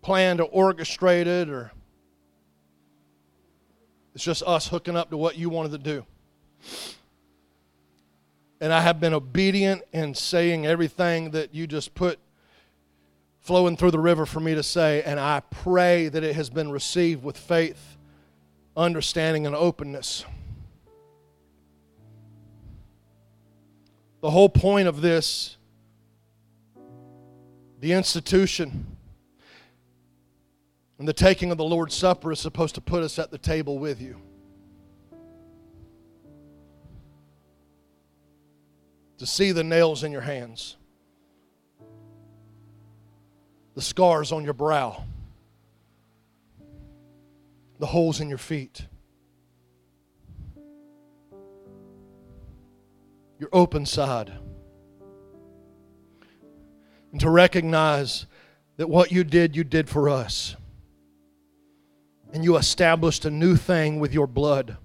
planned 0.00 0.40
or 0.40 0.48
orchestrated 0.50 1.50
or 1.50 1.72
it's 4.14 4.24
just 4.24 4.42
us 4.44 4.66
hooking 4.66 4.96
up 4.96 5.10
to 5.10 5.18
what 5.18 5.36
you 5.36 5.50
wanted 5.50 5.72
to 5.72 5.78
do. 5.78 6.06
And 8.62 8.72
I 8.72 8.80
have 8.80 9.00
been 9.00 9.12
obedient 9.12 9.82
in 9.92 10.14
saying 10.14 10.66
everything 10.66 11.32
that 11.32 11.52
you 11.52 11.66
just 11.66 11.96
put 11.96 12.20
flowing 13.40 13.76
through 13.76 13.90
the 13.90 13.98
river 13.98 14.24
for 14.24 14.38
me 14.38 14.54
to 14.54 14.62
say. 14.62 15.02
And 15.02 15.18
I 15.18 15.40
pray 15.50 16.08
that 16.08 16.22
it 16.22 16.36
has 16.36 16.48
been 16.48 16.70
received 16.70 17.24
with 17.24 17.36
faith, 17.36 17.96
understanding, 18.76 19.46
and 19.46 19.56
openness. 19.56 20.24
The 24.20 24.30
whole 24.30 24.48
point 24.48 24.86
of 24.86 25.00
this, 25.00 25.56
the 27.80 27.90
institution, 27.94 28.86
And 31.00 31.08
the 31.08 31.12
taking 31.12 31.50
of 31.50 31.58
the 31.58 31.64
Lord's 31.64 31.96
Supper 31.96 32.30
is 32.30 32.38
supposed 32.38 32.76
to 32.76 32.80
put 32.80 33.02
us 33.02 33.18
at 33.18 33.32
the 33.32 33.38
table 33.38 33.80
with 33.80 34.00
you. 34.00 34.22
To 39.18 39.26
see 39.26 39.52
the 39.52 39.62
nails 39.62 40.02
in 40.02 40.10
your 40.10 40.22
hands, 40.22 40.76
the 43.74 43.82
scars 43.82 44.32
on 44.32 44.42
your 44.42 44.54
brow, 44.54 45.04
the 47.78 47.86
holes 47.86 48.20
in 48.20 48.28
your 48.28 48.38
feet, 48.38 48.86
your 53.38 53.48
open 53.52 53.86
side, 53.86 54.32
and 57.12 57.20
to 57.20 57.30
recognize 57.30 58.26
that 58.78 58.88
what 58.88 59.12
you 59.12 59.22
did, 59.22 59.54
you 59.54 59.62
did 59.62 59.88
for 59.88 60.08
us. 60.08 60.56
And 62.32 62.42
you 62.42 62.56
established 62.56 63.26
a 63.26 63.30
new 63.30 63.56
thing 63.56 64.00
with 64.00 64.14
your 64.14 64.26
blood. 64.26 64.78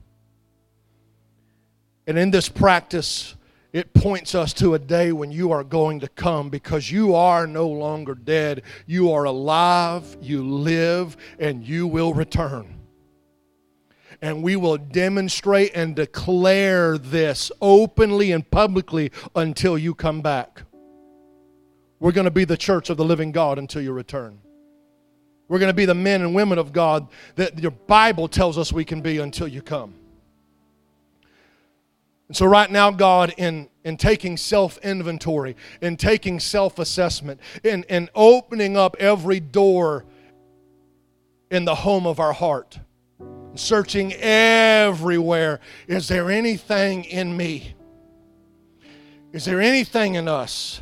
And 2.05 2.17
in 2.17 2.29
this 2.29 2.49
practice, 2.49 3.35
it 3.77 3.93
points 3.93 4.33
us 4.33 4.53
to 4.53 4.73
a 4.73 4.79
day 4.79 5.11
when 5.11 5.31
you 5.31 5.51
are 5.51 5.63
going 5.63 5.99
to 5.99 6.07
come 6.07 6.49
because 6.49 6.91
you 6.91 7.13
are 7.13 7.45
no 7.45 7.67
longer 7.67 8.15
dead. 8.15 8.63
You 8.87 9.11
are 9.11 9.25
alive, 9.25 10.17
you 10.19 10.43
live, 10.43 11.15
and 11.37 11.63
you 11.63 11.85
will 11.85 12.11
return. 12.11 12.73
And 14.19 14.41
we 14.41 14.55
will 14.55 14.77
demonstrate 14.77 15.73
and 15.75 15.95
declare 15.95 16.97
this 16.97 17.51
openly 17.61 18.31
and 18.31 18.49
publicly 18.49 19.11
until 19.35 19.77
you 19.77 19.93
come 19.93 20.21
back. 20.21 20.63
We're 21.99 22.13
going 22.13 22.25
to 22.25 22.31
be 22.31 22.45
the 22.45 22.57
church 22.57 22.89
of 22.89 22.97
the 22.97 23.05
living 23.05 23.31
God 23.31 23.59
until 23.59 23.83
you 23.83 23.91
return. 23.91 24.39
We're 25.47 25.59
going 25.59 25.69
to 25.69 25.75
be 25.75 25.85
the 25.85 25.93
men 25.93 26.21
and 26.21 26.33
women 26.33 26.57
of 26.57 26.73
God 26.73 27.09
that 27.35 27.59
your 27.59 27.71
Bible 27.71 28.27
tells 28.27 28.57
us 28.57 28.73
we 28.73 28.85
can 28.85 29.01
be 29.01 29.19
until 29.19 29.47
you 29.47 29.61
come. 29.61 29.93
And 32.27 32.35
so, 32.35 32.45
right 32.45 32.69
now, 32.69 32.91
God, 32.91 33.33
in, 33.37 33.69
in 33.85 33.95
taking 33.95 34.35
self 34.35 34.77
inventory, 34.79 35.55
in 35.81 35.95
taking 35.95 36.39
self 36.39 36.77
assessment, 36.77 37.39
in, 37.63 37.83
in 37.83 38.09
opening 38.13 38.75
up 38.75 38.97
every 38.99 39.39
door 39.39 40.05
in 41.49 41.63
the 41.63 41.75
home 41.75 42.05
of 42.05 42.19
our 42.19 42.33
heart, 42.33 42.79
searching 43.55 44.13
everywhere, 44.13 45.61
is 45.87 46.09
there 46.09 46.29
anything 46.29 47.05
in 47.05 47.35
me? 47.35 47.75
Is 49.31 49.45
there 49.45 49.61
anything 49.61 50.15
in 50.15 50.27
us 50.27 50.81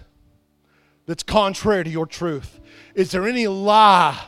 that's 1.05 1.23
contrary 1.23 1.83
to 1.83 1.89
your 1.89 2.07
truth? 2.07 2.59
Is 2.95 3.11
there 3.11 3.27
any 3.27 3.47
lie 3.47 4.19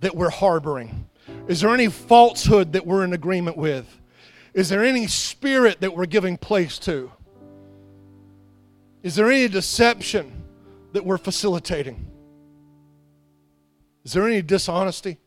that 0.00 0.14
we're 0.14 0.30
harboring? 0.30 1.08
Is 1.48 1.60
there 1.60 1.74
any 1.74 1.88
falsehood 1.88 2.72
that 2.72 2.86
we're 2.86 3.04
in 3.04 3.12
agreement 3.12 3.56
with? 3.56 3.95
Is 4.56 4.70
there 4.70 4.82
any 4.82 5.06
spirit 5.06 5.82
that 5.82 5.94
we're 5.94 6.06
giving 6.06 6.38
place 6.38 6.78
to? 6.78 7.12
Is 9.02 9.14
there 9.14 9.30
any 9.30 9.48
deception 9.48 10.44
that 10.94 11.04
we're 11.04 11.18
facilitating? 11.18 12.10
Is 14.02 14.14
there 14.14 14.26
any 14.26 14.40
dishonesty? 14.40 15.18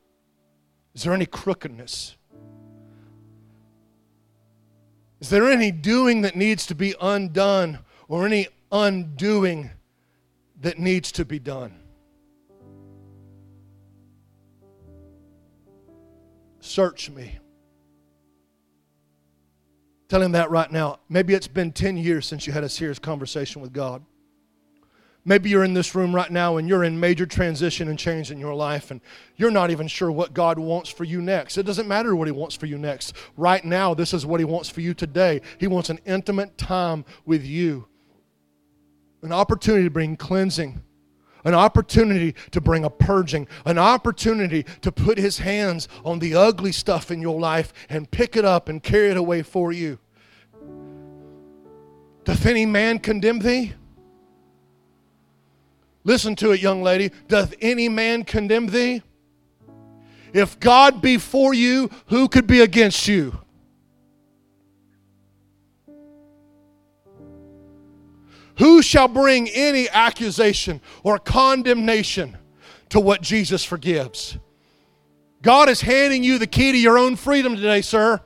Is 0.95 1.03
there 1.03 1.13
any 1.13 1.27
crookedness? 1.27 2.17
Is 5.19 5.29
there 5.29 5.51
any 5.51 5.69
doing 5.69 6.21
that 6.21 6.35
needs 6.35 6.65
to 6.65 6.73
be 6.73 6.95
undone 6.99 7.77
or 8.07 8.25
any 8.25 8.47
undoing 8.71 9.69
that 10.59 10.79
needs 10.79 11.11
to 11.11 11.23
be 11.23 11.37
done? 11.37 11.79
Search 16.61 17.11
me. 17.11 17.37
Tell 20.09 20.21
him 20.23 20.31
that 20.31 20.49
right 20.49 20.71
now. 20.71 20.99
Maybe 21.07 21.35
it's 21.35 21.47
been 21.47 21.71
10 21.71 21.95
years 21.95 22.25
since 22.25 22.47
you 22.47 22.51
had 22.51 22.63
a 22.63 22.69
serious 22.69 22.97
conversation 22.97 23.61
with 23.61 23.71
God. 23.71 24.03
Maybe 25.23 25.51
you're 25.51 25.63
in 25.63 25.75
this 25.75 25.93
room 25.93 26.15
right 26.15 26.31
now 26.31 26.57
and 26.57 26.67
you're 26.67 26.83
in 26.83 26.99
major 26.99 27.27
transition 27.27 27.89
and 27.89 27.99
change 27.99 28.31
in 28.31 28.39
your 28.39 28.55
life, 28.55 28.89
and 28.89 29.01
you're 29.35 29.51
not 29.51 29.69
even 29.69 29.87
sure 29.87 30.11
what 30.11 30.33
God 30.33 30.57
wants 30.57 30.89
for 30.89 31.03
you 31.03 31.21
next. 31.21 31.57
It 31.59 31.63
doesn't 31.67 31.87
matter 31.87 32.15
what 32.15 32.27
He 32.27 32.31
wants 32.31 32.55
for 32.55 32.65
you 32.65 32.79
next. 32.79 33.15
Right 33.37 33.63
now, 33.63 33.93
this 33.93 34.13
is 34.13 34.25
what 34.25 34.39
He 34.39 34.45
wants 34.45 34.69
for 34.69 34.81
you 34.81 34.95
today. 34.95 35.41
He 35.59 35.67
wants 35.67 35.91
an 35.91 35.99
intimate 36.05 36.57
time 36.57 37.05
with 37.25 37.45
you, 37.45 37.87
an 39.21 39.31
opportunity 39.31 39.83
to 39.83 39.91
bring 39.91 40.17
cleansing 40.17 40.81
an 41.43 41.53
opportunity 41.53 42.35
to 42.51 42.61
bring 42.61 42.83
a 42.83 42.89
purging, 42.89 43.47
an 43.65 43.77
opportunity 43.77 44.63
to 44.81 44.91
put 44.91 45.17
his 45.17 45.39
hands 45.39 45.87
on 46.03 46.19
the 46.19 46.35
ugly 46.35 46.71
stuff 46.71 47.11
in 47.11 47.21
your 47.21 47.39
life 47.39 47.73
and 47.89 48.09
pick 48.11 48.35
it 48.35 48.45
up 48.45 48.69
and 48.69 48.83
carry 48.83 49.09
it 49.09 49.17
away 49.17 49.41
for 49.41 49.71
you. 49.71 49.99
Doth 52.25 52.45
any 52.45 52.65
man 52.65 52.99
condemn 52.99 53.39
thee? 53.39 53.73
Listen 56.03 56.35
to 56.37 56.51
it, 56.51 56.61
young 56.61 56.81
lady. 56.81 57.11
Doth 57.27 57.53
any 57.61 57.89
man 57.89 58.23
condemn 58.23 58.67
thee? 58.67 59.01
If 60.33 60.59
God 60.59 61.01
be 61.01 61.17
for 61.17 61.53
you, 61.53 61.89
who 62.07 62.27
could 62.27 62.47
be 62.47 62.61
against 62.61 63.07
you? 63.07 63.39
Who 68.59 68.81
shall 68.81 69.07
bring 69.07 69.47
any 69.49 69.89
accusation 69.89 70.81
or 71.01 71.17
condemnation 71.17 72.37
to 72.89 72.99
what 72.99 73.21
Jesus 73.21 73.63
forgives? 73.63 74.37
God 75.41 75.69
is 75.69 75.79
handing 75.79 76.25
you 76.25 76.37
the 76.37 76.47
key 76.47 76.73
to 76.73 76.77
your 76.77 76.97
own 76.97 77.15
freedom 77.15 77.55
today, 77.55 77.81
sir. 77.81 78.19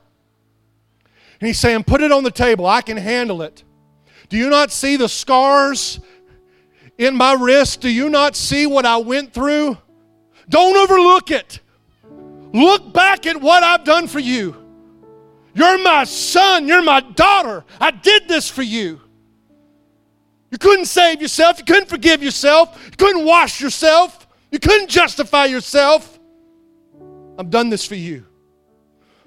And 1.39 1.47
He's 1.47 1.59
saying, 1.59 1.84
Put 1.84 2.01
it 2.01 2.11
on 2.11 2.23
the 2.23 2.31
table. 2.31 2.65
I 2.65 2.81
can 2.81 2.97
handle 2.97 3.43
it. 3.43 3.63
Do 4.29 4.38
you 4.38 4.49
not 4.49 4.71
see 4.71 4.97
the 4.97 5.07
scars 5.07 5.99
in 6.97 7.15
my 7.15 7.34
wrist? 7.34 7.81
Do 7.81 7.89
you 7.89 8.09
not 8.09 8.36
see 8.36 8.65
what 8.65 8.88
I 8.88 8.97
went 8.97 9.34
through? 9.34 9.77
Don't 10.49 10.75
overlook 10.75 11.29
it. 11.29 11.59
Look 12.53 12.91
back 12.91 13.27
at 13.27 13.39
what 13.39 13.61
I've 13.61 13.84
done 13.84 14.07
for 14.07 14.19
you. 14.19 14.55
You're 15.53 15.84
my 15.84 16.05
son. 16.05 16.67
You're 16.67 16.81
my 16.81 17.01
daughter. 17.01 17.63
I 17.79 17.91
did 17.91 18.27
this 18.27 18.49
for 18.49 18.63
you. 18.63 18.99
You 20.54 20.60
couldn't 20.60 20.86
save 20.86 21.20
yourself. 21.20 21.58
You 21.58 21.66
couldn't 21.66 21.89
forgive 21.89 22.22
yourself. 22.22 22.80
You 22.86 22.95
couldn't 22.95 23.26
wash 23.26 23.60
yourself. 23.60 24.28
You 24.51 24.60
couldn't 24.60 24.88
justify 24.88 25.45
yourself. 25.45 26.20
I've 27.39 27.49
done 27.49 27.72
this 27.72 27.88
for 27.88 27.95
you. 27.95 28.28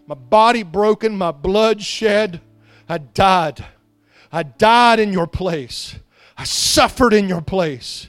My 0.06 0.14
body 0.14 0.62
broken, 0.62 1.18
my 1.18 1.32
blood 1.32 1.82
shed. 1.82 2.40
I 2.88 2.98
died. 2.98 3.64
I 4.30 4.44
died 4.44 5.00
in 5.00 5.12
your 5.12 5.26
place. 5.26 5.96
I 6.38 6.44
suffered 6.44 7.12
in 7.12 7.28
your 7.28 7.40
place. 7.40 8.08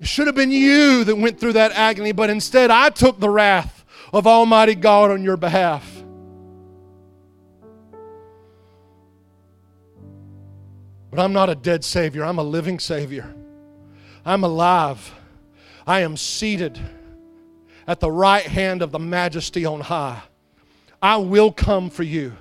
It 0.00 0.08
should 0.08 0.26
have 0.26 0.34
been 0.34 0.50
you 0.50 1.04
that 1.04 1.14
went 1.14 1.38
through 1.38 1.52
that 1.52 1.70
agony, 1.70 2.10
but 2.10 2.28
instead 2.28 2.72
I 2.72 2.90
took 2.90 3.20
the 3.20 3.30
wrath 3.30 3.84
of 4.12 4.26
Almighty 4.26 4.74
God 4.74 5.12
on 5.12 5.22
your 5.22 5.36
behalf. 5.36 5.97
But 11.10 11.20
I'm 11.20 11.32
not 11.32 11.48
a 11.48 11.54
dead 11.54 11.84
Savior, 11.84 12.24
I'm 12.24 12.38
a 12.38 12.42
living 12.42 12.78
Savior. 12.78 13.34
I'm 14.24 14.44
alive. 14.44 15.14
I 15.86 16.00
am 16.00 16.16
seated 16.16 16.78
at 17.86 18.00
the 18.00 18.10
right 18.10 18.44
hand 18.44 18.82
of 18.82 18.92
the 18.92 18.98
majesty 18.98 19.64
on 19.64 19.80
high. 19.80 20.20
I 21.00 21.16
will 21.16 21.50
come 21.50 21.88
for 21.88 22.02
you. 22.02 22.34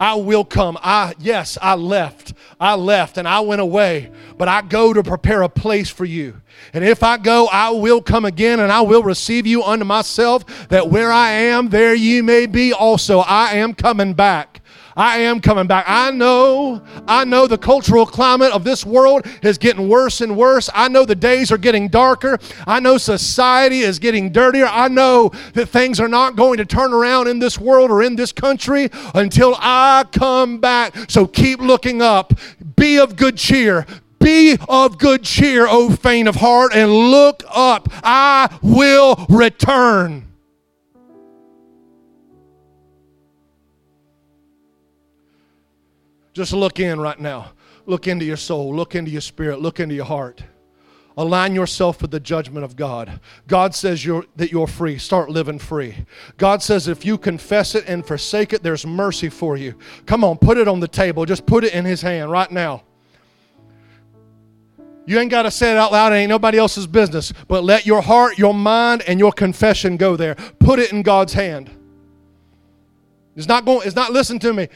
I 0.00 0.14
will 0.14 0.44
come. 0.44 0.78
I 0.82 1.14
yes, 1.18 1.58
I 1.60 1.74
left. 1.74 2.32
I 2.60 2.74
left 2.74 3.18
and 3.18 3.26
I 3.26 3.40
went 3.40 3.60
away, 3.60 4.10
but 4.36 4.48
I 4.48 4.62
go 4.62 4.92
to 4.92 5.02
prepare 5.02 5.42
a 5.42 5.48
place 5.48 5.90
for 5.90 6.04
you. 6.04 6.40
And 6.72 6.84
if 6.84 7.02
I 7.02 7.18
go, 7.18 7.48
I 7.50 7.70
will 7.70 8.00
come 8.00 8.24
again 8.24 8.60
and 8.60 8.70
I 8.70 8.80
will 8.80 9.02
receive 9.02 9.46
you 9.46 9.62
unto 9.62 9.84
myself 9.84 10.68
that 10.68 10.88
where 10.88 11.10
I 11.10 11.30
am 11.30 11.68
there 11.68 11.94
you 11.94 12.22
may 12.22 12.46
be 12.46 12.72
also. 12.72 13.20
I 13.20 13.54
am 13.54 13.74
coming 13.74 14.14
back. 14.14 14.60
I 14.98 15.18
am 15.18 15.40
coming 15.40 15.68
back. 15.68 15.84
I 15.86 16.10
know, 16.10 16.82
I 17.06 17.24
know 17.24 17.46
the 17.46 17.56
cultural 17.56 18.04
climate 18.04 18.52
of 18.52 18.64
this 18.64 18.84
world 18.84 19.26
is 19.42 19.56
getting 19.56 19.88
worse 19.88 20.20
and 20.20 20.36
worse. 20.36 20.68
I 20.74 20.88
know 20.88 21.04
the 21.04 21.14
days 21.14 21.52
are 21.52 21.56
getting 21.56 21.86
darker. 21.86 22.36
I 22.66 22.80
know 22.80 22.98
society 22.98 23.80
is 23.80 24.00
getting 24.00 24.32
dirtier. 24.32 24.66
I 24.66 24.88
know 24.88 25.30
that 25.54 25.66
things 25.66 26.00
are 26.00 26.08
not 26.08 26.34
going 26.34 26.58
to 26.58 26.64
turn 26.64 26.92
around 26.92 27.28
in 27.28 27.38
this 27.38 27.60
world 27.60 27.92
or 27.92 28.02
in 28.02 28.16
this 28.16 28.32
country 28.32 28.90
until 29.14 29.54
I 29.60 30.04
come 30.10 30.58
back. 30.58 30.96
So 31.08 31.28
keep 31.28 31.60
looking 31.60 32.02
up. 32.02 32.34
Be 32.74 32.98
of 32.98 33.14
good 33.14 33.36
cheer. 33.36 33.86
Be 34.18 34.58
of 34.68 34.98
good 34.98 35.22
cheer, 35.22 35.68
O 35.68 35.90
faint 35.90 36.26
of 36.26 36.34
heart, 36.34 36.72
and 36.74 36.92
look 36.92 37.44
up. 37.48 37.88
I 38.02 38.58
will 38.62 39.26
return. 39.28 40.27
Just 46.38 46.52
look 46.52 46.78
in 46.78 47.00
right 47.00 47.18
now. 47.18 47.50
Look 47.84 48.06
into 48.06 48.24
your 48.24 48.36
soul. 48.36 48.72
Look 48.72 48.94
into 48.94 49.10
your 49.10 49.20
spirit. 49.20 49.60
Look 49.60 49.80
into 49.80 49.96
your 49.96 50.04
heart. 50.04 50.40
Align 51.16 51.52
yourself 51.52 52.00
with 52.00 52.12
the 52.12 52.20
judgment 52.20 52.64
of 52.64 52.76
God. 52.76 53.18
God 53.48 53.74
says 53.74 54.04
you're, 54.04 54.24
that 54.36 54.52
you're 54.52 54.68
free. 54.68 54.98
Start 54.98 55.30
living 55.30 55.58
free. 55.58 55.96
God 56.36 56.62
says 56.62 56.86
if 56.86 57.04
you 57.04 57.18
confess 57.18 57.74
it 57.74 57.88
and 57.88 58.06
forsake 58.06 58.52
it, 58.52 58.62
there's 58.62 58.86
mercy 58.86 59.28
for 59.28 59.56
you. 59.56 59.74
Come 60.06 60.22
on, 60.22 60.38
put 60.38 60.58
it 60.58 60.68
on 60.68 60.78
the 60.78 60.86
table. 60.86 61.26
Just 61.26 61.44
put 61.44 61.64
it 61.64 61.74
in 61.74 61.84
His 61.84 62.02
hand 62.02 62.30
right 62.30 62.52
now. 62.52 62.84
You 65.04 65.18
ain't 65.18 65.32
got 65.32 65.42
to 65.42 65.50
say 65.50 65.72
it 65.72 65.76
out 65.76 65.90
loud. 65.90 66.12
It 66.12 66.16
ain't 66.18 66.28
nobody 66.28 66.58
else's 66.58 66.86
business. 66.86 67.32
But 67.48 67.64
let 67.64 67.84
your 67.84 68.00
heart, 68.00 68.38
your 68.38 68.54
mind, 68.54 69.02
and 69.08 69.18
your 69.18 69.32
confession 69.32 69.96
go 69.96 70.14
there. 70.14 70.36
Put 70.60 70.78
it 70.78 70.92
in 70.92 71.02
God's 71.02 71.32
hand. 71.32 71.68
It's 73.34 73.48
not 73.48 73.64
going. 73.64 73.86
It's 73.86 73.96
not. 73.96 74.12
Listen 74.12 74.38
to 74.40 74.52
me. 74.52 74.68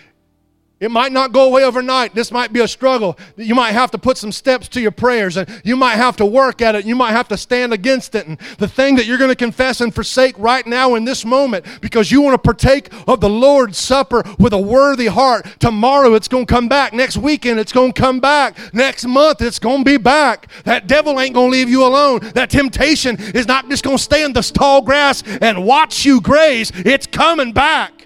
It 0.82 0.90
might 0.90 1.12
not 1.12 1.30
go 1.30 1.44
away 1.44 1.62
overnight. 1.62 2.12
This 2.12 2.32
might 2.32 2.52
be 2.52 2.58
a 2.58 2.66
struggle. 2.66 3.16
You 3.36 3.54
might 3.54 3.70
have 3.70 3.92
to 3.92 3.98
put 3.98 4.18
some 4.18 4.32
steps 4.32 4.66
to 4.70 4.80
your 4.80 4.90
prayers 4.90 5.36
and 5.36 5.48
you 5.62 5.76
might 5.76 5.94
have 5.94 6.16
to 6.16 6.26
work 6.26 6.60
at 6.60 6.74
it. 6.74 6.84
You 6.84 6.96
might 6.96 7.12
have 7.12 7.28
to 7.28 7.36
stand 7.36 7.72
against 7.72 8.16
it. 8.16 8.26
And 8.26 8.36
the 8.58 8.66
thing 8.66 8.96
that 8.96 9.06
you're 9.06 9.16
going 9.16 9.30
to 9.30 9.36
confess 9.36 9.80
and 9.80 9.94
forsake 9.94 10.36
right 10.40 10.66
now 10.66 10.96
in 10.96 11.04
this 11.04 11.24
moment 11.24 11.66
because 11.80 12.10
you 12.10 12.20
want 12.20 12.34
to 12.34 12.38
partake 12.38 12.92
of 13.06 13.20
the 13.20 13.28
Lord's 13.28 13.78
Supper 13.78 14.24
with 14.40 14.52
a 14.52 14.58
worthy 14.58 15.06
heart. 15.06 15.46
Tomorrow 15.60 16.14
it's 16.14 16.26
going 16.26 16.46
to 16.46 16.52
come 16.52 16.66
back. 16.66 16.92
Next 16.92 17.16
weekend 17.16 17.60
it's 17.60 17.72
going 17.72 17.92
to 17.92 18.00
come 18.00 18.18
back. 18.18 18.58
Next 18.74 19.06
month 19.06 19.40
it's 19.40 19.60
going 19.60 19.84
to 19.84 19.88
be 19.88 19.98
back. 19.98 20.48
That 20.64 20.88
devil 20.88 21.20
ain't 21.20 21.34
going 21.34 21.52
to 21.52 21.56
leave 21.56 21.68
you 21.68 21.86
alone. 21.86 22.18
That 22.34 22.50
temptation 22.50 23.20
is 23.20 23.46
not 23.46 23.68
just 23.68 23.84
going 23.84 23.98
to 23.98 24.02
stay 24.02 24.24
in 24.24 24.32
the 24.32 24.42
tall 24.42 24.82
grass 24.82 25.22
and 25.40 25.64
watch 25.64 26.04
you 26.04 26.20
graze. 26.20 26.72
It's 26.74 27.06
coming 27.06 27.52
back. 27.52 28.01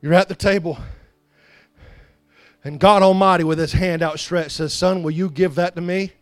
You're 0.00 0.14
at 0.14 0.28
the 0.28 0.34
table, 0.34 0.78
and 2.62 2.78
God 2.78 3.02
Almighty, 3.02 3.44
with 3.44 3.58
his 3.58 3.72
hand 3.72 4.02
outstretched, 4.02 4.52
says, 4.52 4.72
Son, 4.72 5.02
will 5.02 5.10
you 5.10 5.30
give 5.30 5.54
that 5.56 5.74
to 5.74 5.80
me 5.80 6.12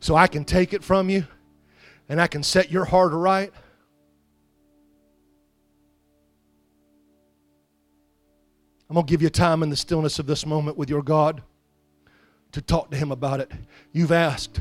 so 0.00 0.16
I 0.16 0.26
can 0.26 0.44
take 0.44 0.72
it 0.72 0.82
from 0.82 1.08
you 1.08 1.26
and 2.08 2.20
I 2.20 2.26
can 2.26 2.42
set 2.42 2.70
your 2.70 2.84
heart 2.84 3.12
right? 3.12 3.52
I'm 8.88 8.94
going 8.94 9.06
to 9.06 9.10
give 9.10 9.22
you 9.22 9.30
time 9.30 9.62
in 9.62 9.70
the 9.70 9.76
stillness 9.76 10.18
of 10.18 10.26
this 10.26 10.44
moment 10.44 10.76
with 10.76 10.90
your 10.90 11.02
God 11.02 11.42
to 12.52 12.60
talk 12.60 12.90
to 12.90 12.96
Him 12.96 13.10
about 13.10 13.40
it. 13.40 13.50
You've 13.92 14.12
asked, 14.12 14.60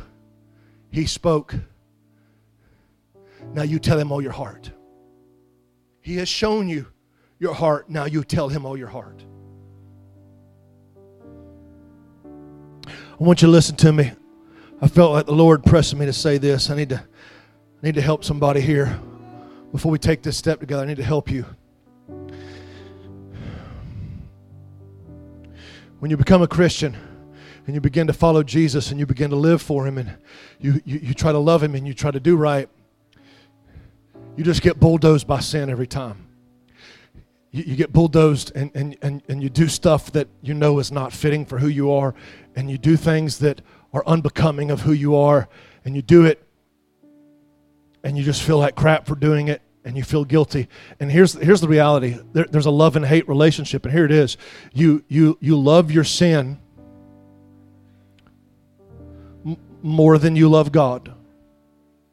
He 0.92 1.06
spoke. 1.06 1.56
Now 3.54 3.64
you 3.64 3.80
tell 3.80 4.00
Him 4.00 4.12
all 4.12 4.22
your 4.22 4.32
heart. 4.32 4.72
He 6.02 6.16
has 6.18 6.30
shown 6.30 6.68
you 6.68 6.88
your 7.40 7.54
heart. 7.54 7.90
Now 7.90 8.06
you 8.06 8.24
tell 8.24 8.50
him 8.50 8.66
all 8.66 8.78
your 8.78 8.88
heart. 8.88 9.24
I 12.86 13.24
want 13.24 13.42
you 13.42 13.48
to 13.48 13.52
listen 13.52 13.76
to 13.78 13.94
me. 13.94 14.12
I 14.82 14.88
felt 14.88 15.14
like 15.14 15.26
the 15.26 15.34
Lord 15.34 15.64
pressing 15.64 16.00
me 16.00 16.06
to 16.08 16.14
say 16.14 16.38
this. 16.38 16.70
I 16.70 16.76
need 16.76 16.90
to, 16.90 16.98
I 16.98 17.86
need 17.86 17.96
to 17.96 18.02
help 18.02 18.24
somebody 18.24 18.60
here. 18.60 19.00
Before 19.72 19.92
we 19.92 19.98
take 19.98 20.22
this 20.24 20.38
step 20.38 20.60
together, 20.60 20.84
I 20.84 20.86
need 20.86 20.98
to 20.98 21.04
help 21.04 21.32
you. 21.32 21.46
When 26.00 26.12
you 26.12 26.18
become 26.18 26.42
a 26.42 26.48
Christian 26.48 26.98
and 27.66 27.74
you 27.74 27.82
begin 27.82 28.08
to 28.08 28.14
follow 28.14 28.44
Jesus 28.44 28.92
and 28.92 29.00
you 29.00 29.06
begin 29.06 29.30
to 29.30 29.38
live 29.38 29.62
for 29.62 29.88
Him 29.88 29.98
and 29.98 30.18
you, 30.60 30.82
you, 30.84 31.00
you 31.00 31.14
try 31.14 31.32
to 31.32 31.40
love 31.40 31.64
Him 31.64 31.76
and 31.76 31.88
you 31.88 31.94
try 31.94 32.12
to 32.12 32.20
do 32.20 32.36
right, 32.36 32.68
you 34.36 34.44
just 34.44 34.62
get 34.62 34.80
bulldozed 34.80 35.28
by 35.28 35.40
sin 35.40 35.70
every 35.70 35.88
time 35.88 36.23
you, 37.54 37.64
you 37.68 37.76
get 37.78 37.94
bulldozed 37.94 38.52
and, 38.56 38.72
and, 38.74 38.98
and, 39.02 39.22
and 39.30 39.42
you 39.42 39.50
do 39.50 39.70
stuff 39.70 40.12
that 40.12 40.28
you 40.42 40.54
know 40.54 40.80
is 40.80 40.92
not 40.92 41.14
fitting 41.14 41.46
for 41.46 41.60
who 41.60 41.68
you 41.68 41.92
are, 41.92 42.14
and 42.56 42.70
you 42.70 42.78
do 42.78 42.98
things 42.98 43.40
that 43.40 43.62
are 43.94 44.04
unbecoming 44.06 44.72
of 44.72 44.82
who 44.82 44.92
you 44.92 45.16
are, 45.16 45.48
and 45.86 45.96
you 45.96 46.02
do 46.02 46.26
it, 46.26 46.46
and 48.04 48.18
you 48.18 48.24
just 48.24 48.42
feel 48.42 48.58
like 48.58 48.76
crap 48.76 49.06
for 49.06 49.16
doing 49.16 49.48
it, 49.48 49.62
and 49.86 49.96
you 49.96 50.04
feel 50.04 50.26
guilty. 50.26 50.68
And 51.00 51.12
here's, 51.12 51.34
here's 51.34 51.62
the 51.62 51.68
reality 51.68 52.18
there, 52.34 52.46
there's 52.46 52.66
a 52.66 52.72
love 52.72 52.96
and 52.96 53.06
hate 53.06 53.30
relationship, 53.30 53.86
and 53.86 53.94
here 53.94 54.06
it 54.06 54.12
is. 54.12 54.36
You, 54.74 55.04
you, 55.08 55.38
you 55.40 55.58
love 55.58 55.92
your 55.92 56.04
sin 56.04 56.60
m- 59.46 59.58
more 59.82 60.18
than 60.18 60.36
you 60.36 60.50
love 60.50 60.72
God. 60.72 61.14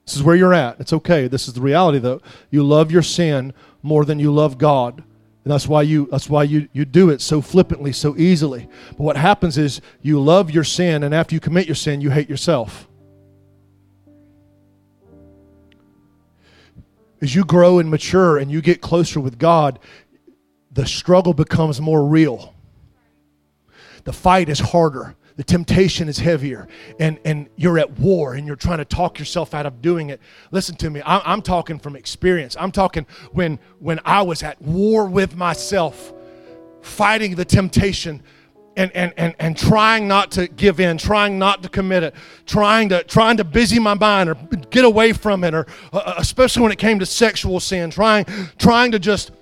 This 0.04 0.16
is 0.16 0.22
where 0.22 0.36
you're 0.36 0.54
at. 0.54 0.80
It's 0.80 0.92
okay. 0.92 1.28
This 1.28 1.46
is 1.48 1.54
the 1.54 1.60
reality, 1.60 1.98
though. 1.98 2.20
You 2.50 2.64
love 2.64 2.90
your 2.90 3.02
sin 3.02 3.54
more 3.82 4.04
than 4.04 4.18
you 4.18 4.32
love 4.32 4.58
God. 4.58 5.04
And 5.44 5.52
that's 5.52 5.66
why 5.66 5.82
you 5.82 6.06
that's 6.10 6.28
why 6.28 6.42
you, 6.42 6.68
you 6.72 6.84
do 6.84 7.08
it 7.10 7.20
so 7.20 7.40
flippantly, 7.40 7.92
so 7.92 8.16
easily. 8.16 8.68
But 8.90 9.00
what 9.00 9.16
happens 9.16 9.56
is 9.56 9.80
you 10.02 10.20
love 10.20 10.50
your 10.50 10.64
sin, 10.64 11.02
and 11.02 11.14
after 11.14 11.34
you 11.34 11.40
commit 11.40 11.66
your 11.66 11.74
sin, 11.74 12.00
you 12.00 12.10
hate 12.10 12.28
yourself. 12.28 12.86
As 17.22 17.34
you 17.34 17.44
grow 17.44 17.78
and 17.78 17.90
mature 17.90 18.38
and 18.38 18.50
you 18.50 18.60
get 18.60 18.80
closer 18.80 19.20
with 19.20 19.38
God, 19.38 19.78
the 20.72 20.86
struggle 20.86 21.34
becomes 21.34 21.80
more 21.80 22.04
real. 22.04 22.54
The 24.04 24.12
fight 24.12 24.48
is 24.48 24.58
harder 24.58 25.16
the 25.40 25.44
temptation 25.44 26.06
is 26.06 26.18
heavier 26.18 26.68
and, 26.98 27.18
and 27.24 27.48
you're 27.56 27.78
at 27.78 27.98
war 27.98 28.34
and 28.34 28.46
you're 28.46 28.56
trying 28.56 28.76
to 28.76 28.84
talk 28.84 29.18
yourself 29.18 29.54
out 29.54 29.64
of 29.64 29.80
doing 29.80 30.10
it 30.10 30.20
listen 30.50 30.76
to 30.76 30.90
me 30.90 31.00
I, 31.00 31.20
i'm 31.20 31.40
talking 31.40 31.78
from 31.78 31.96
experience 31.96 32.58
i'm 32.60 32.70
talking 32.70 33.06
when 33.32 33.58
when 33.78 34.00
i 34.04 34.20
was 34.20 34.42
at 34.42 34.60
war 34.60 35.06
with 35.06 35.36
myself 35.36 36.12
fighting 36.82 37.36
the 37.36 37.46
temptation 37.46 38.22
and, 38.76 38.92
and, 38.94 39.14
and, 39.16 39.34
and 39.38 39.56
trying 39.56 40.06
not 40.06 40.30
to 40.32 40.46
give 40.46 40.78
in, 40.78 40.98
trying 40.98 41.38
not 41.38 41.62
to 41.62 41.70
commit 41.70 42.02
it, 42.02 42.14
trying 42.46 42.90
to, 42.90 43.02
trying 43.04 43.38
to 43.38 43.44
busy 43.44 43.78
my 43.78 43.94
mind 43.94 44.28
or 44.30 44.34
get 44.70 44.84
away 44.84 45.12
from 45.12 45.42
it, 45.42 45.54
or 45.54 45.66
uh, 45.92 45.96
uh 45.96 46.14
especially 46.18 46.62
when 46.62 46.70
it 46.72 46.78
came 46.78 46.98
to 46.98 47.04
sexual 47.04 47.60
sin, 47.60 47.90
trying, 47.90 48.24
trying 48.58 48.92
to 48.92 48.98
just 48.98 49.32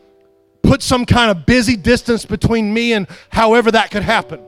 put 0.62 0.82
some 0.82 1.04
kind 1.04 1.30
of 1.30 1.44
busy 1.44 1.76
distance 1.76 2.24
between 2.24 2.72
me 2.72 2.94
and 2.94 3.06
however 3.30 3.70
that 3.70 3.90
could 3.90 4.02
happen. 4.02 4.40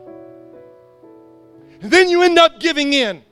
And 1.81 1.91
then 1.91 2.09
you 2.09 2.23
end 2.23 2.39
up 2.39 2.61
giving 2.61 2.93
in. 2.93 3.23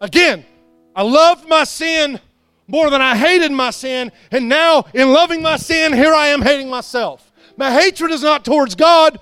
Again, 0.00 0.44
I 0.94 1.02
loved 1.02 1.48
my 1.48 1.64
sin 1.64 2.20
more 2.66 2.88
than 2.90 3.02
I 3.02 3.14
hated 3.16 3.52
my 3.52 3.70
sin, 3.70 4.10
and 4.30 4.48
now 4.48 4.86
in 4.94 5.12
loving 5.12 5.42
my 5.42 5.56
sin, 5.56 5.92
here 5.92 6.14
I 6.14 6.28
am 6.28 6.40
hating 6.40 6.70
myself. 6.70 7.30
My 7.56 7.70
hatred 7.70 8.10
is 8.10 8.22
not 8.22 8.44
towards 8.44 8.74
God. 8.74 9.18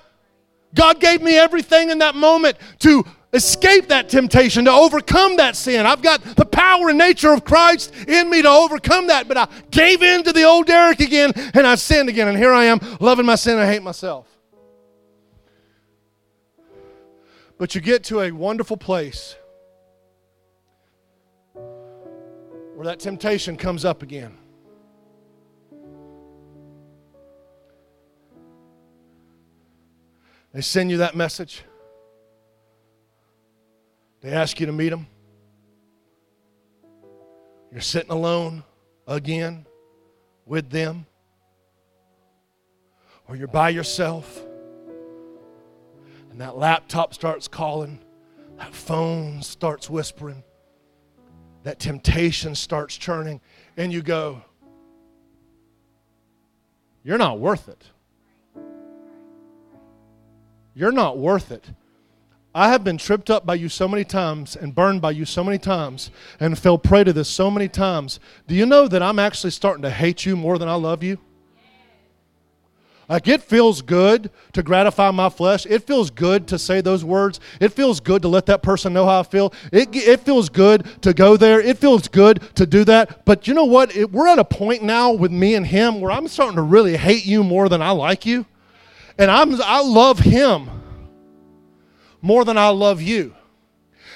God 0.75 1.01
gave 1.01 1.23
me 1.23 1.37
everything 1.37 1.91
in 1.91 1.99
that 1.99 2.15
moment 2.15 2.57
to 2.81 3.05
escape 3.33 3.89
that 3.89 4.09
temptation, 4.09 4.65
to 4.67 4.71
overcome 4.71 5.37
that 5.37 5.57
sin. 5.57 5.87
I've 5.87 6.03
got 6.03 6.23
the 6.23 6.45
power 6.45 6.89
and 6.89 6.99
nature 6.99 7.33
of 7.33 7.45
Christ 7.45 7.93
in 8.07 8.31
me 8.31 8.43
to 8.43 8.49
overcome 8.49 9.09
that, 9.09 9.27
but 9.27 9.37
I 9.37 9.49
gave 9.71 10.03
in 10.03 10.23
to 10.25 10.33
the 10.33 10.45
old 10.45 10.67
Derek 10.67 11.01
again 11.01 11.33
and 11.55 11.67
I 11.67 11.75
sinned 11.75 12.09
again, 12.09 12.29
and 12.29 12.37
here 12.37 12.53
I 12.53 12.67
am 12.67 12.81
loving 13.01 13.27
my 13.27 13.35
sin 13.35 13.55
and 13.55 13.63
I 13.63 13.73
hate 13.73 13.83
myself. 13.83 14.32
But 17.63 17.77
you 17.77 17.81
get 17.81 18.03
to 18.07 18.23
a 18.23 18.33
wonderful 18.33 18.77
place 18.77 19.37
where 21.53 22.87
that 22.87 22.99
temptation 22.99 23.57
comes 23.57 23.85
up 23.85 24.03
again. 24.03 24.37
They 30.53 30.61
send 30.61 30.91
you 30.91 30.97
that 30.97 31.15
message. 31.15 31.63
They 34.23 34.31
ask 34.31 34.59
you 34.59 34.67
to 34.67 34.73
meet 34.73 34.89
them. 34.89 35.07
You're 37.71 37.81
sitting 37.81 38.11
alone 38.11 38.65
again 39.07 39.67
with 40.47 40.69
them. 40.69 41.07
Or 43.29 43.37
you're 43.37 43.47
by 43.47 43.69
yourself 43.69 44.47
and 46.33 46.41
that 46.41 46.57
laptop 46.57 47.13
starts 47.13 47.47
calling, 47.47 47.99
that 48.57 48.75
phone 48.75 49.43
starts 49.43 49.91
whispering, 49.91 50.43
that 51.63 51.79
temptation 51.79 52.55
starts 52.55 52.97
churning, 52.97 53.39
and 53.77 53.93
you 53.93 54.01
go, 54.01 54.43
You're 57.05 57.19
not 57.19 57.39
worth 57.39 57.69
it. 57.69 57.85
You're 60.75 60.93
not 60.93 61.19
worth 61.19 61.53
it. 61.53 61.69
I 62.55 62.69
have 62.69 62.83
been 62.83 62.97
tripped 62.97 63.29
up 63.29 63.45
by 63.45 63.57
you 63.57 63.69
so 63.69 63.87
many 63.87 64.05
times 64.05 64.57
and 64.57 64.75
burned 64.75 65.03
by 65.03 65.11
you 65.11 65.27
so 65.27 65.45
many 65.45 65.59
times 65.59 66.11
and 66.41 66.59
fell 66.59 66.79
prey 66.79 67.05
to 67.05 67.13
this 67.13 67.29
so 67.29 67.51
many 67.51 67.69
times. 67.69 68.21
Do 68.47 68.55
you 68.55 68.65
know 68.65 68.89
that 68.89 69.03
I'm 69.03 69.19
actually 69.19 69.51
starting 69.51 69.83
to 69.83 69.91
hate 69.91 70.25
you 70.25 70.37
more 70.37 70.59
than 70.59 70.69
I 70.69 70.75
love 70.77 71.03
you? 71.03 71.19
Like 73.13 73.29
it 73.29 73.43
feels 73.43 73.83
good 73.83 74.31
to 74.55 74.63
gratify 74.63 75.11
my 75.11 75.29
flesh. 75.29 75.67
It 75.67 75.87
feels 75.87 76.09
good 76.09 76.49
to 76.49 76.59
say 76.59 76.81
those 76.81 77.05
words. 77.05 77.41
It 77.61 77.69
feels 77.69 78.01
good 78.01 78.23
to 78.23 78.29
let 78.29 78.47
that 78.47 78.63
person 78.63 78.95
know 78.95 79.05
how 79.05 79.21
I 79.21 79.23
feel. 79.23 79.53
It, 79.71 79.95
it 79.95 80.21
feels 80.21 80.49
good 80.49 80.87
to 81.03 81.13
go 81.13 81.37
there. 81.37 81.61
It 81.61 81.77
feels 81.77 82.09
good 82.09 82.41
to 82.55 82.65
do 82.65 82.85
that. 82.85 83.27
But 83.27 83.47
you 83.47 83.53
know 83.53 83.67
what? 83.67 83.95
It, 83.95 84.11
we're 84.11 84.29
at 84.29 84.39
a 84.39 84.47
point 84.47 84.83
now 84.83 85.13
with 85.13 85.31
me 85.31 85.55
and 85.55 85.67
him 85.67 86.01
where 86.01 86.11
I'm 86.11 86.27
starting 86.27 86.57
to 86.57 86.63
really 86.63 86.97
hate 86.97 87.27
you 87.27 87.45
more 87.45 87.69
than 87.69 87.83
I 87.83 87.91
like 87.91 88.25
you. 88.25 88.47
And 89.19 89.31
I'm, 89.31 89.61
I 89.61 89.83
love 89.83 90.21
him 90.21 90.71
more 92.23 92.47
than 92.47 92.57
I 92.57 92.69
love 92.69 93.03
you. 93.03 93.35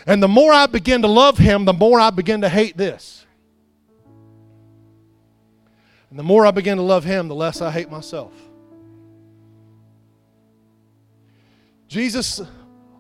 And 0.07 0.23
the 0.23 0.29
more 0.29 0.55
I 0.55 0.65
begin 0.65 1.03
to 1.03 1.09
love 1.09 1.37
him, 1.37 1.67
the 1.67 1.75
more 1.75 2.01
I 2.01 2.09
begin 2.09 2.41
to 2.41 2.49
hate 2.49 2.79
this. 2.79 3.27
And 6.09 6.19
the 6.19 6.23
more 6.25 6.47
I 6.47 6.51
begin 6.51 6.79
to 6.79 6.83
love 6.83 7.05
him, 7.05 7.29
the 7.29 7.35
less 7.35 7.61
I 7.61 7.71
hate 7.71 7.91
myself. 7.91 8.33
Jesus 11.89 12.41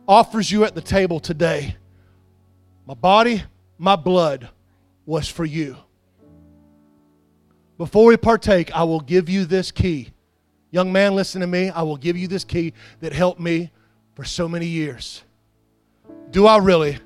offers 0.06 0.50
you 0.50 0.64
at 0.64 0.74
the 0.74 0.80
table 0.80 1.20
today 1.20 1.76
my 2.86 2.94
body, 2.94 3.42
my 3.78 3.96
blood 3.96 4.48
was 5.04 5.28
for 5.28 5.44
you. 5.44 5.76
Before 7.78 8.06
we 8.06 8.16
partake, 8.16 8.70
I 8.72 8.84
will 8.84 9.00
give 9.00 9.28
you 9.28 9.44
this 9.44 9.72
key. 9.72 10.12
Young 10.70 10.92
man, 10.92 11.14
listen 11.14 11.40
to 11.40 11.46
me. 11.46 11.68
I 11.70 11.82
will 11.82 11.96
give 11.96 12.16
you 12.16 12.28
this 12.28 12.44
key 12.44 12.72
that 13.00 13.12
helped 13.12 13.40
me 13.40 13.70
for 14.14 14.24
so 14.24 14.48
many 14.48 14.66
years. 14.66 15.22
Do 16.30 16.46
I 16.46 16.58
really 16.58 16.98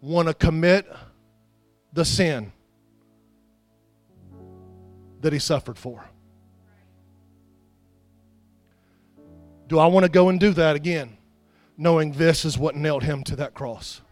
want 0.00 0.28
to 0.28 0.34
commit 0.34 0.86
the 1.92 2.04
sin 2.04 2.52
that 5.22 5.32
he 5.32 5.38
suffered 5.38 5.78
for? 5.78 6.04
Do 9.66 9.78
I 9.78 9.86
want 9.86 10.04
to 10.04 10.10
go 10.10 10.28
and 10.28 10.38
do 10.38 10.50
that 10.52 10.76
again, 10.76 11.16
knowing 11.76 12.12
this 12.12 12.44
is 12.44 12.58
what 12.58 12.76
nailed 12.76 13.02
him 13.02 13.24
to 13.24 13.36
that 13.36 13.54
cross? 13.54 14.02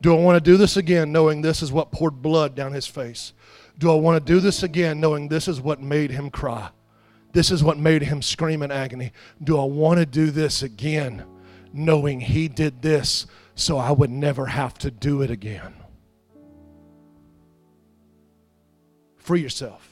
Do 0.00 0.16
I 0.16 0.20
want 0.20 0.42
to 0.42 0.50
do 0.50 0.56
this 0.56 0.76
again, 0.76 1.12
knowing 1.12 1.42
this 1.42 1.62
is 1.62 1.70
what 1.70 1.92
poured 1.92 2.22
blood 2.22 2.54
down 2.54 2.72
his 2.72 2.86
face? 2.86 3.32
Do 3.78 3.90
I 3.90 3.94
want 3.94 4.24
to 4.24 4.32
do 4.32 4.40
this 4.40 4.62
again, 4.62 5.00
knowing 5.00 5.28
this 5.28 5.46
is 5.46 5.60
what 5.60 5.80
made 5.80 6.10
him 6.10 6.30
cry? 6.30 6.70
This 7.32 7.50
is 7.50 7.62
what 7.62 7.78
made 7.78 8.02
him 8.02 8.22
scream 8.22 8.62
in 8.62 8.72
agony. 8.72 9.12
Do 9.42 9.58
I 9.58 9.64
want 9.64 10.00
to 10.00 10.06
do 10.06 10.30
this 10.30 10.62
again, 10.62 11.24
knowing 11.72 12.20
he 12.20 12.48
did 12.48 12.82
this 12.82 13.26
so 13.54 13.78
I 13.78 13.92
would 13.92 14.10
never 14.10 14.46
have 14.46 14.76
to 14.78 14.90
do 14.90 15.22
it 15.22 15.30
again? 15.30 15.74
Free 19.16 19.40
yourself. 19.40 19.86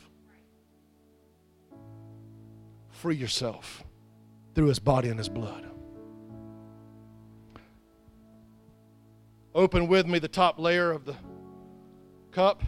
Free 2.91 3.15
yourself 3.15 3.85
through 4.59 4.67
his 4.67 4.81
body 4.81 5.09
and 5.09 5.19
his 5.19 5.29
blood. 5.29 5.65
Open 9.55 9.87
with 9.87 10.05
me 10.05 10.19
the 10.19 10.27
top 10.27 10.59
layer 10.59 10.91
of 10.91 11.05
the 11.05 11.15
cup. 12.33 12.65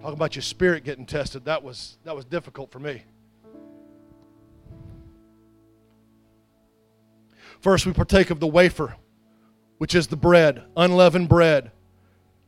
Talk 0.00 0.12
about 0.12 0.36
your 0.36 0.42
spirit 0.42 0.84
getting 0.84 1.04
tested. 1.04 1.46
That 1.46 1.64
was 1.64 1.98
that 2.04 2.14
was 2.14 2.24
difficult 2.24 2.70
for 2.70 2.78
me. 2.78 3.02
First, 7.58 7.86
we 7.86 7.92
partake 7.92 8.30
of 8.30 8.38
the 8.38 8.46
wafer, 8.46 8.94
which 9.78 9.96
is 9.96 10.06
the 10.06 10.16
bread, 10.16 10.62
unleavened 10.76 11.28
bread 11.28 11.72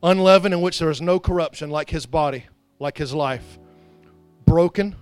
unleavened 0.05 0.53
in 0.55 0.61
which 0.61 0.79
there 0.79 0.91
is 0.91 1.01
no 1.01 1.19
corruption, 1.19 1.71
like 1.71 1.91
his 1.91 2.07
body, 2.07 2.45
like 2.79 2.99
his 2.99 3.15
life, 3.15 3.59
broken 4.45 4.95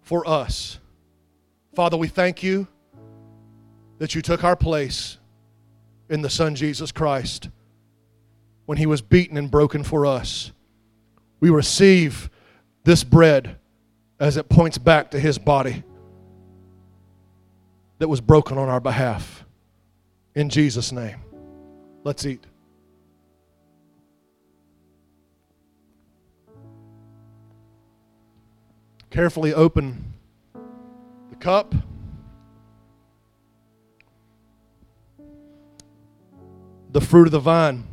for 0.00 0.26
us. 0.26 0.80
Father, 1.74 1.96
we 1.96 2.08
thank 2.08 2.42
you 2.42 2.66
that 3.98 4.14
you 4.14 4.22
took 4.22 4.42
our 4.42 4.56
place 4.56 5.18
in 6.08 6.22
the 6.22 6.30
Son 6.30 6.54
Jesus 6.54 6.90
Christ 6.90 7.50
when 8.64 8.78
he 8.78 8.86
was 8.86 9.02
beaten 9.02 9.36
and 9.36 9.50
broken 9.50 9.84
for 9.84 10.06
us. 10.06 10.52
We 11.40 11.50
receive 11.50 12.30
this 12.84 13.04
bread 13.04 13.58
as 14.18 14.38
it 14.38 14.48
points 14.48 14.78
back 14.78 15.10
to 15.10 15.20
his 15.20 15.38
body 15.38 15.82
that 17.98 18.08
was 18.08 18.22
broken 18.22 18.56
on 18.56 18.68
our 18.68 18.80
behalf. 18.80 19.44
In 20.34 20.48
Jesus' 20.48 20.92
name, 20.92 21.18
let's 22.04 22.24
eat. 22.24 22.44
Carefully 29.14 29.54
open 29.54 30.12
the 31.30 31.36
cup. 31.36 31.72
The 36.90 37.00
fruit 37.00 37.28
of 37.28 37.30
the 37.30 37.38
vine 37.38 37.84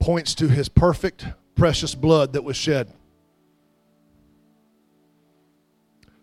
points 0.00 0.34
to 0.34 0.48
his 0.48 0.68
perfect, 0.68 1.24
precious 1.54 1.94
blood 1.94 2.32
that 2.32 2.42
was 2.42 2.56
shed. 2.56 2.92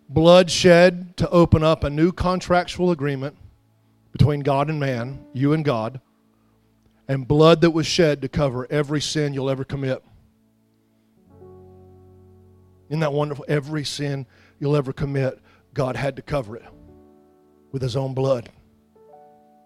Blood 0.09 0.51
shed 0.51 1.15
to 1.15 1.29
open 1.29 1.63
up 1.63 1.86
a 1.86 1.89
new 1.89 2.11
contractual 2.11 2.91
agreement 2.91 3.38
between 4.11 4.41
God 4.41 4.69
and 4.69 4.77
man, 4.77 5.25
you 5.31 5.53
and 5.53 5.63
God, 5.63 6.01
and 7.07 7.25
blood 7.25 7.61
that 7.61 7.71
was 7.71 7.88
shed 7.88 8.21
to 8.23 8.27
cover 8.27 8.69
every 8.69 8.99
sin 8.99 9.34
you'll 9.34 9.49
ever 9.49 9.63
commit. 9.63 10.03
Isn't 12.94 13.00
that 13.00 13.12
wonderful? 13.12 13.44
Every 13.48 13.84
sin 13.84 14.28
you'll 14.60 14.76
ever 14.76 14.94
commit, 14.94 15.39
God 15.74 15.96
had 15.96 16.16
to 16.18 16.22
cover 16.22 16.56
it 16.56 16.66
with 17.72 17.82
His 17.82 17.96
own 17.96 18.14
blood. 18.14 18.50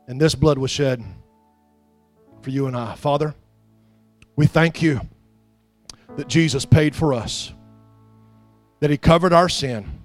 And 0.08 0.18
this 0.18 0.34
blood 0.34 0.58
was 0.58 0.72
shed 0.72 1.04
for 2.42 2.52
you 2.52 2.68
and 2.68 2.78
I. 2.78 2.96
Father, 2.96 3.36
we 4.38 4.48
thank 4.48 4.82
you 4.82 5.02
that 6.16 6.30
Jesus 6.30 6.64
paid 6.64 6.96
for 6.96 7.14
us, 7.14 7.52
that 8.80 8.90
He 8.90 8.98
covered 8.98 9.34
our 9.34 9.50
sin 9.50 9.97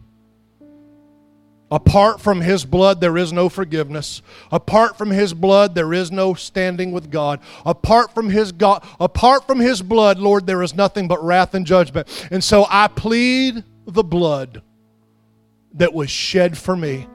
Apart 1.73 2.21
from 2.21 2.43
His 2.43 2.67
blood, 2.67 3.01
there 3.01 3.17
is 3.17 3.33
no 3.33 3.49
forgiveness. 3.49 4.21
Apart 4.51 4.99
from 4.99 5.11
His 5.11 5.33
blood, 5.33 5.75
there 5.75 5.95
is 5.95 6.13
no 6.13 6.35
standing 6.35 6.93
with 6.93 7.11
God. 7.11 7.41
Apart 7.65 8.15
from 8.15 8.29
His 8.29 8.53
God, 8.53 8.85
apart 9.01 9.47
from 9.47 9.59
His 9.59 9.81
blood, 9.81 10.19
Lord, 10.19 10.47
there 10.47 10.63
is 10.63 10.75
nothing 10.75 11.09
but 11.09 11.25
wrath 11.25 11.55
and 11.55 11.65
judgment. 11.65 12.29
And 12.31 12.45
so 12.45 12.67
I 12.69 12.89
plead 12.89 13.65
the 13.87 14.05
blood 14.05 14.61
that 15.73 15.95
was 15.95 16.11
shed 16.11 16.59
for 16.59 16.77
me. 16.77 17.07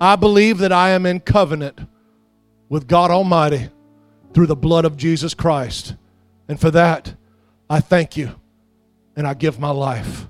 I 0.00 0.16
believe 0.16 0.58
that 0.58 0.72
I 0.72 0.90
am 0.90 1.06
in 1.06 1.20
covenant 1.20 1.78
with 2.68 2.88
God 2.88 3.12
Almighty 3.12 3.70
through 4.34 4.48
the 4.48 4.56
blood 4.56 4.84
of 4.84 4.96
Jesus 4.96 5.34
Christ. 5.34 5.94
And 6.48 6.58
for 6.58 6.72
that, 6.72 7.14
I 7.70 7.78
thank 7.78 8.16
you 8.16 8.34
and 9.14 9.24
I 9.24 9.34
give 9.34 9.60
my 9.60 9.70
life. 9.70 10.26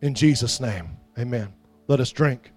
In 0.00 0.14
Jesus' 0.14 0.58
name, 0.58 0.96
amen. 1.16 1.52
Let 1.92 2.00
us 2.00 2.10
drink. 2.10 2.50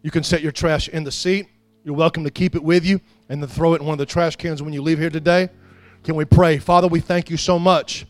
You 0.00 0.12
can 0.12 0.22
set 0.22 0.42
your 0.42 0.52
trash 0.52 0.86
in 0.86 1.02
the 1.02 1.10
seat. 1.10 1.48
You're 1.82 1.96
welcome 1.96 2.22
to 2.22 2.30
keep 2.30 2.54
it 2.54 2.62
with 2.62 2.86
you 2.86 3.00
and 3.28 3.42
then 3.42 3.50
throw 3.50 3.74
it 3.74 3.80
in 3.80 3.86
one 3.88 3.94
of 3.94 3.98
the 3.98 4.06
trash 4.06 4.36
cans 4.36 4.62
when 4.62 4.72
you 4.72 4.80
leave 4.80 5.00
here 5.00 5.10
today. 5.10 5.48
Can 6.04 6.14
we 6.14 6.24
pray? 6.24 6.58
Father, 6.58 6.86
we 6.86 7.00
thank 7.00 7.30
you 7.30 7.36
so 7.36 7.58
much. 7.58 8.06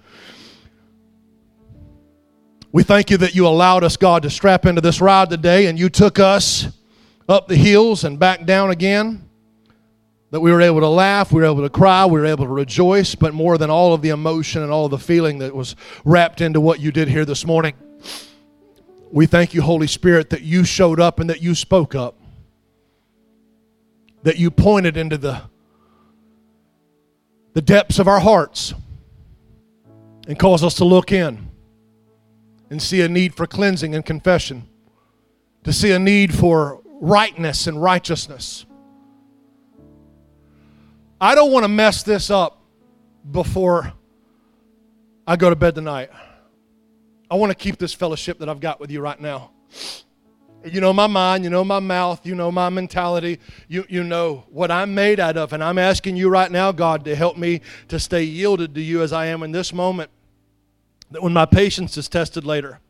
We 2.73 2.83
thank 2.83 3.09
you 3.09 3.17
that 3.17 3.35
you 3.35 3.47
allowed 3.47 3.83
us, 3.83 3.97
God, 3.97 4.23
to 4.25 4.29
strap 4.29 4.67
into 4.67 4.83
this 4.83 5.01
ride 5.01 5.31
today 5.31 5.65
and 5.65 5.79
you 5.79 5.89
took 5.89 6.19
us 6.19 6.69
up 7.27 7.49
the 7.49 7.57
hills 7.57 8.05
and 8.05 8.19
back 8.19 8.45
down 8.45 8.71
again 8.71 9.26
that 10.37 10.41
we 10.41 10.53
were 10.53 10.61
able 10.61 10.80
to 10.80 10.89
laugh, 10.89 11.32
we 11.32 11.41
were 11.41 11.47
able 11.47 11.62
to 11.62 11.70
cry, 11.70 12.05
we 12.05 12.20
were 12.20 12.26
able 12.26 12.45
to 12.45 12.51
rejoice, 12.51 13.14
but 13.14 13.32
more 13.32 13.57
than 13.57 13.70
all 13.70 13.95
of 13.95 14.03
the 14.03 14.11
emotion 14.11 14.62
and 14.62 14.70
all 14.70 14.84
of 14.84 14.91
the 14.91 14.99
feeling 14.99 15.39
that 15.39 15.55
was 15.55 15.74
wrapped 16.05 16.43
into 16.43 16.61
what 16.61 16.78
you 16.78 16.93
did 16.93 17.09
here 17.09 17.24
this 17.24 17.47
morning. 17.47 17.72
We 19.11 19.24
thank 19.24 19.55
you, 19.55 19.62
Holy 19.62 19.87
Spirit, 19.87 20.28
that 20.28 20.43
you 20.43 20.64
showed 20.64 21.01
up 21.01 21.20
and 21.20 21.30
that 21.30 21.41
you 21.41 21.55
spoke 21.55 21.95
up, 21.95 22.16
that 24.24 24.39
you 24.39 24.51
pointed 24.51 24.99
into 24.99 25.16
the, 25.16 25.41
the 27.55 27.62
depths 27.62 27.99
of 27.99 28.07
our 28.07 28.20
hearts 28.20 28.74
and 30.28 30.39
caused 30.39 30.62
us 30.62 30.74
to 30.74 30.84
look 30.84 31.12
in 31.12 31.49
and 32.68 32.82
see 32.82 33.01
a 33.01 33.09
need 33.09 33.34
for 33.34 33.47
cleansing 33.47 33.95
and 33.95 34.05
confession, 34.05 34.68
to 35.64 35.72
see 35.72 35.93
a 35.93 35.99
need 35.99 36.34
for 36.34 36.82
rightness 37.01 37.66
and 37.66 37.80
righteousness 37.82 38.66
I 41.21 41.35
don't 41.35 41.51
want 41.51 41.64
to 41.64 41.69
mess 41.69 42.03
this 42.03 42.31
up 42.31 42.61
before 43.31 43.93
I 45.27 45.37
go 45.37 45.49
to 45.49 45.57
bed 45.57 45.75
tonight. 45.75 46.11
I 47.31 47.37
want 47.37 47.51
to 47.51 47.55
keep 47.55 47.79
this 47.79 47.95
fellowship 47.95 48.39
that 48.41 48.49
I've 48.49 48.61
got 48.61 48.81
with 48.81 48.91
you 48.91 49.01
right 49.01 49.19
now. 49.19 49.51
You 50.64 50.81
know 50.81 50.93
my 50.93 51.07
mind, 51.07 51.45
you 51.45 51.51
know 51.51 51.64
my 51.64 51.79
mouth, 51.79 52.27
you 52.27 52.35
know 52.35 52.51
my 52.51 52.69
mentality, 52.69 53.39
you, 53.69 53.87
you 53.89 54.05
know 54.05 54.45
what 54.51 54.71
I'm 54.71 54.95
made 54.95 55.19
out 55.19 55.37
of. 55.37 55.53
And 55.53 55.62
I'm 55.64 55.79
asking 55.79 56.17
you 56.17 56.29
right 56.29 56.51
now, 56.51 56.71
God, 56.71 57.05
to 57.07 57.14
help 57.14 57.37
me 57.37 57.62
to 57.89 57.99
stay 57.99 58.25
yielded 58.25 58.75
to 58.75 58.83
you 58.83 59.03
as 59.03 59.12
I 59.12 59.27
am 59.27 59.43
in 59.43 59.53
this 59.53 59.73
moment. 59.73 60.11
That 61.12 61.23
when 61.23 61.33
my 61.33 61.47
patience 61.47 61.97
is 61.97 62.09
tested 62.09 62.45
later, 62.45 62.81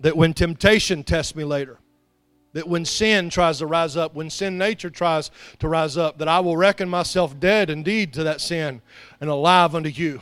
that 0.00 0.16
when 0.16 0.34
temptation 0.34 1.04
tests 1.04 1.34
me 1.34 1.44
later, 1.44 1.78
that 2.52 2.68
when 2.68 2.84
sin 2.84 3.30
tries 3.30 3.58
to 3.58 3.66
rise 3.66 3.96
up, 3.96 4.14
when 4.14 4.28
sin 4.28 4.58
nature 4.58 4.90
tries 4.90 5.30
to 5.58 5.68
rise 5.68 5.96
up, 5.96 6.18
that 6.18 6.28
I 6.28 6.40
will 6.40 6.56
reckon 6.56 6.88
myself 6.88 7.38
dead 7.38 7.70
indeed 7.70 8.12
to 8.14 8.24
that 8.24 8.40
sin 8.40 8.82
and 9.20 9.30
alive 9.30 9.74
unto 9.74 9.88
you. 9.88 10.20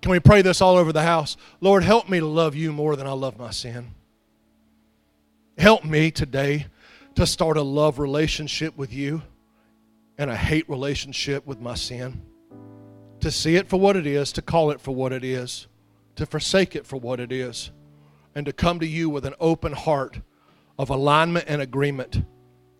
Can 0.00 0.12
we 0.12 0.20
pray 0.20 0.42
this 0.42 0.60
all 0.60 0.76
over 0.76 0.92
the 0.92 1.02
house? 1.02 1.36
Lord, 1.60 1.82
help 1.82 2.08
me 2.08 2.20
to 2.20 2.26
love 2.26 2.54
you 2.54 2.72
more 2.72 2.94
than 2.94 3.06
I 3.06 3.12
love 3.12 3.38
my 3.38 3.50
sin. 3.50 3.94
Help 5.58 5.84
me 5.84 6.12
today 6.12 6.66
to 7.16 7.26
start 7.26 7.56
a 7.56 7.62
love 7.62 7.98
relationship 7.98 8.76
with 8.76 8.92
you 8.92 9.22
and 10.16 10.30
a 10.30 10.36
hate 10.36 10.68
relationship 10.68 11.44
with 11.44 11.60
my 11.60 11.74
sin. 11.74 12.22
To 13.20 13.32
see 13.32 13.56
it 13.56 13.68
for 13.68 13.80
what 13.80 13.96
it 13.96 14.06
is, 14.06 14.30
to 14.32 14.42
call 14.42 14.70
it 14.70 14.80
for 14.80 14.94
what 14.94 15.12
it 15.12 15.24
is, 15.24 15.66
to 16.14 16.26
forsake 16.26 16.76
it 16.76 16.86
for 16.86 16.96
what 16.96 17.18
it 17.18 17.32
is 17.32 17.72
and 18.38 18.46
to 18.46 18.52
come 18.52 18.78
to 18.78 18.86
you 18.86 19.10
with 19.10 19.26
an 19.26 19.34
open 19.40 19.72
heart 19.72 20.20
of 20.78 20.90
alignment 20.90 21.44
and 21.48 21.60
agreement 21.60 22.22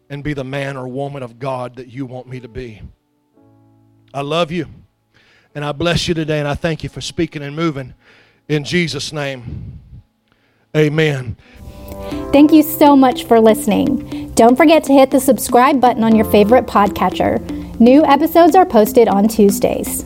and 0.08 0.22
be 0.22 0.32
the 0.32 0.44
man 0.44 0.76
or 0.76 0.86
woman 0.86 1.20
of 1.20 1.40
God 1.40 1.74
that 1.74 1.88
you 1.88 2.06
want 2.06 2.28
me 2.28 2.38
to 2.38 2.46
be. 2.46 2.80
I 4.14 4.20
love 4.20 4.52
you 4.52 4.68
and 5.56 5.64
I 5.64 5.72
bless 5.72 6.06
you 6.06 6.14
today 6.14 6.38
and 6.38 6.46
I 6.46 6.54
thank 6.54 6.84
you 6.84 6.88
for 6.88 7.00
speaking 7.00 7.42
and 7.42 7.56
moving 7.56 7.94
in 8.46 8.62
Jesus' 8.62 9.12
name. 9.12 9.80
Amen. 10.76 11.36
Thank 12.32 12.52
you 12.52 12.62
so 12.62 12.94
much 12.94 13.24
for 13.24 13.40
listening. 13.40 14.30
Don't 14.34 14.54
forget 14.54 14.84
to 14.84 14.92
hit 14.92 15.10
the 15.10 15.18
subscribe 15.18 15.80
button 15.80 16.04
on 16.04 16.14
your 16.14 16.26
favorite 16.26 16.66
podcatcher. 16.66 17.40
New 17.80 18.04
episodes 18.04 18.54
are 18.54 18.64
posted 18.64 19.08
on 19.08 19.26
Tuesdays. 19.26 20.04